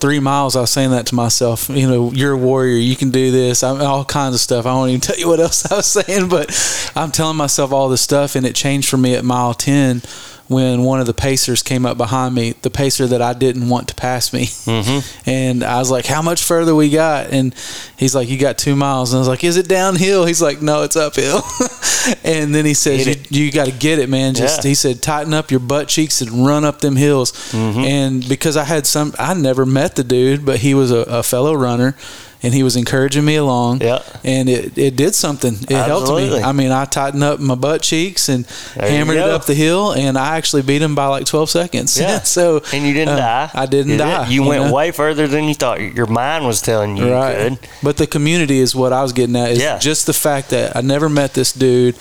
three 0.00 0.20
miles, 0.20 0.56
I 0.56 0.60
was 0.60 0.70
saying 0.70 0.90
that 0.90 1.06
to 1.06 1.14
myself. 1.14 1.68
You 1.68 1.88
know, 1.88 2.12
you're 2.12 2.32
a 2.32 2.36
warrior. 2.36 2.76
You 2.76 2.96
can 2.96 3.10
do 3.10 3.30
this. 3.30 3.62
I'm 3.62 3.80
all 3.80 4.04
kinds 4.04 4.34
of 4.34 4.40
stuff. 4.40 4.66
I 4.66 4.74
won't 4.74 4.90
even 4.90 5.00
tell 5.02 5.18
you 5.18 5.28
what 5.28 5.40
else 5.40 5.70
I 5.70 5.76
was 5.76 5.86
saying, 5.86 6.28
but 6.28 6.50
I'm 6.94 7.10
telling 7.12 7.36
myself 7.36 7.72
all 7.72 7.88
this 7.88 8.02
stuff, 8.02 8.36
and 8.36 8.46
it 8.46 8.54
changed 8.54 8.88
for 8.88 8.96
me 8.96 9.14
at 9.14 9.24
mile 9.24 9.54
ten 9.54 10.02
when 10.48 10.82
one 10.82 11.00
of 11.00 11.06
the 11.06 11.14
pacers 11.14 11.62
came 11.62 11.84
up 11.84 11.96
behind 11.96 12.34
me, 12.34 12.54
the 12.62 12.70
pacer 12.70 13.06
that 13.08 13.20
I 13.20 13.32
didn't 13.32 13.68
want 13.68 13.88
to 13.88 13.94
pass 13.94 14.32
me. 14.32 14.46
Mm-hmm. 14.46 15.28
And 15.28 15.64
I 15.64 15.78
was 15.78 15.90
like, 15.90 16.06
"How 16.06 16.22
much 16.22 16.42
further 16.44 16.74
we 16.74 16.88
got?" 16.88 17.30
And 17.32 17.54
he's 17.96 18.14
like, 18.14 18.28
"You 18.28 18.38
got 18.38 18.58
two 18.58 18.76
miles." 18.76 19.12
And 19.12 19.18
I 19.18 19.20
was 19.20 19.28
like, 19.28 19.42
"Is 19.42 19.56
it 19.56 19.68
downhill?" 19.68 20.24
He's 20.24 20.40
like, 20.40 20.62
"No, 20.62 20.82
it's 20.82 20.94
uphill." 20.96 21.42
and 22.24 22.54
then 22.54 22.64
he 22.64 22.74
says, 22.74 23.06
"You, 23.06 23.44
you 23.46 23.52
got 23.52 23.66
to 23.66 23.72
get 23.72 23.98
it, 23.98 24.08
man." 24.08 24.34
Just 24.34 24.62
Yeah. 24.62 24.68
he 24.68 24.74
said, 24.76 25.02
"Tighten 25.02 25.34
up 25.34 25.50
your 25.50 25.60
butt 25.60 25.88
cheeks 25.88 26.20
and 26.20 26.46
run 26.46 26.64
up 26.64 26.80
them 26.80 26.94
hills." 26.96 27.32
Mm-hmm. 27.50 27.80
And 27.80 28.28
because 28.28 28.56
I 28.56 28.64
had 28.64 28.86
some, 28.86 29.14
I 29.18 29.34
never 29.34 29.66
met 29.66 29.96
the 29.96 30.04
dude, 30.04 30.46
but 30.46 30.60
he 30.60 30.74
was 30.74 30.92
a, 30.92 30.98
a 30.98 31.22
fellow 31.22 31.54
runner. 31.54 31.96
And 32.42 32.52
he 32.52 32.62
was 32.62 32.76
encouraging 32.76 33.24
me 33.24 33.36
along, 33.36 33.80
Yeah. 33.80 34.02
and 34.22 34.48
it, 34.48 34.76
it 34.76 34.94
did 34.94 35.14
something. 35.14 35.54
It 35.54 35.70
helped 35.70 36.10
me. 36.10 36.40
I 36.42 36.52
mean, 36.52 36.70
I 36.70 36.84
tightened 36.84 37.24
up 37.24 37.40
my 37.40 37.54
butt 37.54 37.80
cheeks 37.82 38.28
and 38.28 38.44
There 38.74 38.88
hammered 38.88 39.16
it 39.16 39.22
up 39.22 39.46
the 39.46 39.54
hill, 39.54 39.92
and 39.92 40.18
I 40.18 40.36
actually 40.36 40.62
beat 40.62 40.82
him 40.82 40.94
by 40.94 41.06
like 41.06 41.24
12 41.24 41.48
seconds. 41.50 41.98
Yeah. 41.98 42.20
so 42.24 42.62
And 42.74 42.86
you 42.86 42.92
didn't 42.92 43.14
uh, 43.14 43.16
die. 43.16 43.50
I 43.54 43.66
didn't 43.66 43.92
You 43.92 43.98
die. 43.98 44.28
You, 44.28 44.42
went 44.44 44.64
know? 44.66 44.72
way 44.72 44.90
further 44.92 45.26
than 45.26 45.44
you 45.44 45.54
thought. 45.54 45.80
Your 45.80 46.06
mind 46.06 46.46
was 46.46 46.60
telling 46.60 46.96
you 46.98 47.10
right. 47.10 47.50
you 47.52 47.56
could. 47.56 47.68
But 47.82 47.96
the 47.96 48.06
community 48.06 48.58
is 48.58 48.74
what 48.76 48.92
I 48.92 49.02
was 49.02 49.12
getting 49.14 49.34
at. 49.34 49.52
Is 49.52 49.58
Yeah. 49.60 49.78
just 49.78 50.06
the 50.06 50.12
fact 50.12 50.50
that 50.50 50.76
I 50.76 50.82
never 50.82 51.08
met 51.08 51.32
this 51.34 51.52
dude, 51.52 51.96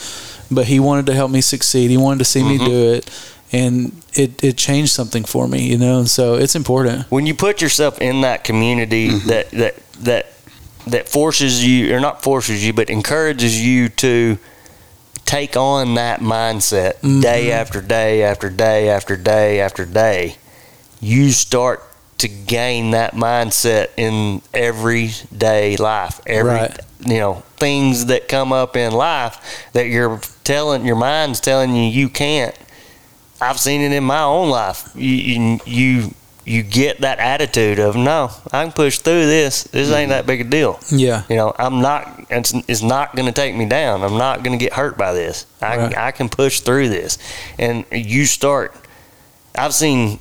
but 0.51 0.65
he 0.65 0.79
wanted 0.81 1.05
to 1.07 1.13
help 1.13 1.31
me 1.31 1.41
succeed. 1.41 1.89
He 1.89 1.97
wanted 1.97 2.19
to 2.19 2.25
see 2.25 2.41
Mm-hmm. 2.41 2.63
me 2.63 2.69
do 2.69 2.93
it, 2.93 3.09
and 3.53 3.93
it 4.13 4.43
it 4.43 4.57
changed 4.57 4.91
something 4.91 5.23
for 5.23 5.47
me, 5.47 5.63
you 5.63 5.77
know. 5.77 5.99
And 5.99 6.09
so 6.09 6.35
it's 6.35 6.55
important. 6.55 7.09
when 7.09 7.25
you 7.25 7.33
put 7.33 7.61
yourself 7.61 7.99
in 8.01 8.21
that 8.21 8.43
community 8.43 9.09
that 9.27 9.49
that 9.51 9.75
that 10.01 10.27
that 10.87 11.09
forces 11.09 11.65
you 11.65 11.95
or 11.95 11.99
not 11.99 12.21
forces 12.21 12.65
you 12.65 12.73
but 12.73 12.89
encourages 12.89 13.59
you 13.63 13.89
to 13.89 14.37
take 15.25 15.57
on 15.57 15.95
that 15.95 16.19
mindset 16.19 16.93
mm-hmm. 16.99 17.21
day 17.21 17.51
after 17.51 17.81
day 17.81 18.23
after 18.23 18.49
day 18.49 18.89
after 18.89 19.17
day 19.17 19.59
after 19.59 19.85
day 19.85 20.35
you 21.01 21.31
start 21.31 21.81
to 22.17 22.27
gain 22.27 22.91
that 22.91 23.13
mindset 23.13 23.87
in 23.97 24.41
everyday 24.53 25.75
life 25.77 26.21
every 26.27 26.51
Right. 26.51 26.79
you 26.99 27.17
know 27.17 27.35
things 27.57 28.05
that 28.05 28.27
come 28.27 28.53
up 28.53 28.75
in 28.75 28.93
life 28.93 29.67
that 29.73 29.87
you're 29.87 30.19
telling 30.43 30.85
your 30.85 30.95
mind's 30.95 31.39
telling 31.39 31.75
you 31.75 31.83
you 31.83 32.09
can't 32.09 32.55
I've 33.41 33.59
seen 33.59 33.81
it 33.81 33.91
in 33.91 34.03
my 34.03 34.21
own 34.21 34.49
life. 34.49 34.89
You 34.95 35.11
you 35.11 35.59
you, 35.65 36.13
you 36.45 36.61
get 36.61 37.01
that 37.01 37.17
attitude 37.17 37.79
of 37.79 37.95
no, 37.95 38.29
I 38.53 38.63
can 38.63 38.71
push 38.71 38.99
through 38.99 39.25
this. 39.25 39.63
This 39.63 39.91
ain't 39.91 40.09
that 40.09 40.27
big 40.27 40.41
a 40.41 40.43
deal. 40.43 40.79
Yeah. 40.91 41.23
You 41.27 41.35
know, 41.37 41.55
I'm 41.57 41.81
not. 41.81 42.25
It's, 42.29 42.53
it's 42.67 42.83
not 42.83 43.15
going 43.15 43.25
to 43.25 43.31
take 43.31 43.55
me 43.55 43.65
down. 43.65 44.03
I'm 44.03 44.17
not 44.17 44.43
going 44.43 44.57
to 44.57 44.63
get 44.63 44.73
hurt 44.73 44.97
by 44.97 45.13
this. 45.13 45.47
I 45.61 45.77
Right. 45.77 45.97
I 45.97 46.11
can 46.11 46.29
push 46.29 46.59
through 46.59 46.89
this, 46.89 47.17
and 47.57 47.83
you 47.91 48.25
start. 48.25 48.75
I've 49.57 49.73
seen 49.73 50.19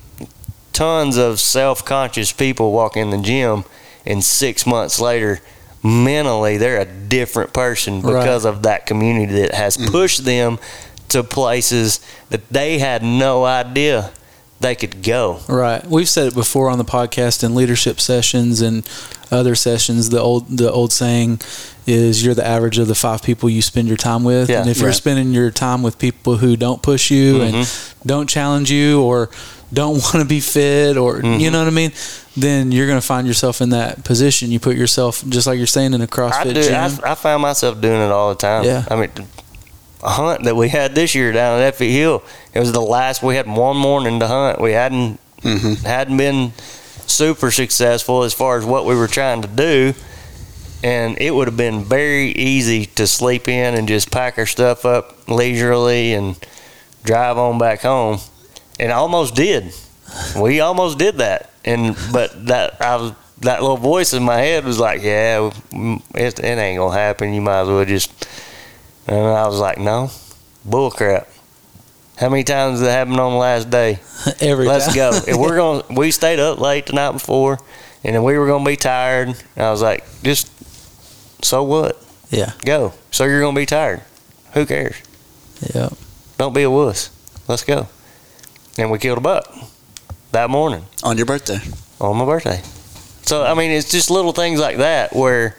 tons 0.72 1.16
of 1.16 1.40
self-conscious 1.40 2.32
people 2.32 2.72
walk 2.72 2.96
in 2.96 3.10
the 3.10 3.18
gym, 3.18 3.64
and 4.06 4.24
six 4.24 4.66
months 4.66 4.98
later, 4.98 5.40
mentally 5.82 6.56
they're 6.56 6.80
a 6.80 6.86
different 6.86 7.52
person 7.52 8.00
Right. 8.00 8.20
because 8.20 8.46
of 8.46 8.62
that 8.62 8.86
community 8.86 9.40
that 9.42 9.54
has 9.54 9.76
mm. 9.76 9.90
pushed 9.90 10.24
them 10.24 10.58
to 11.08 11.22
places 11.22 12.00
that 12.30 12.48
they 12.48 12.78
had 12.78 13.02
no 13.02 13.44
idea 13.44 14.10
they 14.64 14.74
could 14.74 15.02
go. 15.02 15.40
Right. 15.48 15.84
We've 15.86 16.08
said 16.08 16.26
it 16.28 16.34
before 16.34 16.68
on 16.70 16.78
the 16.78 16.84
podcast 16.84 17.44
in 17.44 17.54
leadership 17.54 18.00
sessions 18.00 18.60
and 18.60 18.88
other 19.30 19.54
sessions. 19.54 20.10
The 20.10 20.20
old 20.20 20.48
the 20.58 20.70
old 20.72 20.92
saying 20.92 21.40
is 21.86 22.24
you're 22.24 22.34
the 22.34 22.46
average 22.46 22.78
of 22.78 22.88
the 22.88 22.94
five 22.94 23.22
people 23.22 23.48
you 23.50 23.60
spend 23.62 23.88
your 23.88 23.96
time 23.98 24.24
with. 24.24 24.48
Yeah. 24.48 24.60
and 24.62 24.70
if 24.70 24.78
you're 24.80 24.92
spending 24.92 25.32
your 25.32 25.50
time 25.50 25.82
with 25.82 25.98
people 25.98 26.36
who 26.38 26.56
don't 26.56 26.82
push 26.82 27.10
you 27.10 27.42
and 27.42 27.54
Mm-hmm. 27.54 28.08
don't 28.08 28.28
challenge 28.28 28.70
you 28.70 29.02
or 29.02 29.28
don't 29.72 29.94
want 30.06 30.16
to 30.16 30.24
be 30.24 30.40
fit 30.40 30.96
or 30.96 31.16
Mm-hmm. 31.18 31.40
you 31.40 31.50
know 31.50 31.58
what 31.58 31.68
I 31.68 31.76
mean, 31.82 31.92
then 32.36 32.72
you're 32.72 32.86
going 32.86 33.00
to 33.00 33.06
find 33.06 33.26
yourself 33.26 33.60
in 33.60 33.68
that 33.70 34.02
position. 34.04 34.50
You 34.50 34.60
put 34.60 34.76
yourself 34.76 35.22
just 35.28 35.46
like 35.46 35.58
you're 35.58 35.66
saying 35.66 35.92
in 35.94 36.00
a 36.00 36.04
I 36.04 36.06
CrossFit 36.06 36.54
do. 36.54 36.62
gym. 36.62 36.74
I, 37.04 37.12
I 37.12 37.14
found 37.14 37.42
myself 37.42 37.80
doing 37.80 38.00
it 38.00 38.10
all 38.10 38.30
the 38.30 38.36
time. 38.40 38.64
Yeah. 38.64 38.84
I 38.90 38.96
mean, 38.96 39.10
a 40.04 40.10
hunt 40.10 40.44
that 40.44 40.54
we 40.54 40.68
had 40.68 40.94
this 40.94 41.14
year 41.14 41.32
down 41.32 41.60
at 41.60 41.64
Effie 41.64 41.90
Hill. 41.90 42.22
It 42.52 42.58
was 42.60 42.72
the 42.72 42.80
last. 42.80 43.22
We 43.22 43.36
had 43.36 43.46
one 43.46 43.76
morning 43.76 44.20
to 44.20 44.28
hunt. 44.28 44.60
We 44.60 44.72
hadn't 44.72 45.18
mm-hmm. 45.40 45.84
hadn't 45.86 46.18
been 46.18 46.52
super 47.06 47.50
successful 47.50 48.22
as 48.22 48.34
far 48.34 48.58
as 48.58 48.64
what 48.64 48.84
we 48.84 48.94
were 48.94 49.08
trying 49.08 49.42
to 49.42 49.48
do, 49.48 49.94
and 50.82 51.18
it 51.18 51.34
would 51.34 51.48
have 51.48 51.56
been 51.56 51.84
very 51.84 52.32
easy 52.32 52.84
to 52.86 53.06
sleep 53.06 53.48
in 53.48 53.74
and 53.74 53.88
just 53.88 54.10
pack 54.10 54.36
our 54.36 54.46
stuff 54.46 54.84
up 54.84 55.26
leisurely 55.28 56.12
and 56.12 56.38
drive 57.02 57.38
on 57.38 57.58
back 57.58 57.80
home. 57.80 58.18
And 58.78 58.92
I 58.92 58.96
almost 58.96 59.34
did. 59.34 59.72
We 60.38 60.60
almost 60.60 60.98
did 60.98 61.16
that. 61.16 61.50
And 61.64 61.96
but 62.12 62.46
that 62.46 62.80
I 62.82 62.96
was 62.96 63.12
that 63.40 63.62
little 63.62 63.78
voice 63.78 64.12
in 64.12 64.22
my 64.22 64.36
head 64.36 64.66
was 64.66 64.78
like, 64.78 65.02
"Yeah, 65.02 65.50
it, 66.14 66.38
it 66.38 66.44
ain't 66.44 66.78
gonna 66.78 66.94
happen. 66.94 67.32
You 67.32 67.40
might 67.40 67.62
as 67.62 67.68
well 67.68 67.84
just." 67.86 68.28
And 69.06 69.16
I 69.18 69.46
was 69.46 69.58
like, 69.58 69.78
"No, 69.78 70.10
bull 70.64 70.90
crap." 70.90 71.28
How 72.16 72.28
many 72.28 72.44
times 72.44 72.78
did 72.80 72.86
it 72.86 72.92
happen 72.92 73.18
on 73.18 73.32
the 73.32 73.38
last 73.38 73.70
day? 73.70 73.98
Every 74.40 74.66
Let's 74.66 74.86
time. 74.86 74.94
go. 74.94 75.10
If 75.26 75.36
we're 75.36 75.56
going, 75.56 75.82
to 75.82 75.94
we 75.94 76.10
stayed 76.12 76.38
up 76.38 76.60
late 76.60 76.86
the 76.86 76.92
night 76.92 77.12
before, 77.12 77.58
and 78.04 78.14
then 78.14 78.22
we 78.22 78.38
were 78.38 78.46
gonna 78.46 78.64
be 78.64 78.76
tired. 78.76 79.28
And 79.28 79.66
I 79.66 79.70
was 79.70 79.82
like, 79.82 80.04
"Just 80.22 80.48
so 81.44 81.62
what? 81.62 82.00
yeah. 82.30 82.52
Go. 82.64 82.92
So 83.10 83.24
you're 83.24 83.40
gonna 83.40 83.56
be 83.56 83.66
tired. 83.66 84.00
Who 84.54 84.64
cares? 84.66 84.96
Yeah. 85.74 85.90
Don't 86.38 86.54
be 86.54 86.62
a 86.62 86.70
wuss. 86.70 87.10
Let's 87.48 87.64
go." 87.64 87.88
And 88.78 88.90
we 88.90 88.98
killed 88.98 89.18
a 89.18 89.20
buck 89.20 89.46
that 90.32 90.50
morning 90.50 90.84
on 91.02 91.16
your 91.16 91.26
birthday. 91.26 91.60
on 92.00 92.16
my 92.16 92.24
birthday. 92.24 92.60
So 93.22 93.44
I 93.44 93.54
mean, 93.54 93.70
it's 93.70 93.90
just 93.90 94.10
little 94.10 94.32
things 94.32 94.58
like 94.60 94.78
that 94.78 95.14
where 95.14 95.56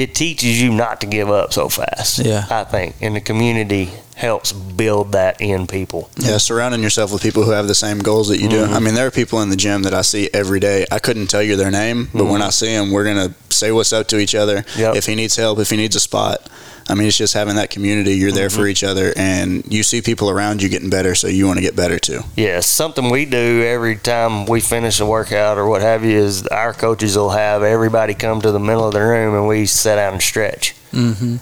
it 0.00 0.14
teaches 0.14 0.60
you 0.60 0.72
not 0.72 1.02
to 1.02 1.06
give 1.06 1.28
up 1.28 1.52
so 1.52 1.68
fast. 1.68 2.20
Yeah. 2.20 2.46
I 2.50 2.64
think, 2.64 2.96
and 3.02 3.14
the 3.14 3.20
community 3.20 3.90
helps 4.16 4.50
build 4.50 5.12
that 5.12 5.40
in 5.42 5.66
people. 5.66 6.10
Yeah, 6.16 6.38
surrounding 6.38 6.82
yourself 6.82 7.12
with 7.12 7.22
people 7.22 7.42
who 7.42 7.50
have 7.50 7.68
the 7.68 7.74
same 7.74 7.98
goals 7.98 8.28
that 8.28 8.38
you 8.38 8.48
do. 8.48 8.64
Mm-hmm. 8.64 8.74
I 8.74 8.80
mean, 8.80 8.94
there 8.94 9.06
are 9.06 9.10
people 9.10 9.42
in 9.42 9.50
the 9.50 9.56
gym 9.56 9.82
that 9.82 9.92
I 9.92 10.00
see 10.00 10.30
every 10.32 10.58
day. 10.58 10.86
I 10.90 11.00
couldn't 11.00 11.26
tell 11.26 11.42
you 11.42 11.56
their 11.56 11.70
name, 11.70 12.08
but 12.14 12.24
when 12.24 12.40
I 12.40 12.48
see 12.48 12.74
them, 12.74 12.92
we're 12.92 13.04
gonna 13.04 13.34
say 13.50 13.72
what's 13.72 13.92
up 13.92 14.08
to 14.08 14.18
each 14.18 14.34
other. 14.34 14.62
Mm-hmm. 14.62 14.80
Yep. 14.80 14.96
If 14.96 15.06
he 15.06 15.14
needs 15.14 15.36
help, 15.36 15.58
if 15.58 15.68
he 15.68 15.76
needs 15.76 15.96
a 15.96 16.00
spot. 16.00 16.48
I 16.90 16.94
mean, 16.94 17.06
it's 17.06 17.16
just 17.16 17.34
having 17.34 17.54
that 17.56 17.70
community. 17.70 18.14
You're 18.14 18.32
there 18.32 18.48
Mm-hmm. 18.48 18.60
for 18.60 18.66
each 18.66 18.82
other, 18.84 19.12
and 19.16 19.62
you 19.72 19.82
see 19.82 20.02
people 20.02 20.28
around 20.28 20.60
you 20.62 20.68
getting 20.68 20.90
better, 20.90 21.14
so 21.14 21.28
you 21.28 21.46
want 21.46 21.58
to 21.58 21.62
get 21.62 21.76
better 21.76 21.98
too. 21.98 22.20
Yeah, 22.36 22.60
something 22.60 23.10
we 23.10 23.24
do 23.24 23.62
every 23.64 23.96
time 23.96 24.46
we 24.46 24.60
finish 24.60 24.98
a 25.00 25.06
workout 25.06 25.56
or 25.56 25.66
what 25.68 25.82
have 25.82 26.04
you 26.04 26.18
is 26.18 26.46
our 26.48 26.72
coaches 26.74 27.16
will 27.16 27.30
have 27.30 27.62
everybody 27.62 28.14
come 28.14 28.40
to 28.42 28.50
the 28.52 28.58
middle 28.60 28.86
of 28.86 28.92
the 28.92 29.00
room 29.00 29.34
and 29.34 29.46
we 29.46 29.66
sit 29.66 29.96
down 29.96 30.14
and 30.14 30.22
stretch. 30.22 30.74
Mm-hmm. 30.92 31.36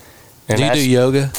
And 0.49 0.57
Do 0.57 0.63
you 0.65 0.73
do 0.73 0.89
yoga? 0.89 1.31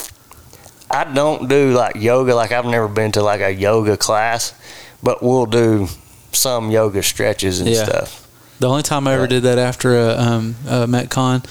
I 0.90 1.05
don't 1.05 1.49
do 1.49 1.73
like 1.73 1.96
yoga. 1.96 2.35
Like 2.35 2.53
I've 2.53 2.64
never 2.66 2.88
been 2.88 3.12
to 3.12 3.23
like 3.23 3.40
a 3.40 3.53
yoga 3.53 3.96
class, 3.96 4.55
but 5.03 5.23
we'll 5.23 5.46
do 5.46 5.87
some 6.33 6.70
yoga 6.70 7.03
stretches 7.03 7.61
and 7.61 7.68
Yeah. 7.68 7.85
stuff. 7.85 8.27
The 8.59 8.68
only 8.68 8.83
time 8.83 9.07
I 9.09 9.14
ever 9.14 9.27
did 9.27 9.44
that 9.44 9.57
after 9.59 9.96
a, 9.99 10.18
um, 10.18 10.55
a 10.66 10.87
MetCon, 10.87 11.44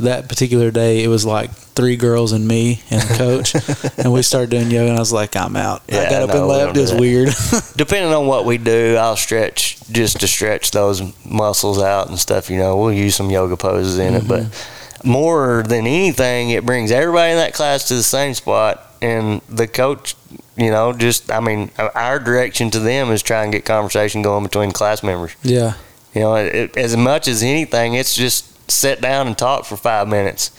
that 0.00 0.28
particular 0.28 0.70
day, 0.70 1.04
it 1.04 1.08
was 1.08 1.24
like 1.24 1.50
three 1.50 1.96
girls 1.96 2.32
and 2.32 2.46
me 2.46 2.82
and 2.90 3.02
a 3.02 3.14
coach, 3.14 3.54
and 3.98 4.12
we 4.12 4.22
started 4.22 4.50
doing 4.50 4.70
yoga, 4.70 4.88
and 4.88 4.96
I 4.96 5.00
was 5.00 5.12
like, 5.12 5.36
I'm 5.36 5.56
out. 5.56 5.82
I 5.88 6.08
got 6.08 6.22
up 6.22 6.30
no, 6.30 6.38
and 6.38 6.46
left. 6.48 6.76
It 6.76 6.80
was 6.80 6.94
weird. 6.94 7.28
Depending 7.76 8.12
on 8.12 8.26
what 8.26 8.44
we 8.44 8.58
do, 8.58 8.96
I'll 8.98 9.16
stretch 9.16 9.78
just 9.90 10.20
to 10.20 10.28
stretch 10.28 10.70
those 10.70 11.02
muscles 11.24 11.80
out 11.80 12.08
and 12.08 12.18
stuff. 12.18 12.50
You 12.50 12.58
know, 12.58 12.76
we'll 12.76 12.92
use 12.92 13.14
some 13.14 13.30
yoga 13.30 13.56
poses 13.56 13.98
in 13.98 14.14
it, 14.14 14.26
but 14.26 14.42
mm-hmm. 14.42 15.10
more 15.10 15.62
than 15.62 15.86
anything, 15.86 16.50
it 16.50 16.64
brings 16.66 16.90
everybody 16.90 17.32
in 17.32 17.38
that 17.38 17.54
class 17.54 17.88
to 17.88 17.94
the 17.94 18.02
same 18.02 18.34
spot, 18.34 18.86
and 19.00 19.40
the 19.48 19.66
coach. 19.66 20.16
You 20.54 20.70
know, 20.70 20.92
just 20.92 21.32
I 21.32 21.40
mean, 21.40 21.70
our 21.78 22.18
direction 22.18 22.70
to 22.72 22.78
them 22.78 23.10
is 23.10 23.22
try 23.22 23.42
and 23.42 23.50
get 23.50 23.64
conversation 23.64 24.20
going 24.20 24.44
between 24.44 24.70
class 24.72 25.02
members. 25.02 25.34
yeah, 25.42 25.74
You 26.14 26.20
know, 26.20 26.34
it- 26.34 26.76
as 26.76 26.94
much 26.94 27.26
as 27.26 27.42
anything, 27.42 27.94
it's 27.94 28.14
just 28.14 28.51
sit 28.68 29.00
down 29.00 29.26
and 29.26 29.36
talk 29.36 29.64
for 29.64 29.76
five 29.76 30.08
minutes. 30.08 30.50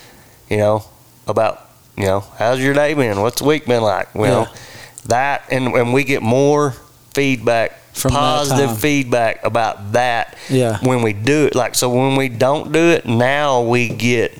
You 0.49 0.57
know, 0.57 0.83
about 1.27 1.67
you 1.97 2.05
know 2.05 2.21
how's 2.37 2.59
your 2.59 2.73
day 2.73 2.93
been? 2.93 3.21
What's 3.21 3.41
the 3.41 3.47
week 3.47 3.65
been 3.65 3.81
like? 3.83 4.13
Well, 4.15 4.47
Yeah. 4.51 4.57
that 5.07 5.43
and 5.51 5.67
and 5.73 5.93
we 5.93 6.03
get 6.03 6.21
more 6.21 6.71
feedback, 7.13 7.79
From 7.93 8.11
positive 8.11 8.79
feedback 8.79 9.43
about 9.45 9.93
that 9.93 10.35
yeah, 10.49 10.79
when 10.81 11.01
we 11.03 11.13
do 11.13 11.45
it. 11.45 11.55
Like 11.55 11.75
so, 11.75 11.89
when 11.89 12.15
we 12.15 12.29
don't 12.29 12.71
do 12.71 12.89
it, 12.91 13.05
now 13.05 13.61
we 13.61 13.89
get. 13.89 14.39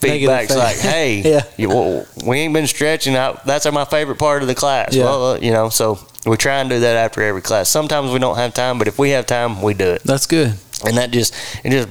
Feedback's 0.00 0.52
feed- 0.52 0.58
like, 0.58 0.76
hey, 0.76 1.22
Yeah. 1.24 1.42
you, 1.56 1.68
well, 1.70 2.06
we 2.26 2.38
ain't 2.40 2.52
been 2.52 2.66
stretching 2.66 3.16
out. 3.16 3.46
That's 3.46 3.70
my 3.72 3.86
favorite 3.86 4.18
part 4.18 4.42
of 4.42 4.48
the 4.48 4.54
class. 4.54 4.94
Yeah. 4.94 5.04
Well, 5.04 5.32
uh, 5.32 5.38
you 5.38 5.50
know, 5.50 5.70
so 5.70 5.98
we 6.26 6.36
try 6.36 6.56
and 6.60 6.68
do 6.68 6.80
that 6.80 6.96
after 6.96 7.22
every 7.22 7.40
class. 7.40 7.70
Sometimes 7.70 8.10
we 8.12 8.18
don't 8.18 8.36
have 8.36 8.52
time, 8.52 8.78
but 8.78 8.86
if 8.86 8.98
we 8.98 9.10
have 9.10 9.24
time, 9.26 9.62
we 9.62 9.72
do 9.72 9.86
it 9.92 10.02
that's 10.04 10.26
good. 10.26 10.54
And 10.86 10.96
that 10.96 11.10
just 11.10 11.34
it 11.64 11.70
just 11.70 11.88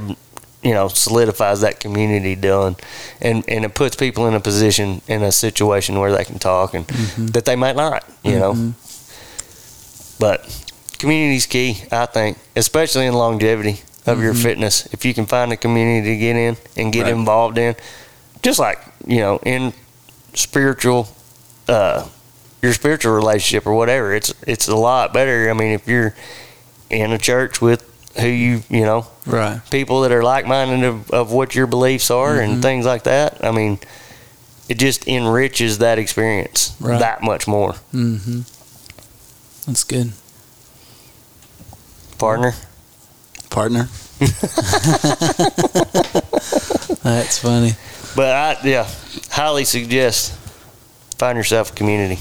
you 0.61 0.73
know 0.73 0.87
solidifies 0.87 1.61
that 1.61 1.79
community 1.79 2.35
Dylan. 2.35 2.79
And 3.21 3.43
and 3.47 3.65
it 3.65 3.75
puts 3.75 3.95
people 3.95 4.27
in 4.27 4.33
a 4.33 4.39
position 4.39 5.01
in 5.07 5.23
a 5.23 5.31
situation 5.31 5.99
where 5.99 6.11
they 6.11 6.25
can 6.25 6.39
talk 6.39 6.73
and 6.73 6.87
mm-hmm. 6.87 7.27
that 7.27 7.45
they 7.45 7.55
might 7.55 7.75
not 7.75 8.03
you 8.23 8.39
know. 8.39 8.53
Mm-hmm. 8.53 8.79
But 10.19 10.69
community's 10.99 11.45
key 11.45 11.83
i 11.91 12.05
think 12.05 12.37
especially 12.55 13.05
in 13.05 13.13
longevity 13.13 13.81
of 14.05 14.21
your 14.21 14.33
mm-hmm. 14.33 14.41
fitness. 14.41 14.85
If 14.93 15.05
you 15.05 15.13
can 15.13 15.25
find 15.25 15.51
a 15.51 15.57
community 15.57 16.13
to 16.13 16.17
get 16.17 16.35
in 16.35 16.57
and 16.75 16.91
get 16.91 17.03
Right. 17.03 17.13
involved 17.13 17.57
in 17.57 17.75
just 18.41 18.59
like 18.59 18.79
you 19.05 19.19
know 19.19 19.39
in 19.43 19.73
spiritual 20.33 21.07
uh 21.67 22.07
your 22.61 22.73
spiritual 22.73 23.13
relationship 23.13 23.65
or 23.65 23.73
whatever 23.73 24.13
it's 24.13 24.33
it's 24.45 24.67
a 24.67 24.75
lot 24.75 25.13
better. 25.13 25.49
I 25.49 25.53
mean 25.53 25.71
if 25.71 25.87
you're 25.87 26.15
in 26.89 27.11
a 27.11 27.17
church 27.17 27.61
with 27.61 27.89
who 28.19 28.27
you 28.27 28.61
you 28.69 28.81
know 28.85 29.07
Right. 29.25 29.59
people 29.71 30.01
that 30.01 30.11
are 30.11 30.23
like-minded 30.23 30.83
of, 30.85 31.09
of 31.11 31.31
what 31.31 31.55
your 31.55 31.65
beliefs 31.67 32.11
are 32.11 32.33
Mm-hmm. 32.35 32.53
and 32.53 32.61
things 32.61 32.85
like 32.85 33.03
that 33.03 33.43
i 33.43 33.51
mean 33.51 33.79
it 34.69 34.77
just 34.79 35.07
enriches 35.07 35.79
that 35.79 35.97
experience 35.99 36.75
Right. 36.79 36.99
that 36.99 37.21
much 37.23 37.47
more 37.47 37.73
Mm-hmm. 37.93 38.41
That's 39.65 39.83
good. 39.83 40.11
partner 42.17 42.53
Partner. 43.49 43.87
That's 47.03 47.37
funny. 47.39 47.73
but 48.15 48.29
i 48.31 48.57
yeah 48.63 48.87
highly 49.31 49.65
suggest 49.65 50.33
find 51.17 51.37
yourself 51.37 51.71
a 51.71 51.73
community 51.75 52.19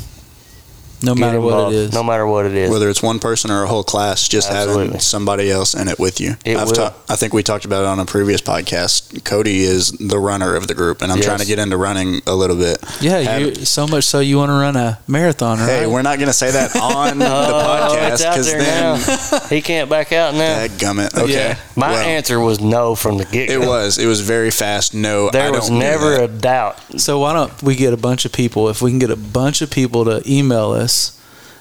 No 1.03 1.15
Get 1.15 1.21
matter 1.21 1.41
what 1.41 1.73
it 1.73 1.75
is. 1.77 1.93
no 1.93 2.03
matter 2.03 2.27
what 2.27 2.47
it 2.47 2.55
is 2.55 2.71
Whether 2.71 2.89
it's 2.89 3.03
one 3.03 3.19
person 3.19 3.51
or 3.51 3.65
a 3.65 3.67
whole 3.67 3.83
class, 3.85 4.29
just 4.29 4.51
Absolutely. 4.51 4.85
having 4.87 5.01
somebody 5.01 5.51
else 5.51 5.75
in 5.75 5.89
it 5.89 5.99
with 5.99 6.21
you. 6.21 6.37
It 6.45 6.57
I've 6.57 6.67
will. 6.69 6.75
ta- 6.75 6.95
I 7.09 7.17
think 7.17 7.33
we 7.33 7.43
talked 7.43 7.65
about 7.65 7.83
it 7.83 7.87
on 7.89 7.99
a 7.99 8.05
previous 8.07 8.41
podcast. 8.41 9.02
Cody 9.25 9.63
is 9.63 9.93
the 9.93 10.19
runner 10.19 10.55
of 10.57 10.67
the 10.69 10.75
group, 10.75 11.03
and 11.03 11.13
I'm 11.13 11.19
Yes. 11.19 11.27
trying 11.27 11.39
to 11.41 11.45
get 11.47 11.59
into 11.59 11.77
running 11.77 12.23
a 12.27 12.35
little 12.35 12.57
bit. 12.57 12.79
yeah, 13.01 13.19
Have- 13.19 13.41
you 13.41 13.55
so 13.65 13.87
much 13.87 14.05
so 14.05 14.21
you 14.21 14.39
want 14.39 14.49
to 14.51 14.55
run 14.55 14.75
a 14.77 14.99
marathon, 15.07 15.59
right? 15.59 15.69
Hey, 15.69 15.87
we're 15.87 16.03
not 16.03 16.19
going 16.19 16.29
to 16.29 16.33
say 16.33 16.51
that 16.51 16.75
on 16.77 17.19
the 17.19 17.27
Oh, 17.27 17.89
podcast 17.91 18.19
because 18.19 18.47
there 18.47 18.59
then, 18.63 19.01
now. 19.01 19.39
he 19.51 19.61
can't 19.61 19.91
back 19.91 20.13
out 20.13 20.35
now. 20.35 20.67
gummit. 20.67 21.15
Okay, 21.17 21.33
Yeah. 21.33 21.57
My 21.77 21.93
Well, 21.93 22.01
answer 22.03 22.41
was 22.41 22.61
no 22.61 22.95
from 22.95 23.19
the 23.19 23.25
get 23.27 23.51
It 23.51 23.61
was. 23.61 23.99
It 23.99 24.07
was 24.07 24.21
very 24.21 24.51
fast. 24.51 24.95
No, 24.95 25.29
I 25.29 25.31
There 25.33 25.43
don't 25.51 25.57
was 25.61 25.71
never 25.71 26.15
a 26.23 26.29
doubt. 26.29 26.79
So 27.01 27.19
why 27.19 27.33
don't 27.35 27.63
we 27.63 27.75
get 27.77 27.93
a 27.93 27.97
bunch 27.99 28.25
of 28.25 28.33
people? 28.33 28.69
If 28.69 28.81
we 28.83 28.91
can 28.91 28.99
get 28.99 29.11
a 29.11 29.17
bunch 29.17 29.61
of 29.63 29.71
people 29.71 30.05
to 30.07 30.23
email 30.27 30.73
us 30.73 31.13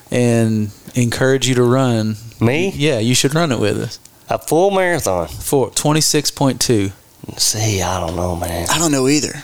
and 0.09 0.71
encourage 0.95 1.47
you 1.47 1.55
to 1.55 1.63
run, 1.63 2.17
Me, 2.39 2.71
yeah, 2.75 2.99
you 2.99 3.13
should 3.15 3.33
run 3.35 3.51
it 3.51 3.59
with 3.59 3.77
us. 3.79 3.99
a 4.29 4.37
full 4.39 4.71
marathon. 4.71 5.27
For 5.27 5.69
twenty 5.71 6.01
six 6.01 6.31
point 6.31 6.59
two. 6.61 6.91
See, 7.37 7.81
I 7.81 7.99
don't 7.99 8.15
know, 8.15 8.35
man. 8.35 8.67
I 8.69 8.77
don't 8.79 8.91
know 8.91 9.07
either, 9.07 9.43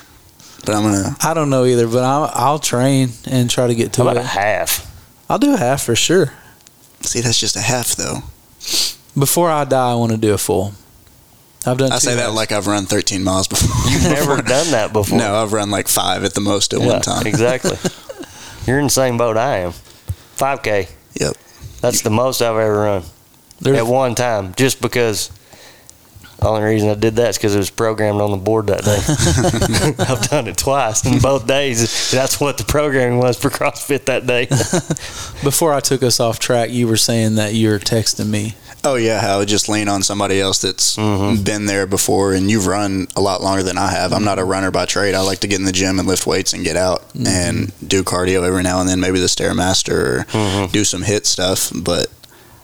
but 0.66 0.76
I'm 0.76 0.84
gonna. 0.84 1.16
I 1.22 1.34
don't 1.34 1.50
know 1.50 1.66
either, 1.66 1.88
but 1.88 2.04
I'll, 2.04 2.30
I'll 2.34 2.60
train 2.60 3.10
and 3.26 3.50
try 3.50 3.68
to 3.68 3.76
get 3.76 3.96
How 3.96 4.04
to 4.04 4.10
about 4.10 4.18
it. 4.18 4.24
a 4.26 4.28
half? 4.28 4.84
I'll 5.30 5.40
do 5.40 5.54
a 5.54 5.58
half 5.58 5.84
for 5.84 5.96
sure. 5.96 6.34
See, 7.02 7.22
that's 7.22 7.40
just 7.40 7.56
a 7.56 7.62
half 7.62 7.96
though. 7.96 8.20
Before 9.18 9.50
I 9.50 9.63
die, 9.66 9.92
I 9.92 9.96
want 9.96 10.12
to 10.12 10.18
do 10.18 10.34
a 10.34 10.38
full. 10.38 10.74
I've 11.66 11.78
done. 11.78 11.92
I 11.92 11.96
two 11.96 12.08
say 12.08 12.16
that 12.16 12.34
like 12.34 12.52
I've 12.52 12.68
run 12.68 12.86
13 12.86 13.24
miles 13.24 13.48
before. 13.48 13.70
You've 13.92 14.04
never 14.04 14.38
done 14.42 14.72
that 14.72 14.92
before. 14.94 15.18
No, 15.18 15.36
I've 15.36 15.54
run 15.54 15.70
like 15.72 15.88
five 15.88 16.24
at 16.24 16.34
the 16.34 16.42
most 16.42 16.74
at 16.74 16.82
Yeah, 16.82 16.88
one 16.88 17.02
time. 17.02 17.28
exactly. 17.28 17.78
You're 18.68 18.80
in 18.80 18.86
the 18.86 18.90
same 18.90 19.18
boat 19.18 19.38
I 19.38 19.60
am. 19.60 19.72
5K. 20.38 20.90
Yep. 21.20 21.36
That's 21.82 22.02
the 22.02 22.10
most 22.10 22.42
I've 22.42 22.56
ever 22.58 22.74
run 22.80 23.04
There's- 23.60 23.80
at 23.80 23.86
one 23.88 24.16
time, 24.16 24.54
just 24.56 24.82
because. 24.82 25.32
The 26.39 26.47
only 26.47 26.62
reason 26.62 26.89
I 26.89 26.93
did 26.95 27.15
that 27.15 27.30
is 27.32 27.38
because 27.38 27.56
it 27.56 27.58
was 27.58 27.71
programmed 27.71 28.21
on 28.21 28.30
the 28.30 28.38
board 28.38 28.67
that 28.67 28.84
day. 28.84 29.00
I've 30.08 30.30
done 30.30 30.47
it 30.47 30.56
twice, 30.58 31.04
and 31.04 31.19
both 31.21 31.47
days 31.47 32.12
that's 32.12 32.39
what 32.39 32.58
the 32.60 32.63
programming 32.63 33.17
was 33.19 33.38
for 33.39 33.50
CrossFit 33.50 34.06
that 34.06 34.28
day. 34.28 34.45
Before 35.43 35.73
I 35.73 35.80
took 35.80 36.04
us 36.04 36.19
off 36.19 36.38
track, 36.39 36.69
you 36.69 36.88
were 36.88 36.97
saying 36.97 37.36
that 37.36 37.54
you're 37.56 37.80
texting 37.80 38.28
me. 38.30 38.54
Oh 38.84 38.95
yeah, 38.95 39.19
how 39.19 39.36
I 39.36 39.38
would 39.39 39.47
just 39.47 39.67
lean 39.67 39.88
on 39.89 40.04
somebody 40.04 40.39
else 40.39 40.62
that's 40.62 40.95
Mhm. 40.95 41.43
been 41.43 41.65
there 41.65 41.88
before, 41.88 42.34
and 42.34 42.50
you've 42.52 42.67
run 42.67 43.08
a 43.15 43.21
lot 43.21 43.41
longer 43.41 43.63
than 43.63 43.78
I 43.78 43.89
have. 43.89 44.13
I'm 44.13 44.23
not 44.23 44.38
a 44.38 44.43
runner 44.45 44.69
by 44.69 44.86
trade. 44.86 45.15
I 45.15 45.21
like 45.21 45.39
to 45.39 45.47
get 45.47 45.60
in 45.60 45.65
the 45.65 45.71
gym 45.71 45.97
and 45.97 46.08
lift 46.08 46.28
weights 46.28 46.54
and 46.54 46.63
get 46.63 46.78
out 46.78 47.04
and 47.26 47.71
do 47.86 48.04
cardio 48.04 48.43
every 48.45 48.62
now 48.63 48.80
and 48.80 48.88
then, 48.88 49.00
maybe 49.00 49.19
the 49.19 49.26
stairmaster 49.26 49.91
or 49.93 50.26
Mhm. 50.32 50.71
do 50.71 50.84
some 50.86 51.02
hit 51.02 51.26
stuff. 51.26 51.71
But 51.73 52.08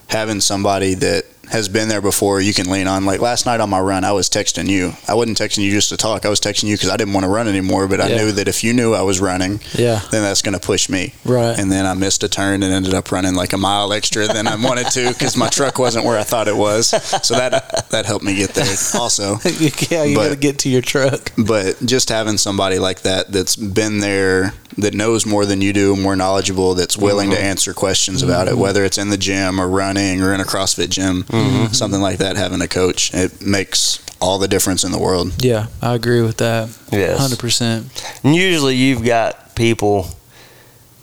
having 0.08 0.40
somebody 0.42 0.94
that 0.94 1.26
has 1.54 1.70
been 1.70 1.88
there 1.88 2.02
before, 2.02 2.42
you 2.42 2.54
can 2.54 2.70
lean 2.70 2.88
on. 2.88 3.06
Like 3.06 3.22
last 3.22 3.46
night 3.46 3.62
on 3.62 3.70
my 3.70 3.80
run, 3.80 4.04
I 4.04 4.12
was 4.12 4.30
texting 4.30 4.68
you. 4.68 4.94
I 5.08 5.14
wasn't 5.14 5.38
texting 5.38 5.64
you 5.64 5.72
just 5.72 5.90
to 5.90 5.98
talk. 5.98 6.26
I 6.26 6.30
was 6.30 6.42
texting 6.42 6.66
you 6.66 6.76
because 6.76 6.90
I 6.90 6.98
didn't 6.98 7.14
want 7.14 7.24
to 7.24 7.30
run 7.30 7.48
anymore. 7.48 7.88
But 7.88 8.02
I 8.02 8.10
Yeah. 8.10 8.18
knew 8.18 8.32
that 8.34 8.48
if 8.48 8.64
you 8.64 8.74
knew 8.74 8.94
I 8.94 9.02
was 9.02 9.20
running, 9.20 9.62
Yeah. 9.74 10.02
then 10.12 10.24
that's 10.24 10.42
going 10.42 10.54
to 10.54 10.60
push 10.60 10.90
me. 10.90 11.14
Right. 11.24 11.58
And 11.58 11.72
then 11.72 11.86
I 11.86 11.94
missed 11.94 12.24
a 12.24 12.28
turn 12.28 12.64
and 12.64 12.74
ended 12.74 12.94
up 12.94 13.12
running 13.12 13.36
like 13.36 13.54
a 13.54 13.58
mile 13.58 13.94
extra 13.94 14.28
than 14.28 14.48
I 14.48 14.56
wanted 14.56 14.88
to 14.92 15.10
because 15.10 15.38
my 15.38 15.48
truck 15.48 15.80
wasn't 15.80 16.06
where 16.06 16.20
I 16.20 16.24
thought 16.24 16.48
it 16.48 16.58
was. 16.58 16.88
So 17.24 17.36
that 17.36 17.90
that 17.92 18.06
helped 18.06 18.26
me 18.26 18.36
get 18.36 18.50
there 18.56 18.76
also. 18.96 19.40
yeah, 19.90 20.04
you 20.04 20.16
got 20.16 20.30
to 20.30 20.36
get 20.36 20.60
to 20.60 20.70
your 20.70 20.82
truck. 20.82 21.32
But 21.38 21.78
just 21.86 22.10
having 22.10 22.38
somebody 22.38 22.80
like 22.80 23.02
that 23.04 23.32
that's 23.32 23.56
been 23.56 24.00
there, 24.00 24.54
that 24.78 24.94
knows 24.94 25.26
more 25.26 25.46
than 25.46 25.62
you 25.62 25.74
do, 25.74 25.96
more 25.96 26.16
knowledgeable, 26.16 26.74
that's 26.74 26.98
willing 26.98 27.30
to 27.30 27.36
mm-hmm. 27.36 27.46
answer 27.46 27.74
questions 27.74 28.24
about 28.24 28.48
it, 28.48 28.52
mm-hmm. 28.52 28.62
whether 28.62 28.84
it's 28.84 28.98
in 28.98 29.10
the 29.10 29.18
gym 29.18 29.60
or 29.60 29.68
running 29.68 30.22
or 30.22 30.34
in 30.34 30.42
a 30.42 30.46
CrossFit 30.46 30.90
gym, 30.90 31.24
mm-hmm. 31.24 31.43
Something 31.72 32.02
like 32.02 32.18
that, 32.20 32.36
having 32.36 32.62
a 32.62 32.68
coach, 32.68 33.14
it 33.14 33.42
makes 33.42 34.00
all 34.22 34.40
the 34.40 34.48
difference 34.48 34.84
in 34.84 34.92
the 34.92 35.00
world. 35.00 35.34
Yeah, 35.44 35.68
I 35.82 35.94
agree 35.96 36.22
with 36.22 36.38
that. 36.38 36.70
yes. 36.92 37.20
Hundred 37.20 37.40
percent. 37.40 37.88
And 38.24 38.36
usually 38.36 38.76
you've 38.76 39.04
got 39.06 39.56
people, 39.56 40.08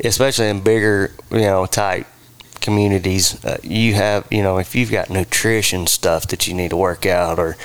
especially 0.05 0.49
in 0.49 0.61
bigger, 0.63 1.13
you 1.31 1.41
know, 1.41 1.67
type 1.67 2.07
communities, 2.61 3.43
uh, 3.45 3.57
you 3.63 3.95
have, 3.95 4.27
you 4.31 4.43
know, 4.43 4.59
if 4.59 4.75
you've 4.75 4.91
got 4.91 5.09
nutrition 5.11 5.87
stuff 5.87 6.27
that 6.29 6.47
you 6.47 6.55
need 6.55 6.71
to 6.71 6.77
work 6.77 7.07
out 7.07 7.39
or, 7.39 7.57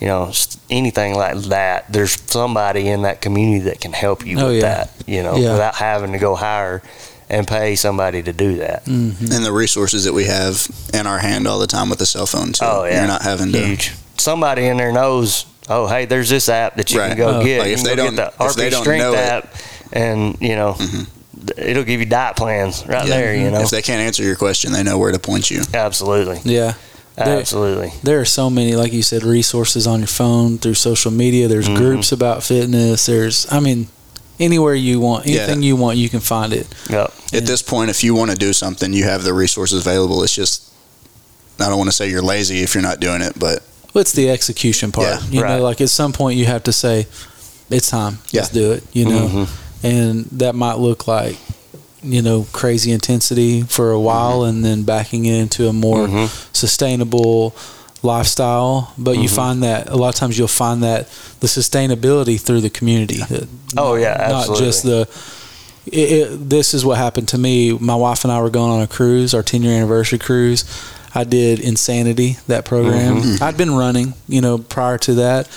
you 0.00 0.06
know, 0.06 0.32
anything 0.70 1.14
like 1.14 1.36
that, 1.44 1.92
there's 1.92 2.20
somebody 2.30 2.88
in 2.88 3.02
that 3.02 3.20
community 3.20 3.64
that 3.64 3.80
can 3.80 3.92
help 3.92 4.24
you 4.24 4.38
Oh, 4.38 4.46
with 4.48 4.56
yeah. 4.56 4.60
that, 4.62 4.90
you 5.06 5.22
know, 5.22 5.36
Yeah. 5.36 5.52
without 5.52 5.74
having 5.76 6.12
to 6.12 6.18
go 6.18 6.34
hire 6.36 6.82
and 7.30 7.46
pay 7.48 7.74
somebody 7.76 8.22
to 8.22 8.32
do 8.32 8.56
that. 8.58 8.82
hmm 8.84 9.10
And 9.32 9.44
the 9.44 9.52
resources 9.52 10.04
that 10.04 10.12
we 10.12 10.24
have 10.24 10.66
in 10.92 11.06
our 11.06 11.18
hand 11.18 11.46
all 11.46 11.58
the 11.58 11.66
time 11.66 11.88
with 11.90 11.98
the 11.98 12.06
cell 12.06 12.26
phone, 12.26 12.52
too. 12.52 12.64
Oh, 12.64 12.84
yeah. 12.84 12.98
You're 12.98 13.06
not 13.08 13.22
having 13.22 13.52
to. 13.52 13.58
Huge. 13.66 13.92
Somebody 14.18 14.66
in 14.66 14.76
there 14.76 14.92
knows, 14.92 15.46
oh, 15.68 15.86
hey, 15.86 16.04
there's 16.04 16.28
this 16.28 16.48
app 16.48 16.76
that 16.76 16.90
you 16.92 17.00
Right. 17.00 17.08
can 17.08 17.16
go 17.18 17.40
Oh. 17.40 17.44
get. 17.44 17.60
Like, 17.60 17.68
if 17.68 17.82
they 17.82 17.96
go 17.96 18.04
don't- 18.04 18.14
get 18.16 18.38
the 18.38 18.44
if 18.44 18.54
they 18.54 18.70
don't 18.70 18.82
Strength 18.82 19.02
know 19.02 19.14
it- 19.14 19.46
and, 19.92 20.36
you 20.40 20.54
know, 20.56 20.74
Mm-hmm. 20.78 21.02
it'll 21.58 21.82
give 21.84 22.00
you 22.00 22.06
diet 22.06 22.36
plans 22.36 22.84
right 22.86 23.06
Yeah. 23.08 23.16
there, 23.16 23.34
you 23.36 23.50
know. 23.50 23.60
If 23.60 23.70
they 23.70 23.82
can't 23.82 24.00
answer 24.02 24.22
your 24.22 24.36
question, 24.36 24.72
they 24.72 24.82
know 24.82 24.98
where 24.98 25.12
to 25.12 25.18
point 25.18 25.50
you. 25.50 25.62
Absolutely. 25.72 26.40
Yeah, 26.44 26.74
There- 27.16 27.38
Absolutely. 27.38 27.92
there 28.02 28.20
are 28.20 28.24
so 28.24 28.50
many, 28.50 28.74
like 28.76 28.92
you 28.92 29.02
said, 29.02 29.22
resources 29.22 29.86
on 29.86 30.00
your 30.00 30.08
phone 30.08 30.58
through 30.58 30.74
social 30.74 31.10
media. 31.12 31.46
There's 31.48 31.68
Mhm. 31.68 31.76
groups 31.76 32.12
about 32.12 32.42
fitness. 32.42 33.06
There's, 33.06 33.46
I 33.50 33.60
mean, 33.60 33.86
anywhere 34.40 34.74
you 34.74 35.00
want, 35.00 35.26
Yeah. 35.26 35.42
anything 35.42 35.62
you 35.62 35.76
want, 35.76 35.96
you 35.98 36.08
can 36.08 36.20
find 36.20 36.52
it. 36.52 36.66
Yep. 36.90 37.14
Yeah. 37.32 37.38
At 37.38 37.46
this 37.46 37.62
point, 37.62 37.90
if 37.90 38.02
you 38.04 38.14
want 38.14 38.30
to 38.30 38.36
do 38.36 38.52
something, 38.52 38.92
you 38.92 39.04
have 39.04 39.22
the 39.24 39.32
resources 39.32 39.86
available. 39.86 40.22
It's 40.22 40.34
just, 40.34 40.62
I 41.60 41.68
don't 41.68 41.78
want 41.78 41.88
to 41.90 41.96
say 41.96 42.08
you're 42.10 42.22
lazy 42.22 42.62
if 42.62 42.74
you're 42.74 42.82
not 42.82 43.00
doing 43.00 43.22
it, 43.22 43.38
but 43.38 43.62
Well, 43.92 44.00
it's 44.02 44.12
the 44.12 44.28
execution 44.30 44.90
part. 44.92 45.06
Yeah, 45.06 45.20
you 45.30 45.42
right. 45.42 45.56
know, 45.58 45.62
like 45.62 45.80
at 45.80 45.90
some 45.90 46.12
point 46.12 46.36
you 46.38 46.46
have 46.46 46.64
to 46.64 46.72
say, 46.72 47.06
"It's 47.70 47.88
time. 47.90 48.18
Let's 48.32 48.48
do 48.48 48.72
it." 48.72 48.82
You 48.92 49.04
know, 49.06 49.28
Mhm. 49.28 49.48
and 49.84 50.26
that 50.32 50.54
might 50.56 50.78
look 50.78 51.06
like, 51.06 51.36
you 52.02 52.20
know, 52.20 52.46
crazy 52.52 52.90
intensity 52.90 53.62
for 53.62 53.92
a 53.92 54.00
while, 54.00 54.40
Mm-hmm. 54.40 54.48
and 54.56 54.64
then 54.64 54.82
backing 54.82 55.26
it 55.26 55.36
into 55.38 55.68
a 55.68 55.72
more 55.72 56.08
Mhm. 56.08 56.28
sustainable 56.52 57.54
lifestyle. 58.04 58.92
But 58.98 59.16
you 59.18 59.28
Mhm. 59.28 59.34
find 59.36 59.62
that 59.62 59.88
a 59.88 59.96
lot 59.96 60.08
of 60.10 60.14
times 60.14 60.38
you'll 60.38 60.48
find 60.48 60.82
that 60.82 61.08
the 61.40 61.46
sustainability 61.46 62.40
through 62.40 62.60
the 62.60 62.70
community. 62.70 63.20
Oh, 63.76 63.94
yeah, 63.96 64.26
not 64.30 64.56
just 64.58 64.82
the. 64.84 65.08
It, 65.86 66.12
it, 66.12 66.48
this 66.48 66.72
is 66.72 66.84
what 66.84 66.96
happened 66.96 67.28
to 67.28 67.38
me. 67.38 67.72
My 67.72 67.94
wife 67.94 68.24
and 68.24 68.32
I 68.32 68.40
were 68.40 68.48
going 68.50 68.70
on 68.70 68.80
a 68.80 68.86
cruise, 68.86 69.34
our 69.34 69.42
10 69.42 69.62
year 69.62 69.74
anniversary 69.76 70.18
cruise. 70.18 70.64
I 71.14 71.24
did 71.24 71.60
Insanity, 71.60 72.38
that 72.48 72.64
program. 72.64 73.20
Mm-hmm. 73.20 73.42
I'd 73.44 73.56
been 73.56 73.74
running, 73.74 74.14
you 74.26 74.40
know, 74.40 74.58
prior 74.58 74.98
to 74.98 75.14
that. 75.14 75.48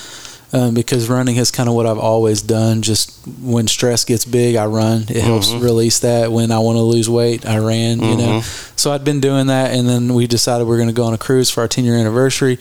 Um, 0.53 0.73
because 0.73 1.09
running 1.09 1.35
is 1.35 1.51
kind 1.51 1.67
of 1.67 1.75
what 1.75 1.85
I've 1.85 1.97
always 1.99 2.41
done. 2.41 2.81
Just 2.81 3.11
when 3.41 3.67
stress 3.67 4.05
gets 4.05 4.23
big, 4.23 4.55
I 4.55 4.65
run. 4.65 5.03
It 5.09 5.21
helps 5.21 5.49
Mhm. 5.49 5.61
release 5.61 5.99
that. 5.99 6.31
When 6.31 6.51
I 6.53 6.59
want 6.59 6.77
to 6.77 6.83
lose 6.83 7.09
weight, 7.09 7.45
I 7.45 7.57
ran. 7.57 7.99
You 8.01 8.15
know, 8.15 8.39
Mhm. 8.39 8.71
so 8.79 8.93
I'd 8.93 9.03
been 9.03 9.19
doing 9.19 9.47
that, 9.47 9.71
and 9.73 9.89
then 9.89 10.13
we 10.13 10.25
decided 10.25 10.65
we 10.65 10.73
are 10.73 10.77
going 10.77 10.87
to 10.87 10.93
go 10.93 11.03
on 11.03 11.13
a 11.13 11.17
cruise 11.17 11.49
for 11.49 11.59
our 11.61 11.67
10 11.67 11.83
year 11.83 11.95
anniversary, 11.97 12.59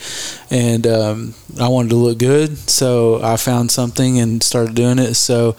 and 0.51 0.85
um, 0.85 1.35
I 1.61 1.69
wanted 1.69 1.91
to 1.91 1.97
look 1.97 2.19
good, 2.19 2.69
so 2.69 3.21
I 3.23 3.37
found 3.37 3.71
something 3.71 4.19
and 4.19 4.43
started 4.43 4.75
doing 4.75 4.99
it. 4.99 5.15
So 5.15 5.55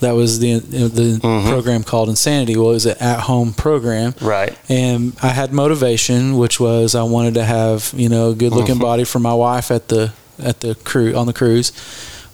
that 0.00 0.16
was 0.16 0.40
the 0.40 0.58
the 0.58 1.20
Mhm. 1.22 1.48
program 1.48 1.84
called 1.84 2.08
Insanity. 2.08 2.56
Well, 2.56 2.70
it 2.70 2.74
was 2.74 2.86
an 2.86 2.96
at 2.98 3.20
home 3.20 3.52
program, 3.52 4.16
Right. 4.20 4.52
and 4.68 5.12
I 5.22 5.28
had 5.28 5.52
motivation, 5.52 6.38
which 6.38 6.58
was 6.58 6.96
I 6.96 7.04
wanted 7.04 7.34
to 7.34 7.44
have 7.44 7.92
you 7.96 8.08
know 8.08 8.30
a 8.30 8.34
good 8.34 8.52
looking 8.52 8.76
Mhm. 8.76 8.80
body 8.80 9.04
for 9.04 9.20
my 9.20 9.34
wife 9.34 9.70
at 9.70 9.86
the 9.88 10.10
at 10.38 10.60
the 10.60 10.74
crew 10.74 11.14
on 11.14 11.26
the 11.26 11.32
cruise. 11.32 11.72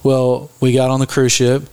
Well, 0.03 0.49
we 0.59 0.73
got 0.73 0.89
on 0.89 0.99
the 0.99 1.07
cruise 1.07 1.31
ship, 1.31 1.63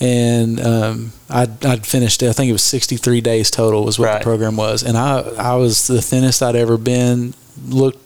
and 0.00 0.60
um, 0.60 1.12
I'd, 1.30 1.64
I'd 1.64 1.86
finished. 1.86 2.22
I 2.22 2.32
think 2.32 2.48
it 2.48 2.52
was 2.52 2.62
63 2.62 3.20
days 3.20 3.50
total 3.50 3.84
was 3.84 3.98
what 3.98 4.06
Right. 4.06 4.18
the 4.18 4.24
program 4.24 4.56
was, 4.56 4.82
and 4.82 4.96
I 4.96 5.20
I 5.38 5.54
was 5.56 5.86
the 5.86 6.02
thinnest 6.02 6.42
I'd 6.42 6.56
ever 6.56 6.76
been. 6.76 7.34
Looked, 7.68 7.98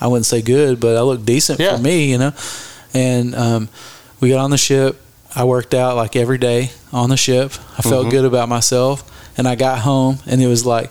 I 0.00 0.06
wouldn't 0.08 0.26
say 0.26 0.42
good, 0.42 0.80
but 0.80 0.96
I 0.96 1.00
looked 1.02 1.24
decent 1.24 1.60
Yeah. 1.60 1.76
for 1.76 1.82
me, 1.82 2.10
you 2.10 2.18
know. 2.18 2.32
And 2.92 3.34
um, 3.34 3.68
we 4.20 4.28
got 4.28 4.40
on 4.40 4.50
the 4.50 4.58
ship. 4.58 5.00
I 5.34 5.44
worked 5.44 5.74
out 5.74 5.94
like 5.96 6.16
every 6.16 6.38
day 6.38 6.72
on 6.92 7.08
the 7.08 7.16
ship. 7.16 7.52
I 7.78 7.82
felt 7.82 8.06
Mhm. 8.06 8.10
good 8.10 8.24
about 8.24 8.48
myself, 8.48 9.04
and 9.38 9.46
I 9.46 9.54
got 9.54 9.78
home, 9.78 10.18
and 10.26 10.42
it 10.42 10.48
was 10.48 10.66
like, 10.66 10.90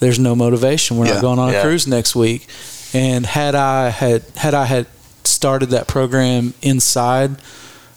there's 0.00 0.18
no 0.18 0.34
motivation. 0.34 0.96
We're 0.96 1.06
Yeah. 1.06 1.12
not 1.14 1.20
going 1.20 1.38
on 1.38 1.50
a 1.50 1.52
Yeah. 1.52 1.62
cruise 1.62 1.86
next 1.86 2.16
week. 2.16 2.46
And 2.94 3.26
had 3.26 3.54
I 3.54 3.90
had 3.90 4.22
had 4.36 4.54
I 4.54 4.64
had 4.64 4.86
started 5.44 5.68
that 5.68 5.86
program 5.86 6.54
inside 6.62 7.30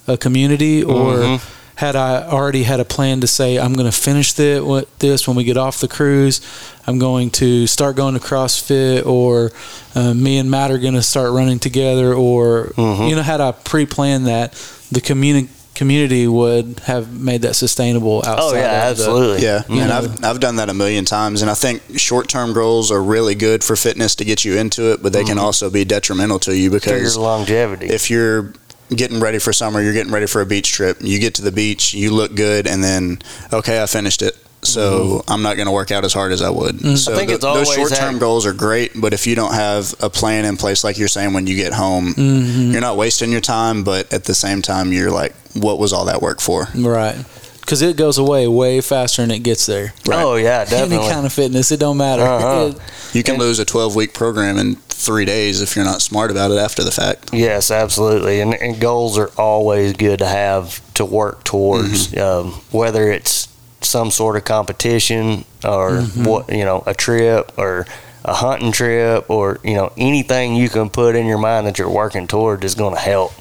a 0.06 0.18
community, 0.18 0.84
or 0.84 1.14
Mhm. 1.16 1.40
had 1.76 1.96
I 1.96 2.24
already 2.28 2.64
had 2.64 2.82
a 2.82 2.84
plan 2.84 3.22
to 3.22 3.28
say 3.28 3.58
I'm 3.58 3.72
going 3.72 3.90
to 3.90 3.98
finish 3.98 4.34
this 4.34 5.26
when 5.28 5.38
we 5.38 5.46
get 5.46 5.56
off 5.56 5.80
the 5.80 5.88
cruise, 5.88 6.42
I'm 6.86 7.00
going 7.00 7.30
to 7.42 7.66
start 7.66 7.96
going 7.96 8.16
to 8.16 8.20
CrossFit, 8.20 9.06
or 9.06 9.54
uh, 9.96 10.14
me 10.14 10.38
and 10.40 10.52
Matt 10.52 10.72
are 10.72 10.78
going 10.78 10.96
to 10.96 11.02
start 11.02 11.32
running 11.32 11.58
together, 11.60 12.14
or 12.14 12.74
Mhm. 12.76 13.08
you 13.10 13.16
know, 13.16 13.22
had 13.22 13.40
I 13.40 13.54
pre-planned 13.54 14.28
that, 14.28 14.54
the 14.92 15.00
community 15.00 15.48
community 15.78 16.28
would 16.28 16.80
have 16.82 17.14
made 17.14 17.44
that 17.44 17.56
sustainable 17.56 18.22
oh, 18.26 18.30
outside. 18.30 18.58
Oh 18.58 18.60
yeah, 18.60 18.90
of 18.90 18.98
the- 18.98 19.04
absolutely. 19.04 19.44
Yeah, 19.44 19.64
You 19.70 19.82
and. 19.82 19.92
I've 19.92 20.24
I've 20.26 20.40
done 20.40 20.58
that 20.58 20.70
a 20.70 20.74
million 20.74 21.06
times, 21.06 21.42
and 21.42 21.50
I 21.50 21.54
think 21.54 21.82
short 21.98 22.28
term 22.28 22.54
goals 22.54 22.92
are 22.92 23.02
really 23.02 23.36
good 23.36 23.64
for 23.64 23.76
fitness 23.76 24.16
to 24.16 24.26
get 24.26 24.44
you 24.44 24.58
into 24.58 24.92
it, 24.92 25.02
but 25.02 25.14
they 25.14 25.24
can 25.24 25.38
mm-hmm. 25.38 25.46
also 25.46 25.70
be 25.70 25.86
detrimental 25.86 26.40
to 26.40 26.58
you 26.58 26.70
For 26.70 26.90
your 26.90 27.00
because 27.00 27.18
longevity. 27.18 27.88
if 27.88 28.10
you're 28.10 28.54
getting 28.90 29.20
ready 29.20 29.40
for 29.40 29.54
summer, 29.54 29.82
you're 29.82 29.94
getting 29.94 30.14
ready 30.14 30.28
for 30.28 30.42
a 30.42 30.46
beach 30.46 30.72
trip. 30.72 30.98
You 31.02 31.20
get 31.20 31.36
to 31.36 31.42
the 31.42 31.52
beach, 31.52 31.94
you 31.94 32.12
look 32.12 32.36
good, 32.36 32.68
and 32.68 32.84
then 32.84 33.20
okay, 33.54 33.82
I 33.82 33.86
finished 33.86 34.22
it. 34.22 34.36
So 34.68 35.24
I'm 35.28 35.42
not 35.42 35.56
going 35.56 35.66
to 35.68 35.72
work 35.72 35.92
out 35.92 36.04
as 36.06 36.14
hard 36.14 36.32
as 36.32 36.42
I 36.42 36.50
would. 36.50 36.80
So 36.80 36.86
Mm-hmm. 36.88 37.12
I 37.12 37.16
think 37.16 37.28
th- 37.30 37.36
it's 37.38 37.44
those 37.46 37.74
short 37.74 37.94
term 37.94 38.14
had- 38.14 38.20
goals 38.20 38.46
are 38.46 38.54
great, 38.54 38.92
but 38.96 39.14
if 39.14 39.26
you 39.28 39.36
don't 39.36 39.54
have 39.54 39.94
a 40.00 40.10
plan 40.10 40.46
in 40.46 40.58
place, 40.58 40.84
like 40.84 40.98
you're 40.98 41.08
saying, 41.08 41.34
when 41.34 41.48
you 41.48 41.56
get 41.56 41.74
home, 41.74 42.14
Mm-hmm. 42.14 42.72
you're 42.72 42.82
not 42.82 42.98
wasting 42.98 43.32
your 43.32 43.42
time, 43.42 43.84
but 43.84 44.12
at 44.14 44.26
the 44.26 44.36
same 44.36 44.62
time, 44.62 44.92
you're 44.94 45.12
like, 45.12 45.34
what 45.54 45.80
was 45.80 45.94
all 45.94 46.06
that 46.06 46.22
work 46.22 46.40
for? 46.40 46.68
Right. 46.76 47.16
Because 47.62 47.82
it 47.82 47.98
goes 47.98 48.18
away 48.18 48.48
way 48.48 48.80
faster 48.80 49.22
than 49.24 49.32
it 49.32 49.40
gets 49.40 49.66
there. 49.66 49.94
Right. 50.08 50.22
Oh 50.24 50.36
yeah, 50.36 50.64
definitely. 50.70 50.98
Any 50.98 51.10
kind 51.14 51.26
of 51.26 51.34
fitness, 51.34 51.72
it 51.72 51.80
don't 51.82 51.98
matter. 51.98 52.24
Uh-huh. 52.24 52.74
It- 52.76 53.16
You 53.16 53.24
can 53.24 53.36
And- 53.36 53.44
lose 53.44 53.60
a 53.60 53.66
12 53.66 53.96
week 53.96 54.14
program 54.14 54.58
in 54.58 54.76
three 54.90 55.26
days 55.26 55.62
if 55.62 55.76
you're 55.76 55.86
not 55.86 56.02
smart 56.02 56.32
about 56.32 56.50
it 56.52 56.58
after 56.58 56.84
the 56.84 56.92
fact. 56.92 57.30
Yes, 57.34 57.70
absolutely. 57.70 58.40
And, 58.42 58.54
and 58.56 58.80
goals 58.80 59.18
are 59.18 59.30
always 59.38 59.94
good 59.94 60.20
to 60.20 60.26
have 60.26 60.82
to 60.96 61.06
work 61.06 61.44
towards, 61.44 62.08
Mm-hmm. 62.08 62.48
um, 62.48 62.54
whether 62.72 63.12
it's 63.12 63.47
some 63.82 64.12
sort 64.12 64.36
of 64.36 64.44
competition 64.46 65.46
or 65.64 65.92
Mm-hmm. 65.92 66.24
what 66.26 66.50
you 66.52 66.66
know, 66.66 66.84
a 66.86 66.94
trip 66.94 67.52
or 67.58 67.86
a 68.26 68.34
hunting 68.34 68.72
trip 68.72 69.30
or 69.30 69.60
you 69.64 69.74
know 69.76 69.92
anything 69.98 70.56
you 70.56 70.68
can 70.70 70.90
put 70.90 71.16
in 71.16 71.26
your 71.26 71.38
mind 71.38 71.66
that 71.68 71.78
you're 71.80 71.90
working 71.90 72.28
toward 72.28 72.64
is 72.64 72.76
going 72.76 72.94
to 72.94 73.00
help. 73.00 73.32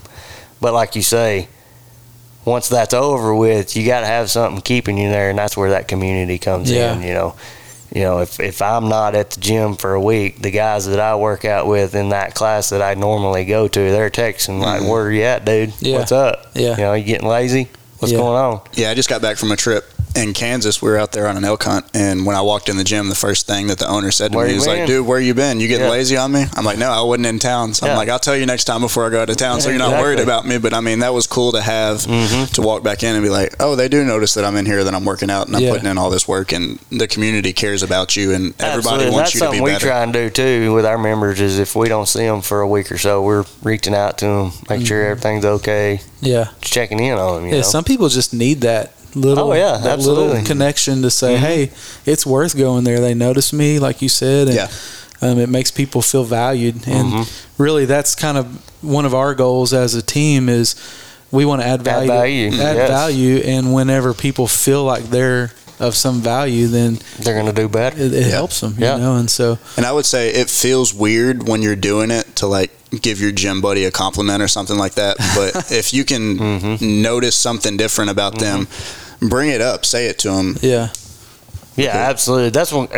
But 0.60 0.72
like 0.72 0.94
you 0.96 1.02
say, 1.02 1.48
once 2.44 2.68
that's 2.68 2.94
over 2.94 3.34
with, 3.34 3.76
you 3.76 3.84
got 3.86 4.00
to 4.00 4.06
have 4.06 4.30
something 4.30 4.62
keeping 4.62 4.96
you 4.98 5.08
there, 5.10 5.30
and 5.30 5.38
that's 5.38 5.56
where 5.56 5.70
that 5.70 5.88
community 5.88 6.38
comes 6.38 6.70
Yeah. 6.70 6.94
in. 6.94 7.02
You 7.02 7.14
know, 7.14 7.34
you 7.94 8.02
know, 8.02 8.18
if 8.20 8.38
if 8.38 8.62
I'm 8.62 8.88
not 8.88 9.14
at 9.14 9.30
the 9.32 9.40
gym 9.40 9.74
for 9.76 9.94
a 9.94 10.00
week, 10.00 10.42
the 10.42 10.50
guys 10.52 10.86
that 10.86 11.00
I 11.00 11.16
work 11.16 11.44
out 11.44 11.66
with 11.66 11.94
in 11.94 12.10
that 12.10 12.34
class 12.34 12.70
that 12.70 12.82
I 12.82 12.94
normally 12.94 13.44
go 13.44 13.66
to, 13.68 13.80
they're 13.90 14.10
texting 14.10 14.60
like, 14.60 14.82
Mhm. 14.82 14.88
"Where 14.88 15.10
you 15.10 15.22
at, 15.24 15.44
dude? 15.44 15.72
Yeah. 15.80 15.98
What's 15.98 16.12
up? 16.12 16.46
Yeah. 16.54 16.70
You 16.76 16.82
know, 16.84 16.92
you 16.94 17.04
getting 17.04 17.28
lazy? 17.28 17.68
What's 17.98 18.12
Yeah. 18.12 18.18
going 18.18 18.36
on?" 18.38 18.60
Yeah, 18.74 18.90
I 18.90 18.94
just 18.94 19.08
got 19.08 19.20
back 19.22 19.36
from 19.38 19.50
a 19.50 19.56
trip 19.56 19.84
in 20.16 20.32
Kansas. 20.34 20.80
We 20.82 20.90
were 20.90 20.98
out 20.98 21.12
there 21.12 21.26
on 21.28 21.36
an 21.36 21.44
elk 21.44 21.62
hunt, 21.64 21.84
and 21.94 22.24
when 22.26 22.34
I 22.36 22.40
walked 22.40 22.68
in 22.68 22.76
the 22.76 22.84
gym, 22.84 23.08
the 23.08 23.14
first 23.14 23.46
thing 23.46 23.66
that 23.68 23.78
the 23.78 23.86
owner 23.88 24.10
said 24.10 24.32
to 24.32 24.36
Where 24.36 24.46
me 24.46 24.52
you 24.52 24.58
was 24.58 24.66
like, 24.66 24.86
"Dude, 24.86 25.06
where 25.06 25.20
you 25.20 25.34
been? 25.34 25.60
You 25.60 25.68
getting 25.68 25.84
Yeah. 25.86 25.90
lazy 25.92 26.16
on 26.16 26.32
me?" 26.32 26.46
I'm 26.54 26.64
like, 26.64 26.78
"No, 26.78 26.90
I 26.90 27.00
wasn't 27.02 27.26
in 27.26 27.38
town." 27.38 27.74
So 27.74 27.86
Yeah. 27.86 27.92
I'm 27.92 27.98
like, 27.98 28.08
"I'll 28.08 28.18
tell 28.18 28.36
you 28.36 28.46
next 28.46 28.64
time 28.64 28.80
before 28.80 29.06
I 29.06 29.10
go 29.10 29.20
out 29.22 29.30
of 29.30 29.36
town, 29.36 29.60
so 29.60 29.68
you're 29.68 29.78
not 29.78 29.88
Exactly. 29.88 30.04
worried 30.06 30.20
about 30.20 30.46
me." 30.46 30.58
But 30.58 30.74
I 30.74 30.80
mean, 30.80 31.00
that 31.00 31.12
was 31.14 31.26
cool 31.26 31.52
to 31.52 31.60
have 31.60 31.98
Mhm. 32.06 32.50
to 32.52 32.62
walk 32.62 32.82
back 32.82 33.02
in 33.02 33.14
and 33.14 33.22
be 33.22 33.28
like, 33.30 33.54
"Oh, 33.60 33.74
they 33.76 33.88
do 33.88 34.04
notice 34.04 34.34
that 34.34 34.44
I'm 34.44 34.56
in 34.56 34.66
here, 34.66 34.84
that 34.84 34.94
I'm 34.94 35.04
working 35.04 35.30
out, 35.30 35.46
and 35.46 35.56
I'm 35.56 35.62
Yeah. 35.62 35.72
putting 35.72 35.86
in 35.88 35.98
all 35.98 36.10
this 36.10 36.26
work, 36.26 36.52
and 36.52 36.78
the 36.90 37.06
community 37.06 37.52
cares 37.52 37.82
about 37.82 38.16
you, 38.16 38.32
and 38.32 38.54
everybody 38.58 38.76
Absolutely. 38.78 39.04
And 39.06 39.14
wants 39.14 39.26
that's 39.30 39.34
you 39.34 39.40
to 39.40 39.44
something 39.46 39.60
be 39.60 39.64
we 39.64 39.70
better." 39.72 39.86
try 39.86 40.02
and 40.02 40.12
do 40.12 40.30
too 40.30 40.72
with 40.74 40.86
our 40.86 40.98
members. 40.98 41.40
Is 41.40 41.58
if 41.58 41.76
we 41.76 41.88
don't 41.88 42.08
see 42.08 42.26
them 42.26 42.40
for 42.42 42.60
a 42.60 42.66
week 42.68 42.90
or 42.90 42.98
so, 42.98 43.20
we're 43.22 43.44
reaching 43.62 43.94
out 43.94 44.18
to 44.18 44.24
them, 44.26 44.52
make 44.70 44.86
sure 44.86 45.02
everything's 45.10 45.44
okay, 45.44 46.00
yeah. 46.20 46.46
checking 46.60 47.00
in 47.00 47.14
on 47.18 47.34
them. 47.36 47.44
You 47.46 47.50
Yeah. 47.56 47.60
know? 47.60 47.66
Some 47.66 47.84
people 47.84 48.08
just 48.08 48.32
need 48.32 48.60
that 48.62 48.92
little, 49.16 49.50
Oh, 49.50 49.54
yeah, 49.54 49.78
that 49.78 49.98
little 49.98 50.24
absolutely. 50.24 50.42
connection 50.44 51.02
to 51.02 51.10
say, 51.10 51.34
Mhm. 51.36 51.38
hey, 51.38 51.70
it's 52.04 52.24
worth 52.26 52.56
going 52.56 52.84
there. 52.84 53.00
They 53.00 53.14
notice 53.14 53.52
me, 53.52 53.78
like 53.78 54.02
you 54.02 54.08
said. 54.08 54.48
And, 54.48 54.56
Yeah. 54.56 54.68
Um, 55.22 55.38
it 55.38 55.48
makes 55.48 55.70
people 55.70 56.02
feel 56.02 56.24
valued. 56.24 56.86
And 56.86 57.12
Mhm. 57.12 57.28
really, 57.56 57.86
that's 57.86 58.14
kind 58.14 58.36
of 58.36 58.46
one 58.82 59.06
of 59.06 59.14
our 59.14 59.34
goals 59.34 59.72
as 59.72 59.94
a 59.94 60.02
team 60.02 60.48
is 60.50 60.74
we 61.32 61.44
want 61.46 61.62
to 61.62 61.66
add 61.66 61.80
value. 61.82 62.06
value, 62.08 62.46
Add 62.60 62.76
yes. 62.76 62.88
value. 62.90 63.36
And 63.38 63.72
whenever 63.72 64.12
people 64.12 64.46
feel 64.46 64.84
like 64.84 65.10
they're 65.10 65.52
of 65.80 65.94
some 65.96 66.20
value, 66.22 66.68
then 66.68 66.98
They're 67.18 67.34
going 67.34 67.46
to 67.46 67.52
do 67.52 67.68
better. 67.68 67.96
it, 67.98 68.12
it 68.12 68.26
Yeah. 68.26 68.32
helps 68.32 68.60
them, 68.60 68.76
Yeah. 68.78 68.96
you 68.96 69.02
know? 69.02 69.16
And 69.16 69.30
so, 69.30 69.58
And 69.78 69.84
I 69.86 69.92
would 69.92 70.06
say 70.06 70.28
it 70.30 70.48
feels 70.50 70.92
weird 70.94 71.48
when 71.48 71.62
you're 71.62 71.76
doing 71.76 72.10
it 72.10 72.36
to 72.36 72.46
like 72.46 72.70
give 73.02 73.20
your 73.20 73.32
gym 73.32 73.60
buddy 73.60 73.84
a 73.84 73.90
compliment 73.90 74.42
or 74.42 74.48
something 74.48 74.76
like 74.78 74.94
that. 74.94 75.16
But 75.34 75.64
if 75.72 75.92
you 75.94 76.04
can 76.04 76.38
Mm-hmm. 76.38 77.02
notice 77.02 77.36
something 77.36 77.76
different 77.78 78.10
about 78.10 78.38
them, 78.38 78.68
bring 79.20 79.50
it 79.50 79.60
up, 79.60 79.84
say 79.84 80.06
it 80.06 80.18
to 80.20 80.30
them. 80.30 80.56
yeah. 80.60 80.88
Yeah, 81.76 81.88
Okay. 81.90 81.98
absolutely. 81.98 82.50
That's 82.50 82.72
one. 82.72 82.88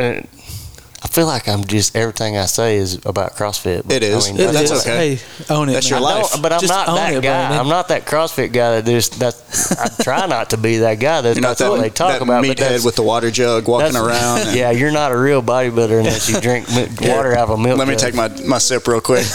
I 1.00 1.06
feel 1.06 1.26
like 1.26 1.48
I'm 1.48 1.64
just 1.64 1.94
everything 1.94 2.36
I 2.36 2.46
say 2.46 2.76
is 2.76 2.96
about 3.06 3.36
CrossFit. 3.36 3.82
but, 3.84 3.92
It 3.92 4.02
is. 4.02 4.26
I 4.28 4.32
mean, 4.32 4.40
It- 4.40 4.50
It 4.50 4.52
that's 4.52 4.70
is. 4.72 4.80
okay. 4.86 5.14
Hey, 5.14 5.20
own 5.48 5.68
it. 5.68 5.74
That's 5.74 5.88
your 5.88 6.00
man. 6.00 6.08
I 6.08 6.20
life. 6.22 6.42
but 6.42 6.52
I'm 6.52 6.60
Just 6.60 6.72
not 6.72 6.86
that 6.96 7.12
it, 7.12 7.22
guy. 7.22 7.28
Brandon. 7.48 7.60
I'm 7.60 7.68
not 7.68 7.88
that 7.88 8.04
CrossFit 8.04 8.52
guy 8.52 8.80
that 8.80 8.84
just 8.84 9.18
that. 9.20 9.36
I 9.78 10.02
try 10.02 10.26
not 10.26 10.50
to 10.50 10.56
be 10.56 10.78
that 10.78 10.96
guy. 10.96 11.20
That's, 11.20 11.36
You're 11.36 11.42
not 11.42 11.56
that's 11.56 11.70
what 11.70 11.80
they 11.82 11.90
talk 11.90 12.12
that 12.12 12.22
about. 12.22 12.42
but 12.42 12.48
meathead 12.50 12.56
that's- 12.56 12.84
with 12.84 12.96
the 12.96 13.02
water 13.04 13.30
jug 13.30 13.68
walking 13.68 13.94
around. 13.96 14.38
and- 14.48 14.56
yeah, 14.56 14.72
you're 14.72 14.90
not 14.90 15.12
a 15.12 15.16
real 15.16 15.40
bodybuilder 15.40 15.98
unless 16.00 16.28
you 16.28 16.40
drink 16.40 16.66
water 17.00 17.32
out 17.32 17.48
of 17.48 17.50
a 17.50 17.58
milk. 17.58 17.78
Let 17.78 17.86
me 17.86 17.94
take 17.94 18.14
my, 18.14 18.28
my 18.44 18.58
sip 18.58 18.86
real 18.88 19.00
quick. 19.00 19.26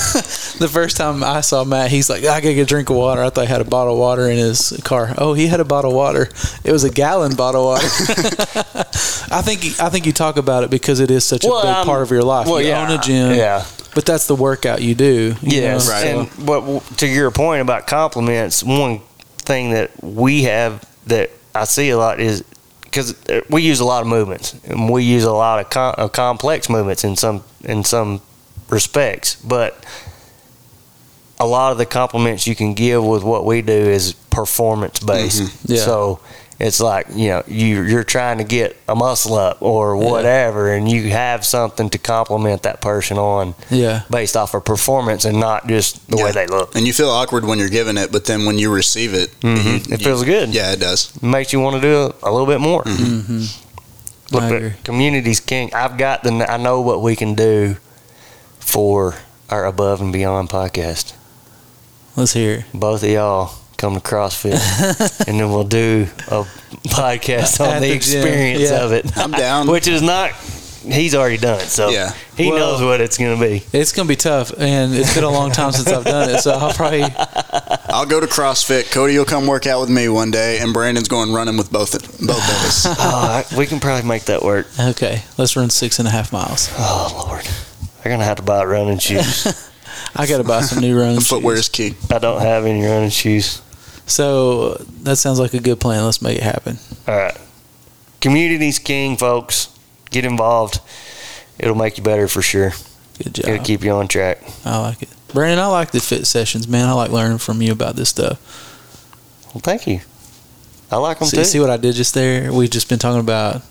The 0.54 0.68
first 0.70 0.98
time 0.98 1.24
I 1.24 1.42
saw 1.42 1.64
Matt, 1.64 1.90
he's 1.90 2.12
like, 2.12 2.20
I 2.22 2.40
gotta 2.40 2.54
get 2.54 2.62
a 2.62 2.66
drink 2.66 2.92
of 2.92 2.96
water. 2.96 3.24
I 3.24 3.32
thought 3.32 3.42
he 3.42 3.48
had 3.52 3.60
a 3.60 3.66
bottle 3.66 3.94
of 3.94 4.00
water 4.00 4.30
in 4.30 4.38
his 4.38 4.80
car. 4.84 5.12
Oh, 5.18 5.34
he 5.34 5.48
had 5.48 5.60
a 5.60 5.66
bottle 5.66 5.90
of 5.90 5.96
water. 5.98 6.30
It 6.64 6.72
was 6.72 6.84
a 6.84 6.92
gallon 6.92 7.36
bottle 7.36 7.74
of 7.74 7.82
water. 7.82 8.86
I 9.32 9.42
think 9.42 9.80
I 9.82 9.90
think 9.90 10.06
you 10.06 10.12
talk 10.14 10.38
about 10.38 10.64
it 10.64 10.70
because 10.70 11.00
it 11.00 11.12
is 11.12 11.26
such 11.26 11.44
a 11.44 11.48
big 11.48 11.56
I'm- 11.66 11.86
part 11.86 12.02
of 12.02 12.12
your 12.12 12.24
life. 12.24 12.48
Well, 12.48 12.62
you 12.62 12.70
yeah, 12.70 12.84
own 12.88 12.92
a 13.00 13.02
gym, 13.02 13.34
Yeah. 13.36 13.64
but 13.96 14.06
that's 14.06 14.28
the 14.28 14.36
workout 14.36 14.82
you 14.82 14.96
do. 14.96 15.36
you 15.42 15.62
Yes, 15.62 15.88
know, 15.88 15.94
Right. 15.94 16.04
so- 16.04 16.20
and 16.20 16.46
but 16.46 16.98
to 16.98 17.08
your 17.08 17.32
point 17.32 17.62
about 17.62 17.88
compliments, 17.88 18.64
one 18.64 19.02
thing 19.40 19.72
that 19.72 19.92
we 20.04 20.44
have 20.44 20.84
that 21.08 21.30
I 21.56 21.66
see 21.66 21.90
a 21.90 21.98
lot 21.98 22.20
is 22.20 22.44
because 22.84 23.14
uh, 23.30 23.42
we 23.50 23.62
use 23.64 23.80
a 23.80 23.86
lot 23.86 24.02
of 24.02 24.08
movements 24.08 24.54
and 24.66 24.90
we 24.90 25.04
use 25.04 25.24
a 25.24 25.32
lot 25.34 25.60
of, 25.60 25.70
com- 25.70 25.96
of 25.98 26.06
uh, 26.06 26.08
complex 26.10 26.70
movements 26.70 27.04
in 27.04 27.16
some 27.16 27.44
in 27.64 27.84
some 27.84 28.22
respects, 28.70 29.36
but 29.44 29.84
a 31.40 31.46
lot 31.48 31.72
of 31.72 31.78
the 31.78 31.86
compliments 31.86 32.46
you 32.48 32.56
can 32.56 32.74
give 32.74 33.04
with 33.04 33.24
what 33.24 33.46
we 33.46 33.62
do 33.62 33.74
is 33.74 34.14
performance 34.30 35.00
based. 35.00 35.42
Mm-hmm. 35.42 35.74
Yeah. 35.74 35.82
So 35.86 36.20
it's 36.60 36.80
like 36.80 37.08
you 37.14 37.30
know 37.30 37.44
you 37.48 37.82
you're 37.84 38.04
trying 38.04 38.38
to 38.38 38.44
get 38.44 38.78
a 38.88 38.96
muscle 38.96 39.36
up 39.36 39.58
or 39.62 39.96
Yeah. 39.96 40.10
whatever, 40.12 40.72
and 40.74 40.90
you 40.90 41.10
have 41.10 41.44
something 41.46 41.90
to 41.90 41.98
compliment 41.98 42.64
that 42.64 42.80
person 42.82 43.18
on 43.18 43.56
yeah, 43.70 44.04
based 44.10 44.38
off 44.38 44.54
of 44.54 44.64
performance 44.64 45.26
and 45.26 45.40
not 45.40 45.68
just 45.68 46.08
the 46.10 46.18
Yeah. 46.18 46.24
way 46.26 46.32
they 46.32 46.48
look. 46.48 46.76
And 46.76 46.86
you 46.88 46.94
feel 46.94 47.10
awkward 47.10 47.44
when 47.46 47.60
you're 47.60 47.70
giving 47.70 47.98
it, 47.98 48.12
but 48.12 48.26
then 48.26 48.46
when 48.46 48.58
you 48.60 48.72
receive 48.72 49.14
it, 49.14 49.30
Mhm. 49.42 49.88
you- 49.88 49.94
It 49.96 50.02
feels 50.02 50.24
good. 50.24 50.50
Yeah, 50.54 50.72
it 50.72 50.80
does. 50.80 51.10
It 51.16 51.24
makes 51.24 51.52
you 51.54 51.60
want 51.60 51.76
to 51.76 51.82
do 51.82 52.14
a 52.24 52.32
little 52.32 52.48
bit 52.48 52.60
more. 52.62 52.84
hmm 52.84 53.46
Look, 54.32 54.44
I 54.44 54.50
but 54.50 54.84
community's 54.84 55.40
king. 55.40 55.72
I've 55.76 55.98
got 55.98 56.24
the. 56.24 56.32
I 56.50 56.58
know 56.58 56.82
what 56.82 57.02
we 57.04 57.16
can 57.16 57.36
do 57.36 57.76
for 58.60 59.16
our 59.50 59.66
above 59.66 60.02
and 60.02 60.12
beyond 60.14 60.50
podcast. 60.50 61.14
let's 62.16 62.34
hear. 62.34 62.60
it. 62.60 62.66
Both 62.74 63.04
of 63.04 63.10
y'all 63.10 63.52
come 63.84 63.96
to 63.96 64.00
CrossFit, 64.00 65.28
and 65.28 65.38
then 65.40 65.50
we'll 65.50 65.66
do 65.66 66.08
a 66.30 66.46
podcast 66.88 67.60
on 67.60 67.68
At 67.68 67.80
the, 67.82 67.88
the 67.90 67.94
experience 67.94 68.62
yeah. 68.62 68.84
of 68.86 68.94
it. 68.94 69.18
I'm 69.18 69.32
down. 69.32 69.68
Which 69.68 69.88
is 69.90 70.02
not. 70.02 70.32
He's 70.86 71.16
already 71.16 71.38
done 71.38 71.60
it, 71.62 71.68
so 71.68 71.90
Yeah. 71.90 72.14
he 72.38 72.50
Well- 72.50 72.58
knows 72.78 72.82
what 72.82 73.02
it's 73.02 73.18
going 73.18 73.38
to 73.38 73.46
be. 73.46 73.64
It's 73.74 73.92
gonna 73.94 74.08
be 74.08 74.16
tough, 74.18 74.52
and 74.58 74.94
it's 74.94 75.14
been 75.16 75.24
a 75.26 75.30
long 75.30 75.52
time 75.52 75.72
since 75.74 75.88
I've 75.88 76.04
done 76.06 76.30
it, 76.30 76.40
so 76.42 76.52
I'll 76.52 76.74
probably 76.74 77.04
I'll 77.90 78.06
go 78.06 78.20
to 78.22 78.28
CrossFit. 78.28 78.90
Cody 78.92 79.18
will 79.18 79.24
come 79.26 79.48
work 79.48 79.66
out 79.68 79.80
with 79.82 79.90
me 79.90 80.08
one 80.10 80.30
day, 80.32 80.60
and 80.60 80.74
Brandon's 80.74 81.08
going 81.10 81.32
running 81.34 81.56
with 81.58 81.72
both 81.72 81.92
both 82.26 82.38
of 82.38 82.68
us. 82.68 82.86
oh, 82.86 82.96
I, 83.00 83.58
we 83.58 83.66
can 83.66 83.80
probably 83.80 84.08
make 84.08 84.24
that 84.26 84.44
work. 84.44 84.68
okay. 84.80 85.24
Let's 85.38 85.56
run 85.58 85.70
six 85.70 86.00
and 86.00 86.08
a 86.08 86.12
half 86.12 86.32
miles. 86.34 86.70
Oh 86.78 87.26
Lord, 87.30 87.48
I'm 88.04 88.12
gonna 88.12 88.26
have 88.26 88.38
to 88.38 88.44
buy 88.44 88.64
running 88.66 89.00
shoes. 89.00 89.70
I 90.16 90.28
got 90.28 90.38
to 90.40 90.44
buy 90.44 90.62
some 90.62 90.80
new 90.82 91.00
running 91.00 91.22
Footwear 91.22 91.56
shoes. 91.56 91.66
is 91.66 91.70
key. 91.70 91.96
I 92.14 92.20
don't 92.20 92.42
have 92.42 92.66
any 92.66 92.86
running 92.86 93.10
shoes. 93.10 93.62
So 94.06 94.74
that 95.04 95.16
sounds 95.18 95.40
like 95.40 95.54
a 95.54 95.60
good 95.60 95.80
plan. 95.80 96.04
Let's 96.06 96.22
make 96.22 96.38
it 96.38 96.44
happen. 96.44 96.78
All 97.08 97.16
right. 97.16 97.38
Community's 98.22 98.80
king, 98.80 99.18
folks. 99.18 99.70
Get 100.12 100.26
involved. 100.26 100.80
It'll 101.60 101.76
make 101.76 101.98
you 101.98 102.04
better 102.04 102.28
for 102.28 102.42
sure. 102.42 102.72
Good 103.18 103.36
job. 103.36 103.46
It'll 103.46 103.58
job. 103.58 103.66
keep 103.66 103.84
you 103.84 103.92
on 103.92 104.08
track. 104.08 104.40
I 104.66 104.80
like 104.80 105.04
it. 105.04 105.10
Brandon, 105.34 105.60
I 105.60 105.68
like 105.68 105.92
the 105.92 106.00
fit 106.00 106.28
sessions, 106.28 106.68
man. 106.68 106.88
I 106.88 106.94
like 106.94 107.12
learning 107.12 107.40
from 107.40 107.62
you 107.62 107.72
about 107.72 107.96
this 107.96 108.10
stuff. 108.10 108.40
Well, 109.54 109.62
thank 109.62 109.88
you. 109.88 110.02
I 110.92 110.98
like 110.98 111.20
them 111.20 111.28
See, 111.28 111.38
too. 111.38 111.44
see 111.44 111.60
what 111.60 111.70
I 111.72 111.78
did 111.78 111.96
just 111.96 112.14
there? 112.14 112.54
We've 112.54 112.70
just 112.70 112.88
been 112.90 113.00
talking 113.00 113.20
about 113.20 113.64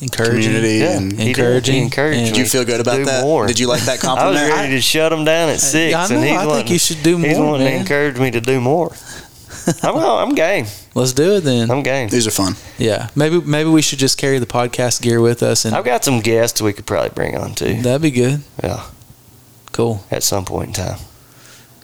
encouraging. 0.00 0.42
Community 0.52 0.78
yeah, 0.78 0.96
and 0.96 1.12
he 1.12 1.16
did. 1.18 1.28
encouraging, 1.28 1.74
He 1.76 1.80
encouraged 1.82 2.18
and- 2.18 2.28
Did 2.28 2.36
you 2.38 2.46
feel 2.46 2.64
good 2.64 2.80
about 2.80 3.04
that? 3.06 3.22
More. 3.22 3.46
Did 3.46 3.60
you 3.60 3.68
like 3.68 3.82
that 3.82 4.00
compliment? 4.00 4.36
I 4.44 4.48
was 4.48 4.50
ready 4.58 4.72
to 4.74 4.80
shut 4.80 5.12
him 5.12 5.24
down 5.24 5.48
at 5.50 5.60
six, 5.60 5.92
Yeah, 5.92 6.00
I 6.00 6.04
and 6.06 6.14
know. 6.14 6.20
he's 6.22 6.30
I 6.32 6.46
wanting, 6.46 6.54
think 6.54 6.70
you 6.70 6.78
should 6.80 7.02
do 7.04 7.18
more. 7.18 7.28
He's 7.28 7.38
more, 7.38 7.50
wanting 7.52 7.66
to 7.68 7.74
encourage 7.76 8.18
me 8.18 8.30
to 8.32 8.40
do 8.40 8.60
more. 8.60 8.92
I'm, 9.82 9.96
I'm 9.96 10.34
game. 10.34 10.66
Let's 10.94 11.12
do 11.12 11.36
it 11.36 11.40
then. 11.44 11.70
I'm 11.70 11.82
game. 11.82 12.08
These 12.08 12.26
are 12.26 12.30
fun. 12.30 12.54
Yeah, 12.78 13.08
maybe 13.16 13.40
maybe 13.40 13.68
we 13.70 13.82
should 13.82 13.98
just 13.98 14.18
carry 14.18 14.38
the 14.38 14.46
podcast 14.46 15.02
gear 15.02 15.20
with 15.20 15.42
us, 15.42 15.64
and 15.64 15.74
I've 15.74 15.84
got 15.84 16.04
some 16.04 16.20
guests 16.20 16.60
we 16.62 16.72
could 16.72 16.86
probably 16.86 17.10
bring 17.10 17.36
on 17.36 17.54
too. 17.54 17.80
that'd 17.82 18.02
be 18.02 18.10
good. 18.10 18.42
Yeah, 18.62 18.84
Cool, 19.72 20.04
at 20.10 20.22
some 20.22 20.44
point 20.44 20.68
in 20.68 20.74
time. 20.84 20.98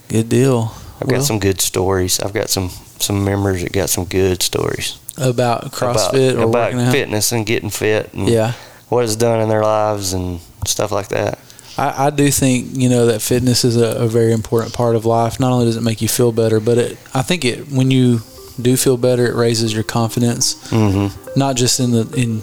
good 0.08 0.28
deal. 0.28 0.72
I've 1.00 1.08
Well, 1.08 1.18
got 1.20 1.26
some 1.26 1.38
good 1.40 1.60
stories. 1.60 2.20
I've 2.20 2.32
got 2.32 2.48
some 2.50 2.70
some 2.98 3.24
members 3.24 3.62
that 3.62 3.72
got 3.72 3.90
some 3.90 4.04
good 4.04 4.42
stories 4.42 4.98
about 5.18 5.72
CrossFit 5.72 6.32
about, 6.32 6.42
or 6.44 6.48
about 6.48 6.72
working 6.72 6.80
out. 6.80 6.92
fitness 6.92 7.32
and 7.32 7.44
getting 7.44 7.70
fit 7.70 8.12
and 8.14 8.28
Yeah, 8.28 8.52
what 8.88 9.04
it's 9.04 9.16
done 9.16 9.40
in 9.40 9.48
their 9.48 9.62
lives 9.62 10.12
and 10.12 10.40
stuff 10.66 10.92
like 10.92 11.08
that. 11.08 11.38
I, 11.78 12.06
I 12.06 12.10
do 12.10 12.30
think 12.30 12.68
you 12.76 12.88
know 12.88 13.06
that 13.06 13.20
fitness 13.22 13.64
is 13.64 13.76
a, 13.76 14.02
a 14.02 14.06
very 14.06 14.32
important 14.32 14.72
part 14.74 14.96
of 14.96 15.04
life. 15.06 15.40
Not 15.40 15.52
only 15.52 15.64
does 15.66 15.76
it 15.76 15.82
make 15.82 16.02
you 16.02 16.08
feel 16.08 16.32
better, 16.32 16.60
but 16.60 16.78
it 16.78 16.98
I 17.14 17.22
think 17.22 17.44
it 17.44 17.70
when 17.70 17.90
you 17.90 18.20
do 18.60 18.76
feel 18.76 18.96
better, 18.96 19.26
it 19.26 19.34
raises 19.34 19.72
your 19.72 19.82
confidence. 19.82 20.54
Mm-hmm. 20.70 21.38
Not 21.38 21.56
just 21.56 21.80
in 21.80 21.90
the 21.92 22.02
in 22.16 22.42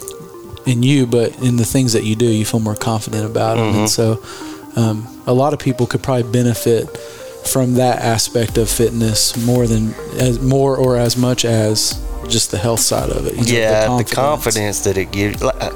in 0.66 0.84
you, 0.84 1.06
but 1.08 1.36
in 1.42 1.56
the 1.58 1.66
things 1.66 1.94
that 1.94 2.04
you 2.04 2.16
do. 2.16 2.26
You 2.26 2.46
feel 2.46 2.60
more 2.60 2.76
confident 2.76 3.26
about 3.26 3.58
them, 3.58 3.74
Mhm. 3.74 3.80
and 3.80 3.90
so 3.90 4.24
um, 4.76 5.08
a 5.28 5.34
lot 5.34 5.54
of 5.54 5.60
people 5.60 5.86
could 5.88 6.02
probably 6.04 6.32
benefit 6.32 6.88
from 7.46 7.76
that 7.76 8.00
aspect 8.00 8.58
of 8.58 8.70
fitness 8.70 9.36
more 9.46 9.66
than 9.68 9.94
as 10.20 10.40
more 10.42 10.76
or 10.76 10.98
as 10.98 11.16
much 11.18 11.46
as 11.46 12.00
just 12.28 12.52
the 12.52 12.58
health 12.58 12.80
side 12.82 13.10
of 13.10 13.26
it. 13.28 13.34
you 13.36 13.54
know, 13.54 13.60
yeah, 13.60 13.98
the 13.98 14.04
confidence. 14.04 14.82
that 14.82 14.98
it 14.98 15.12
gives. 15.12 15.42
like, 15.42 15.56
I'm 15.62 15.70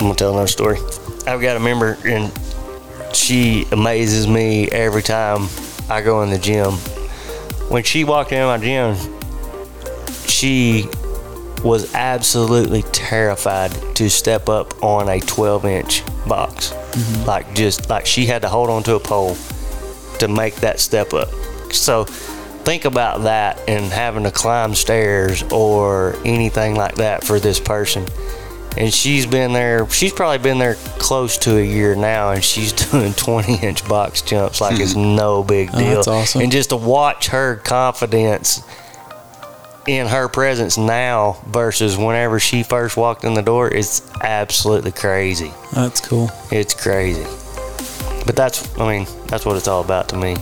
gonna 0.00 0.14
tell 0.14 0.32
another 0.32 0.48
story. 0.48 0.78
I've 1.26 1.40
got 1.40 1.56
a 1.56 1.60
member, 1.60 1.96
and 2.04 2.32
she 3.18 3.66
amazes 3.72 4.26
me 4.26 4.68
every 4.70 5.02
time 5.02 5.48
I 5.88 6.00
go 6.02 6.22
in 6.22 6.30
the 6.30 6.38
gym. 6.38 6.72
When 7.68 7.82
she 7.82 8.04
walked 8.04 8.32
into 8.32 8.46
my 8.46 8.58
gym, 8.58 8.96
she 10.26 10.88
was 11.62 11.92
absolutely 11.94 12.82
terrified 12.82 13.72
to 13.96 14.08
step 14.08 14.48
up 14.48 14.82
on 14.82 15.08
a 15.08 15.20
12 15.20 15.64
inch 15.64 16.02
box. 16.26 16.70
Mm-hmm. 16.70 17.24
Like, 17.24 17.54
just 17.54 17.90
like 17.90 18.06
she 18.06 18.26
had 18.26 18.42
to 18.42 18.48
hold 18.48 18.70
on 18.70 18.82
to 18.84 18.94
a 18.94 19.00
pole 19.00 19.36
to 20.18 20.28
make 20.28 20.56
that 20.56 20.80
step 20.80 21.12
up. 21.12 21.28
So, 21.72 22.04
think 22.04 22.84
about 22.84 23.22
that 23.22 23.60
and 23.68 23.84
having 23.86 24.24
to 24.24 24.30
climb 24.30 24.74
stairs 24.74 25.42
or 25.50 26.16
anything 26.24 26.74
like 26.74 26.96
that 26.96 27.24
for 27.24 27.40
this 27.40 27.58
person. 27.58 28.06
And 28.76 28.92
she's 28.92 29.26
been 29.26 29.52
there, 29.52 29.88
she's 29.90 30.12
probably 30.12 30.38
been 30.38 30.58
there 30.58 30.74
close 30.98 31.36
to 31.38 31.56
a 31.58 31.62
year 31.64 31.96
now, 31.96 32.30
and 32.30 32.44
she's 32.44 32.72
doing 32.90 33.12
20 33.14 33.56
inch 33.66 33.86
box 33.88 34.22
jumps 34.22 34.60
like 34.60 34.78
it's 34.78 34.92
hmm. 34.92 35.16
no 35.16 35.42
big 35.42 35.70
deal 35.70 35.76
Oh, 35.76 35.82
deal. 35.82 35.94
that's 35.96 36.08
awesome. 36.08 36.42
And 36.42 36.52
just 36.52 36.68
to 36.70 36.76
watch 36.76 37.28
her 37.28 37.56
confidence 37.56 38.62
in 39.86 40.06
her 40.06 40.28
presence 40.28 40.76
now 40.76 41.38
versus 41.46 41.96
whenever 41.96 42.38
she 42.38 42.62
first 42.62 42.96
walked 42.96 43.24
in 43.24 43.34
the 43.34 43.42
door 43.42 43.68
is 43.68 44.02
absolutely 44.22 44.92
crazy. 44.92 45.50
That's 45.72 46.00
cool. 46.00 46.30
It's 46.50 46.74
crazy. 46.74 47.24
But 48.26 48.36
that's, 48.36 48.78
I 48.78 48.86
mean, 48.86 49.06
that's 49.28 49.46
what 49.46 49.56
it's 49.56 49.66
all 49.66 49.80
about 49.80 50.10
to 50.10 50.16
me. 50.16 50.36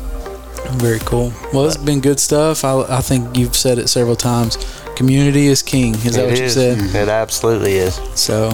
Very 0.72 0.98
cool. 1.00 1.32
Well, 1.54 1.64
it's 1.66 1.76
been 1.76 2.00
good 2.00 2.18
stuff. 2.18 2.64
I, 2.64 2.80
I 2.98 3.00
think 3.00 3.36
you've 3.36 3.54
said 3.54 3.78
it 3.78 3.88
several 3.88 4.16
times. 4.16 4.56
Community 4.96 5.46
is 5.46 5.62
king. 5.62 5.94
Is 5.94 6.14
that 6.14 6.24
It 6.24 6.30
what 6.30 6.40
you 6.40 6.48
said? 6.48 6.78
Mm-hmm. 6.78 6.96
It 6.96 7.08
absolutely 7.08 7.74
is. 7.74 7.96
So 8.14 8.50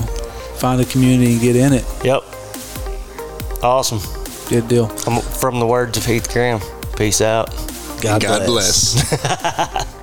find 0.58 0.80
a 0.80 0.84
community 0.84 1.32
and 1.32 1.40
get 1.40 1.56
in 1.56 1.72
it. 1.72 1.84
Yep. 2.04 2.22
Awesome. 3.62 4.00
Good 4.48 4.68
deal. 4.68 4.86
I'm 5.06 5.22
from 5.22 5.60
the 5.60 5.66
words 5.66 5.96
of 5.96 6.04
Heath 6.04 6.32
Graham. 6.32 6.60
Peace 6.96 7.20
out. 7.20 7.50
God, 8.02 8.20
God 8.20 8.46
bless. 8.46 9.00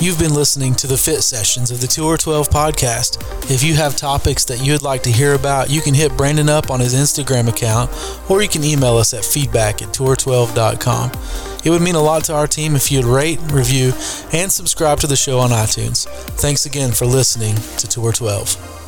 You've 0.00 0.18
been 0.18 0.32
listening 0.32 0.74
to 0.76 0.86
the 0.86 0.96
Fit 0.96 1.20
Sessions 1.22 1.70
of 1.70 1.82
the 1.82 1.86
Tour 1.86 2.16
12 2.16 2.48
podcast. 2.48 3.20
If 3.50 3.62
you 3.62 3.74
have 3.74 3.96
topics 3.96 4.46
that 4.46 4.64
you 4.64 4.72
would 4.72 4.80
like 4.80 5.02
to 5.02 5.12
hear 5.12 5.34
about, 5.34 5.68
you 5.68 5.82
can 5.82 5.92
hit 5.92 6.16
Brandon 6.16 6.48
up 6.48 6.70
on 6.70 6.80
his 6.80 6.94
Instagram 6.94 7.48
account 7.48 7.90
or 8.30 8.40
you 8.40 8.48
can 8.48 8.64
email 8.64 8.96
us 8.96 9.12
at 9.12 9.26
feedback 9.26 9.82
at 9.82 9.88
tour12.com. 9.88 11.10
It 11.66 11.68
would 11.68 11.82
mean 11.82 11.96
a 11.96 12.00
lot 12.00 12.24
to 12.24 12.34
our 12.34 12.46
team 12.46 12.76
if 12.76 12.90
you'd 12.90 13.04
rate, 13.04 13.40
review, 13.52 13.92
and 14.32 14.50
subscribe 14.50 15.00
to 15.00 15.06
the 15.06 15.16
show 15.16 15.38
on 15.38 15.50
iTunes. 15.50 16.06
Thanks 16.40 16.64
again 16.64 16.92
for 16.92 17.04
listening 17.04 17.56
to 17.76 17.86
Tour 17.86 18.10
12. 18.10 18.79